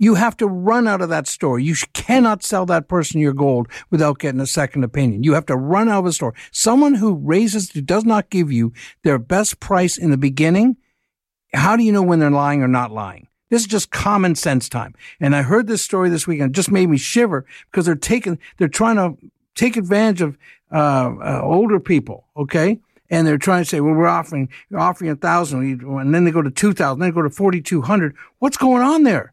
You 0.00 0.14
have 0.14 0.36
to 0.36 0.46
run 0.46 0.86
out 0.86 1.00
of 1.00 1.08
that 1.08 1.26
store. 1.26 1.58
You 1.58 1.74
cannot 1.92 2.44
sell 2.44 2.66
that 2.66 2.86
person 2.86 3.20
your 3.20 3.32
gold 3.32 3.66
without 3.90 4.20
getting 4.20 4.40
a 4.40 4.46
second 4.46 4.84
opinion. 4.84 5.24
You 5.24 5.32
have 5.32 5.46
to 5.46 5.56
run 5.56 5.88
out 5.88 6.00
of 6.00 6.04
the 6.04 6.12
store. 6.12 6.34
Someone 6.52 6.94
who 6.94 7.14
raises, 7.14 7.72
who 7.72 7.80
does 7.80 8.04
not 8.04 8.30
give 8.30 8.52
you 8.52 8.72
their 9.02 9.18
best 9.18 9.58
price 9.58 9.98
in 9.98 10.12
the 10.12 10.16
beginning, 10.16 10.76
how 11.52 11.76
do 11.76 11.82
you 11.82 11.90
know 11.90 12.02
when 12.02 12.20
they're 12.20 12.30
lying 12.30 12.62
or 12.62 12.68
not 12.68 12.92
lying? 12.92 13.26
This 13.50 13.62
is 13.62 13.68
just 13.68 13.90
common 13.90 14.36
sense 14.36 14.68
time. 14.68 14.94
And 15.18 15.34
I 15.34 15.42
heard 15.42 15.66
this 15.66 15.82
story 15.82 16.10
this 16.10 16.26
weekend. 16.26 16.50
It 16.50 16.54
just 16.54 16.70
made 16.70 16.88
me 16.88 16.98
shiver 16.98 17.44
because 17.70 17.86
they're 17.86 17.96
taking, 17.96 18.38
they're 18.58 18.68
trying 18.68 18.96
to 18.96 19.16
take 19.54 19.76
advantage 19.76 20.20
of 20.20 20.38
uh, 20.70 21.14
uh, 21.20 21.40
older 21.42 21.80
people. 21.80 22.26
Okay. 22.36 22.78
And 23.10 23.26
they're 23.26 23.38
trying 23.38 23.62
to 23.62 23.68
say, 23.68 23.80
well, 23.80 23.94
we're 23.94 24.06
offering, 24.06 24.50
offering 24.76 25.10
a 25.10 25.16
thousand, 25.16 25.82
and 25.82 26.14
then 26.14 26.24
they 26.24 26.30
go 26.30 26.42
to 26.42 26.50
two 26.50 26.72
thousand, 26.72 27.00
then 27.00 27.10
they 27.10 27.14
go 27.14 27.22
to 27.22 27.30
forty 27.30 27.62
two 27.62 27.82
hundred. 27.82 28.14
What's 28.38 28.56
going 28.56 28.82
on 28.82 29.04
there? 29.04 29.32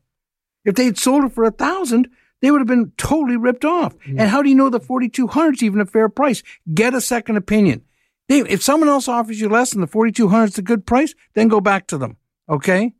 If 0.64 0.76
they 0.76 0.86
had 0.86 0.98
sold 0.98 1.26
it 1.26 1.34
for 1.34 1.44
a 1.44 1.52
thousand, 1.52 2.10
they 2.42 2.52
would 2.52 2.60
have 2.60 2.68
been 2.68 2.92
totally 2.98 3.38
ripped 3.38 3.66
off. 3.66 3.98
Mm-hmm. 4.00 4.20
And 4.20 4.30
how 4.30 4.42
do 4.42 4.50
you 4.50 4.56
know 4.56 4.70
the 4.70 4.80
4200 4.80 5.56
is 5.56 5.64
even 5.64 5.80
a 5.80 5.86
fair 5.86 6.10
price? 6.10 6.44
Get 6.74 6.94
a 6.94 7.02
second 7.02 7.38
opinion. 7.38 7.84
They, 8.28 8.40
if 8.40 8.64
someone 8.64 8.90
else 8.90 9.08
offers 9.08 9.40
you 9.40 9.50
less 9.50 9.72
than 9.72 9.82
the 9.82 9.88
4200 9.88 10.46
is 10.46 10.58
a 10.58 10.64
good 10.64 10.86
price, 10.86 11.14
then 11.34 11.48
go 11.48 11.62
back 11.62 11.88
to 11.88 11.98
them. 11.98 12.18
Okay. 12.50 12.94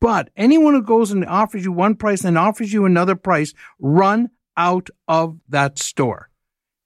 But 0.00 0.30
anyone 0.36 0.74
who 0.74 0.82
goes 0.82 1.10
and 1.10 1.24
offers 1.24 1.64
you 1.64 1.72
one 1.72 1.94
price 1.94 2.24
and 2.24 2.36
offers 2.36 2.72
you 2.72 2.84
another 2.84 3.14
price, 3.14 3.54
run 3.78 4.30
out 4.56 4.90
of 5.08 5.38
that 5.48 5.78
store. 5.78 6.30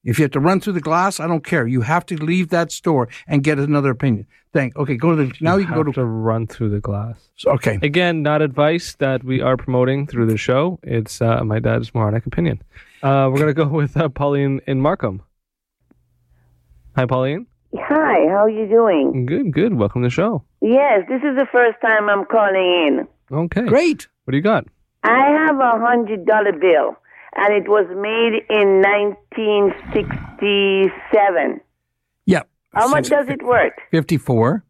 If 0.04 0.18
you 0.18 0.22
have 0.22 0.30
to 0.32 0.40
run 0.40 0.60
through 0.60 0.74
the 0.74 0.80
glass, 0.80 1.20
I 1.20 1.26
don't 1.26 1.44
care. 1.44 1.66
You 1.66 1.80
have 1.82 2.06
to 2.06 2.16
leave 2.16 2.48
that 2.50 2.70
store 2.70 3.08
and 3.26 3.42
get 3.42 3.58
another 3.58 3.90
opinion. 3.90 4.26
Thank. 4.52 4.76
Okay, 4.76 4.96
go 4.96 5.14
to 5.14 5.26
the 5.26 5.32
now. 5.40 5.56
You, 5.56 5.66
can 5.66 5.74
go 5.74 5.82
to 5.82 5.92
to 5.92 6.04
run 6.04 6.46
through 6.46 6.70
the 6.70 6.80
glass. 6.80 7.28
okay. 7.46 7.78
Again, 7.82 8.22
not 8.22 8.40
advice 8.40 8.96
that 8.98 9.22
we 9.24 9.40
are 9.40 9.56
promoting 9.56 10.06
through 10.06 10.26
the 10.26 10.36
show. 10.36 10.78
It's 10.82 11.20
uh, 11.20 11.44
my 11.44 11.58
dad's 11.58 11.94
moronic 11.94 12.24
opinion. 12.26 12.62
Uh, 13.02 13.28
we're 13.30 13.38
gonna 13.38 13.52
go 13.52 13.66
with 13.80 13.96
uh, 13.96 14.08
Pauline 14.08 14.60
in 14.66 14.80
Markham. 14.80 15.22
Hi, 16.96 17.04
Pauline. 17.04 17.46
Hi, 17.76 18.26
how 18.30 18.44
are 18.44 18.50
you 18.50 18.66
doing? 18.66 19.26
Good, 19.26 19.52
good. 19.52 19.74
Welcome 19.74 20.02
to 20.02 20.06
the 20.06 20.10
show. 20.10 20.42
Yes, 20.62 21.02
this 21.08 21.18
is 21.18 21.36
the 21.36 21.46
first 21.52 21.76
time 21.82 22.08
I'm 22.08 22.24
calling 22.24 22.54
in. 22.56 23.08
Okay. 23.30 23.66
Great. 23.66 24.08
What 24.24 24.32
do 24.32 24.36
you 24.38 24.42
got? 24.42 24.66
I 25.04 25.46
have 25.46 25.56
a 25.60 25.78
hundred 25.78 26.24
dollar 26.26 26.52
bill, 26.52 26.96
and 27.36 27.52
it 27.54 27.68
was 27.68 27.86
made 27.88 28.44
in 28.50 28.82
1967. 28.82 31.60
Yep. 32.26 32.48
How 32.74 32.88
much 32.88 33.08
does 33.08 33.28
it 33.28 33.42
worth? 33.42 33.72
54. 33.90 34.64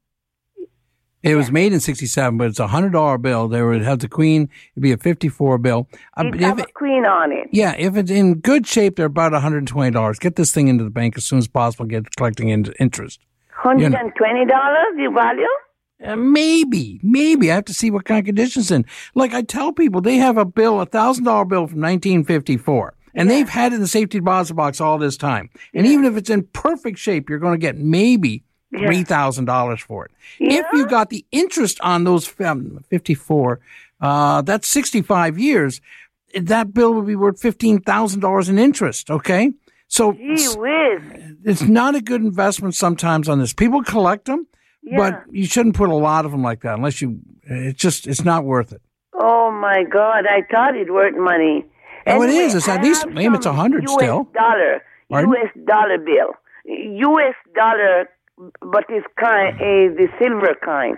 It 1.21 1.35
was 1.35 1.51
made 1.51 1.73
in 1.73 1.81
67, 1.81 2.39
but 2.39 2.47
it's 2.47 2.61
a 2.61 2.69
$100 2.69 3.21
bill. 3.21 3.49
They 3.49 3.61
would 3.61 3.83
have 3.83 3.99
the 3.99 4.09
queen. 4.09 4.49
It'd 4.75 4.83
be 4.83 4.93
a 4.93 4.97
54 4.97 5.59
bill. 5.59 5.89
Uh, 6.17 6.27
It 6.27 6.37
if 6.37 6.41
have 6.43 6.61
a 6.61 6.67
queen 6.73 7.05
on 7.05 7.33
it. 7.33 7.49
yeah, 7.53 7.75
if 7.77 7.97
it's 7.97 8.11
in 8.11 8.35
good 8.35 8.69
shape, 8.69 8.95
they're 8.97 9.07
about 9.07 9.33
$120. 9.33 10.21
Get 10.21 10.37
this 10.37 10.53
thing 10.53 10.69
into 10.69 10.85
the 10.85 10.91
bank 10.91 11.17
as 11.17 11.25
soon 11.25 11.39
as 11.41 11.49
possible. 11.49 11.87
Get 11.87 12.15
collecting 12.17 12.51
in- 12.51 12.73
interest. 12.79 13.19
Hundred 13.51 13.93
and 13.95 14.15
twenty 14.15 14.47
dollars, 14.47 14.95
the 14.97 15.11
value. 15.13 15.45
Uh, 16.05 16.15
maybe, 16.17 17.01
maybe 17.03 17.51
I 17.51 17.57
have 17.57 17.65
to 17.65 17.75
see 17.75 17.91
what 17.91 18.05
kind 18.05 18.21
of 18.21 18.27
conditions 18.27 18.71
in. 18.71 18.87
Like 19.15 19.35
I 19.35 19.43
tell 19.43 19.73
people, 19.73 20.01
they 20.01 20.17
have 20.17 20.37
a 20.37 20.45
bill, 20.45 20.81
a 20.81 20.87
thousand 20.87 21.25
dollar 21.25 21.45
bill 21.45 21.67
from 21.67 21.81
1954, 21.81 22.95
and 23.15 23.29
they've 23.29 23.49
had 23.49 23.73
it 23.73 23.77
in 23.77 23.81
the 23.81 23.89
safety 23.89 24.19
deposit 24.19 24.55
box 24.55 24.81
all 24.81 24.99
this 24.99 25.17
time. 25.17 25.51
And 25.75 25.87
even 25.87 26.05
if 26.05 26.17
it's 26.17 26.31
in 26.31 26.45
perfect 26.53 26.99
shape, 26.99 27.29
you're 27.29 27.41
going 27.41 27.59
to 27.59 27.67
get 27.67 27.77
maybe 27.77 28.45
three 28.77 29.03
thousand 29.03 29.47
dollars 29.47 29.81
for 29.81 30.05
it. 30.05 30.13
If 30.39 30.67
you 30.73 30.87
got 30.87 31.11
the 31.11 31.25
interest 31.33 31.81
on 31.81 32.05
those 32.05 32.33
um, 32.41 32.85
54, 32.91 33.61
uh, 34.01 34.43
that's 34.43 34.69
65 34.69 35.39
years. 35.39 35.81
That 36.39 36.75
bill 36.75 36.93
would 36.95 37.07
be 37.07 37.17
worth 37.17 37.41
fifteen 37.41 37.81
thousand 37.81 38.21
dollars 38.21 38.51
in 38.51 38.59
interest. 38.59 39.11
Okay, 39.11 39.53
so 39.89 40.13
Gee 40.13 40.47
whiz. 40.57 41.03
it's 41.45 41.63
not 41.63 41.95
a 41.95 42.03
good 42.03 42.21
investment 42.21 42.75
sometimes 42.75 43.31
on 43.31 43.39
this. 43.39 43.55
People 43.55 43.83
collect 43.83 44.27
them, 44.27 44.47
but 44.97 45.23
you 45.31 45.47
shouldn't 45.47 45.75
put 45.77 45.89
a 45.91 45.95
lot 45.95 46.25
of 46.25 46.31
them 46.33 46.43
like 46.43 46.63
that 46.63 46.77
unless 46.77 47.01
you. 47.03 47.21
It's 47.43 47.81
just 47.81 48.07
it's 48.07 48.25
not 48.25 48.45
worth 48.45 48.73
it. 48.73 48.83
Oh 49.15 49.51
my 49.51 49.85
God! 49.85 50.25
I 50.27 50.43
thought 50.51 50.77
it 50.77 50.93
worth 50.93 51.15
money. 51.17 51.65
Oh, 52.07 52.23
it 52.23 52.29
Anyway, 52.29 52.45
is. 52.45 52.55
It's 52.55 52.69
at 52.69 52.83
least 52.83 53.07
maybe 53.09 53.35
it's 53.35 53.47
a 53.47 53.53
hundred 53.53 53.85
US 53.85 53.93
still. 53.95 54.29
dollar, 54.35 54.83
Pardon? 55.11 55.31
U.S. 55.33 55.51
dollar 55.67 55.99
bill, 55.99 56.33
U.S. 56.65 57.35
dollar, 57.55 58.09
but 58.61 58.85
it's 58.89 59.07
kind, 59.19 59.55
uh, 59.57 59.95
the 59.97 60.09
silver 60.19 60.55
kind. 60.65 60.97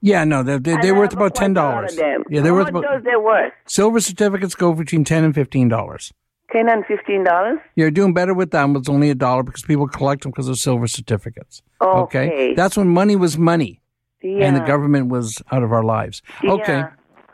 Yeah, 0.00 0.24
no, 0.24 0.42
they're 0.42 0.58
they're, 0.58 0.80
they're 0.82 0.94
worth 0.94 1.12
about 1.12 1.34
ten 1.34 1.52
dollars. 1.54 1.96
Yeah, 1.96 2.18
they're 2.28 2.46
How 2.46 2.52
worth 2.54 2.68
about 2.68 2.82
does 2.82 3.02
they 3.04 3.16
worth? 3.16 3.52
silver 3.66 4.00
certificates 4.00 4.54
go 4.54 4.72
between 4.74 5.04
ten 5.04 5.24
and 5.24 5.34
fifteen 5.34 5.68
dollars. 5.68 6.12
Ten 6.52 6.68
and 6.68 6.84
fifteen 6.86 7.24
dollars. 7.24 7.60
You're 7.76 7.90
doing 7.92 8.12
better 8.12 8.34
with 8.34 8.50
them. 8.50 8.74
It's 8.76 8.88
only 8.88 9.10
a 9.10 9.14
dollar 9.14 9.42
because 9.44 9.62
people 9.62 9.86
collect 9.88 10.22
them 10.22 10.32
because 10.32 10.48
of 10.48 10.58
silver 10.58 10.86
certificates. 10.86 11.62
Okay. 11.82 12.54
that's 12.54 12.76
when 12.76 12.88
money 12.88 13.16
was 13.16 13.36
money, 13.38 13.80
and 14.22 14.56
the 14.56 14.60
government 14.60 15.08
was 15.08 15.42
out 15.50 15.62
of 15.62 15.72
our 15.72 15.82
lives. 15.82 16.22
Okay, 16.44 16.84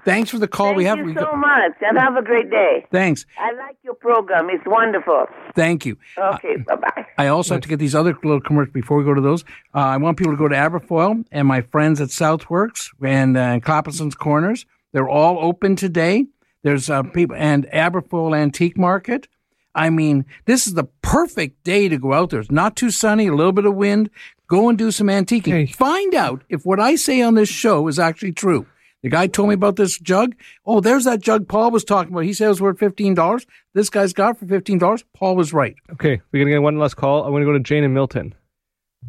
thanks 0.04 0.30
for 0.30 0.38
the 0.38 0.48
call. 0.48 0.74
we 0.74 0.84
have 0.84 0.96
Thank 0.98 1.06
we 1.08 1.14
so 1.14 1.26
go- 1.26 1.36
much, 1.36 1.72
and 1.80 1.98
have 1.98 2.16
a 2.16 2.22
great 2.22 2.50
day. 2.50 2.86
thanks. 2.90 3.26
I 3.38 3.52
like 3.52 3.76
your 3.82 3.94
program. 3.94 4.48
It's 4.50 4.64
wonderful. 4.66 5.26
Thank 5.54 5.84
you. 5.86 5.96
Okay, 6.16 6.56
bye 6.56 6.76
bye. 6.76 7.06
I 7.18 7.26
also 7.28 7.54
have 7.54 7.62
to 7.62 7.68
get 7.68 7.78
these 7.78 7.94
other 7.94 8.14
little 8.22 8.40
commercials 8.40 8.72
before 8.72 8.98
we 8.98 9.04
go 9.04 9.14
to 9.14 9.20
those. 9.20 9.42
Uh, 9.74 9.78
I 9.80 9.96
want 9.98 10.16
people 10.16 10.32
to 10.32 10.38
go 10.38 10.48
to 10.48 10.54
Aberfoyle 10.54 11.24
and 11.30 11.46
my 11.48 11.60
friends 11.62 12.00
at 12.00 12.08
Southworks 12.08 12.88
and 13.02 13.36
uh, 13.36 13.60
Clappison's 13.60 14.14
Corners. 14.14 14.66
They're 14.92 15.08
all 15.08 15.38
open 15.44 15.76
today. 15.76 16.26
There's 16.62 16.88
uh, 16.90 17.02
people 17.02 17.36
and 17.36 17.66
Aberfoyle 17.72 18.36
Antique 18.36 18.78
Market. 18.78 19.28
I 19.74 19.90
mean, 19.90 20.24
this 20.46 20.66
is 20.66 20.74
the 20.74 20.84
perfect 21.02 21.62
day 21.62 21.88
to 21.88 21.98
go 21.98 22.12
out 22.12 22.30
there. 22.30 22.40
It's 22.40 22.50
not 22.50 22.74
too 22.74 22.90
sunny, 22.90 23.28
a 23.28 23.34
little 23.34 23.52
bit 23.52 23.64
of 23.66 23.74
wind. 23.76 24.10
Go 24.48 24.68
and 24.68 24.78
do 24.78 24.90
some 24.90 25.08
antiquing. 25.08 25.74
Find 25.74 26.14
out 26.14 26.42
if 26.48 26.64
what 26.64 26.80
I 26.80 26.96
say 26.96 27.20
on 27.20 27.34
this 27.34 27.48
show 27.50 27.86
is 27.88 27.98
actually 27.98 28.32
true. 28.32 28.66
The 29.02 29.10
guy 29.10 29.26
told 29.28 29.48
me 29.48 29.54
about 29.54 29.76
this 29.76 29.98
jug. 29.98 30.34
Oh, 30.66 30.80
there's 30.80 31.04
that 31.04 31.20
jug 31.20 31.46
Paul 31.46 31.70
was 31.70 31.84
talking 31.84 32.12
about. 32.12 32.24
He 32.24 32.32
said 32.32 32.46
it 32.46 32.48
was 32.48 32.60
worth 32.60 32.78
fifteen 32.78 33.14
dollars. 33.14 33.46
This 33.74 33.90
guy's 33.90 34.12
got 34.12 34.30
it 34.36 34.38
for 34.38 34.46
fifteen 34.46 34.78
dollars. 34.78 35.04
Paul 35.14 35.36
was 35.36 35.52
right. 35.52 35.76
Okay, 35.92 36.20
we're 36.32 36.40
gonna 36.42 36.50
get 36.50 36.62
one 36.62 36.78
last 36.78 36.94
call. 36.94 37.24
I'm 37.24 37.32
gonna 37.32 37.44
go 37.44 37.52
to 37.52 37.60
Jane 37.60 37.84
and 37.84 37.94
Milton. 37.94 38.34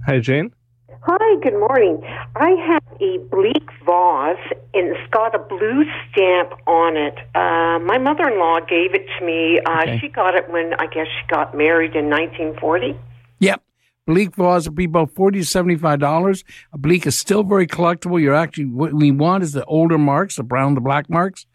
Hi, 0.05 0.19
Jane. 0.19 0.53
Hi, 1.01 1.39
good 1.41 1.53
morning. 1.57 2.01
I 2.35 2.49
have 2.67 2.83
a 3.01 3.17
Belleek 3.29 3.67
vase 3.85 4.57
and 4.73 4.89
it's 4.89 5.09
got 5.11 5.33
a 5.33 5.39
blue 5.39 5.83
stamp 6.11 6.51
on 6.67 6.97
it. 6.97 7.15
Uh, 7.33 7.79
my 7.79 7.97
mother 7.97 8.27
in 8.27 8.37
law 8.37 8.59
gave 8.59 8.93
it 8.93 9.05
to 9.17 9.25
me. 9.25 9.59
Uh, 9.65 9.79
Okay. 9.83 9.99
She 10.01 10.09
got 10.09 10.35
it 10.35 10.49
when 10.51 10.73
I 10.73 10.87
guess 10.87 11.07
she 11.07 11.33
got 11.33 11.55
married 11.55 11.95
in 11.95 12.09
1940. 12.09 12.99
Yep. 13.39 13.61
Belleek 14.09 14.35
vase 14.35 14.67
would 14.67 14.75
be 14.75 14.85
about 14.85 15.11
forty 15.11 15.39
to 15.39 15.45
seventy-five 15.45 15.99
dollars. 15.99 16.43
A 16.73 16.79
Belleek 16.79 17.05
is 17.05 17.15
still 17.15 17.43
very 17.43 17.67
collectible. 17.67 18.19
You're 18.19 18.33
actually 18.33 18.65
what 18.65 18.91
we 18.91 19.11
want 19.11 19.43
is 19.43 19.53
the 19.53 19.63
older 19.65 19.99
marks, 19.99 20.37
the 20.37 20.43
brown, 20.43 20.73
the 20.73 20.81
black 20.81 21.11
marks. 21.11 21.45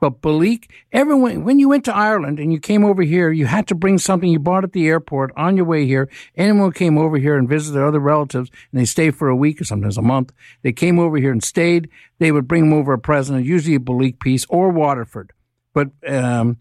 But 0.00 0.20
Belleek, 0.20 0.68
everyone 0.90 1.44
when 1.44 1.60
you 1.60 1.68
went 1.68 1.84
to 1.84 1.94
Ireland 1.94 2.40
and 2.40 2.52
you 2.52 2.58
came 2.58 2.84
over 2.84 3.02
here, 3.02 3.30
you 3.30 3.46
had 3.46 3.68
to 3.68 3.76
bring 3.76 3.98
something 3.98 4.28
you 4.28 4.40
bought 4.40 4.64
at 4.64 4.72
the 4.72 4.88
airport 4.88 5.30
on 5.36 5.56
your 5.56 5.66
way 5.66 5.86
here. 5.86 6.10
Anyone 6.36 6.68
who 6.68 6.72
came 6.72 6.98
over 6.98 7.16
here 7.16 7.38
and 7.38 7.48
visited 7.48 7.76
their 7.76 7.86
other 7.86 8.00
relatives 8.00 8.50
and 8.72 8.80
they 8.80 8.86
stayed 8.86 9.14
for 9.14 9.28
a 9.28 9.36
week 9.36 9.60
or 9.60 9.64
sometimes 9.64 9.96
a 9.96 10.02
month, 10.02 10.32
they 10.62 10.72
came 10.72 10.98
over 10.98 11.16
here 11.16 11.30
and 11.30 11.44
stayed. 11.44 11.88
They 12.18 12.32
would 12.32 12.48
bring 12.48 12.70
them 12.70 12.78
over 12.78 12.92
a 12.92 12.98
present, 12.98 13.44
usually 13.44 13.76
a 13.76 13.78
Belleek 13.80 14.18
piece 14.18 14.44
or 14.48 14.70
Waterford. 14.70 15.32
But 15.74 15.90
um, 16.08 16.58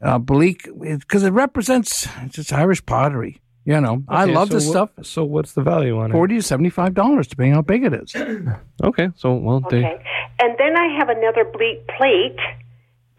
uh, 0.00 0.20
Belleek 0.20 0.68
because 1.00 1.24
it 1.24 1.32
represents 1.32 2.06
just 2.28 2.52
Irish 2.52 2.86
pottery. 2.86 3.40
You 3.64 3.80
know, 3.80 4.02
I 4.08 4.24
love 4.24 4.48
so 4.48 4.54
this 4.54 4.66
what- 4.66 4.72
stuff. 4.72 5.06
So 5.06 5.24
what's 5.24 5.52
the 5.52 5.62
value 5.62 5.98
on 5.98 6.10
it? 6.10 6.14
Forty 6.14 6.36
to 6.36 6.42
seventy-five 6.42 6.94
dollars, 6.94 7.28
depending 7.28 7.54
how 7.54 7.62
big 7.62 7.84
it 7.84 7.94
is. 7.94 8.14
Okay, 8.82 9.10
so 9.14 9.34
well, 9.34 9.60
they, 9.70 9.78
Okay. 9.78 10.04
And 10.40 10.56
then 10.58 10.76
I 10.76 10.88
have 10.98 11.08
another 11.08 11.44
Belleek 11.44 11.86
plate, 11.96 12.38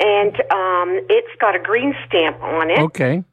and 0.01 0.35
um, 0.51 0.99
it's 1.09 1.39
got 1.39 1.55
a 1.55 1.59
green 1.59 1.95
stamp 2.05 2.41
on 2.43 2.69
it. 2.69 2.79
Okay. 2.79 3.23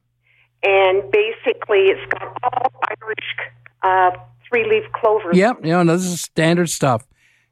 And 0.63 1.11
basically, 1.11 1.87
it's 1.89 2.13
got 2.13 2.37
all 2.45 2.73
Irish 3.03 3.37
uh, 3.83 4.11
three 4.49 4.65
leaf 4.69 4.85
clovers. 4.93 5.37
Yep, 5.37 5.65
you 5.65 5.71
know, 5.71 5.85
this 5.85 6.05
is 6.05 6.21
standard 6.21 6.71
stuff. 6.71 7.05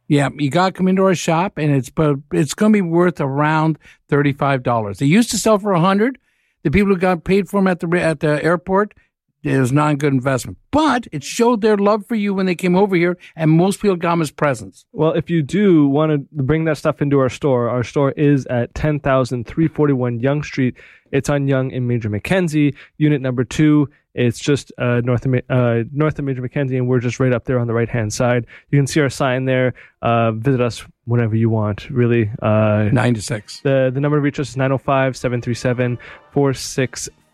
Yeah, 0.06 0.28
you 0.38 0.48
got 0.50 0.66
to 0.66 0.72
come 0.72 0.86
into 0.86 1.02
our 1.02 1.14
shop, 1.16 1.58
and 1.58 1.74
it's 1.74 1.90
but 1.90 2.16
it's 2.32 2.54
going 2.54 2.72
to 2.72 2.76
be 2.76 2.82
worth 2.82 3.20
around 3.20 3.78
thirty 4.08 4.32
five 4.32 4.62
dollars. 4.62 4.98
They 4.98 5.06
used 5.06 5.30
to 5.32 5.38
sell 5.38 5.58
for 5.58 5.72
a 5.72 5.80
hundred. 5.80 6.18
The 6.62 6.70
people 6.70 6.92
who 6.94 6.98
got 7.00 7.24
paid 7.24 7.48
for 7.48 7.60
them 7.60 7.66
at 7.66 7.80
the 7.80 7.88
at 8.00 8.20
the 8.20 8.42
airport, 8.44 8.94
it 9.42 9.58
was 9.58 9.72
not 9.72 9.92
a 9.92 9.96
good 9.96 10.12
investment. 10.12 10.58
But 10.70 11.06
it 11.12 11.22
showed 11.24 11.60
their 11.60 11.76
love 11.76 12.06
for 12.06 12.14
you 12.14 12.34
when 12.34 12.46
they 12.46 12.54
came 12.54 12.76
over 12.76 12.96
here, 12.96 13.16
and 13.36 13.50
most 13.50 13.80
people 13.80 13.96
got 13.96 14.10
them 14.10 14.20
as 14.20 14.30
presents. 14.30 14.84
Well, 14.92 15.12
if 15.12 15.30
you 15.30 15.42
do 15.42 15.88
want 15.88 16.12
to 16.12 16.42
bring 16.42 16.64
that 16.64 16.76
stuff 16.76 17.00
into 17.00 17.18
our 17.20 17.28
store, 17.28 17.68
our 17.68 17.84
store 17.84 18.12
is 18.12 18.46
at 18.46 18.74
10,341 18.74 20.20
Yonge 20.20 20.44
Street. 20.44 20.76
It's 21.12 21.30
on 21.30 21.48
Yonge 21.48 21.72
in 21.72 21.86
Major 21.86 22.10
Mackenzie, 22.10 22.74
unit 22.98 23.22
number 23.22 23.44
two. 23.44 23.88
It's 24.14 24.40
just 24.40 24.72
uh, 24.78 25.00
north 25.04 25.24
of 25.26 25.34
uh, 25.48 25.84
north 25.92 26.18
of 26.18 26.24
Major 26.24 26.42
Mackenzie, 26.42 26.76
and 26.76 26.88
we're 26.88 26.98
just 26.98 27.20
right 27.20 27.32
up 27.32 27.44
there 27.44 27.60
on 27.60 27.68
the 27.68 27.72
right 27.72 27.88
hand 27.88 28.12
side. 28.12 28.46
You 28.70 28.78
can 28.78 28.86
see 28.88 29.00
our 29.00 29.08
sign 29.08 29.44
there. 29.44 29.74
Uh, 30.02 30.32
visit 30.32 30.60
us 30.60 30.84
whenever 31.04 31.36
you 31.36 31.48
want. 31.50 31.88
Really, 31.88 32.28
uh, 32.42 32.88
nine 32.92 33.14
to 33.14 33.22
six. 33.22 33.60
The 33.60 33.92
the 33.94 34.00
number 34.00 34.16
to 34.18 34.20
reach 34.20 34.40
us 34.40 34.50
is 34.50 34.56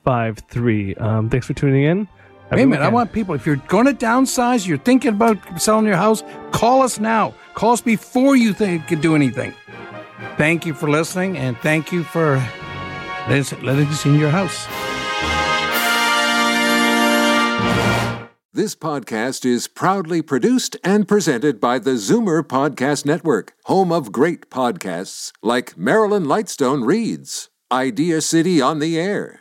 905-737-4653. 0.05 1.01
Um, 1.01 1.31
thanks 1.31 1.47
for 1.47 1.55
tuning 1.55 1.85
in. 1.85 2.09
Have 2.51 2.59
Wait 2.59 2.63
a 2.63 2.67
minute, 2.67 2.85
I 2.85 2.89
want 2.89 3.13
people. 3.13 3.35
If 3.35 3.47
you're 3.47 3.57
going 3.57 3.87
to 3.87 3.95
downsize, 3.95 4.67
you're 4.67 4.79
thinking 4.79 5.11
about 5.15 5.61
selling 5.61 5.87
your 5.87 5.97
house, 5.97 6.23
call 6.53 6.83
us 6.83 7.01
now. 7.01 7.35
Call 7.55 7.73
us 7.73 7.81
before 7.81 8.37
you 8.37 8.53
think 8.53 8.83
you 8.83 8.89
can 8.89 9.01
do 9.01 9.15
anything. 9.15 9.55
Thank 10.37 10.67
you 10.67 10.75
for 10.75 10.91
listening, 10.91 11.39
and 11.39 11.57
thank 11.59 11.91
you 11.93 12.05
for 12.05 12.37
letting 13.29 13.41
us, 13.41 13.53
letting 13.63 13.87
us 13.87 14.05
in 14.05 14.19
your 14.19 14.31
house. 14.31 14.67
This 18.53 18.77
podcast 18.77 19.45
is 19.45 19.67
proudly 19.67 20.23
produced 20.23 20.77
and 20.85 21.09
presented 21.09 21.61
by 21.61 21.81
the 21.81 21.93
Zoomer 21.93 22.43
Podcast 22.43 23.05
Network, 23.05 23.55
home 23.65 23.91
of 23.91 24.13
great 24.13 24.49
podcasts 24.49 25.33
like 25.43 25.77
Marilyn 25.77 26.25
Lightstone 26.27 26.87
Reads, 26.87 27.51
Idea 27.73 28.21
City 28.21 28.61
on 28.61 28.79
the 28.79 28.97
Air, 28.97 29.41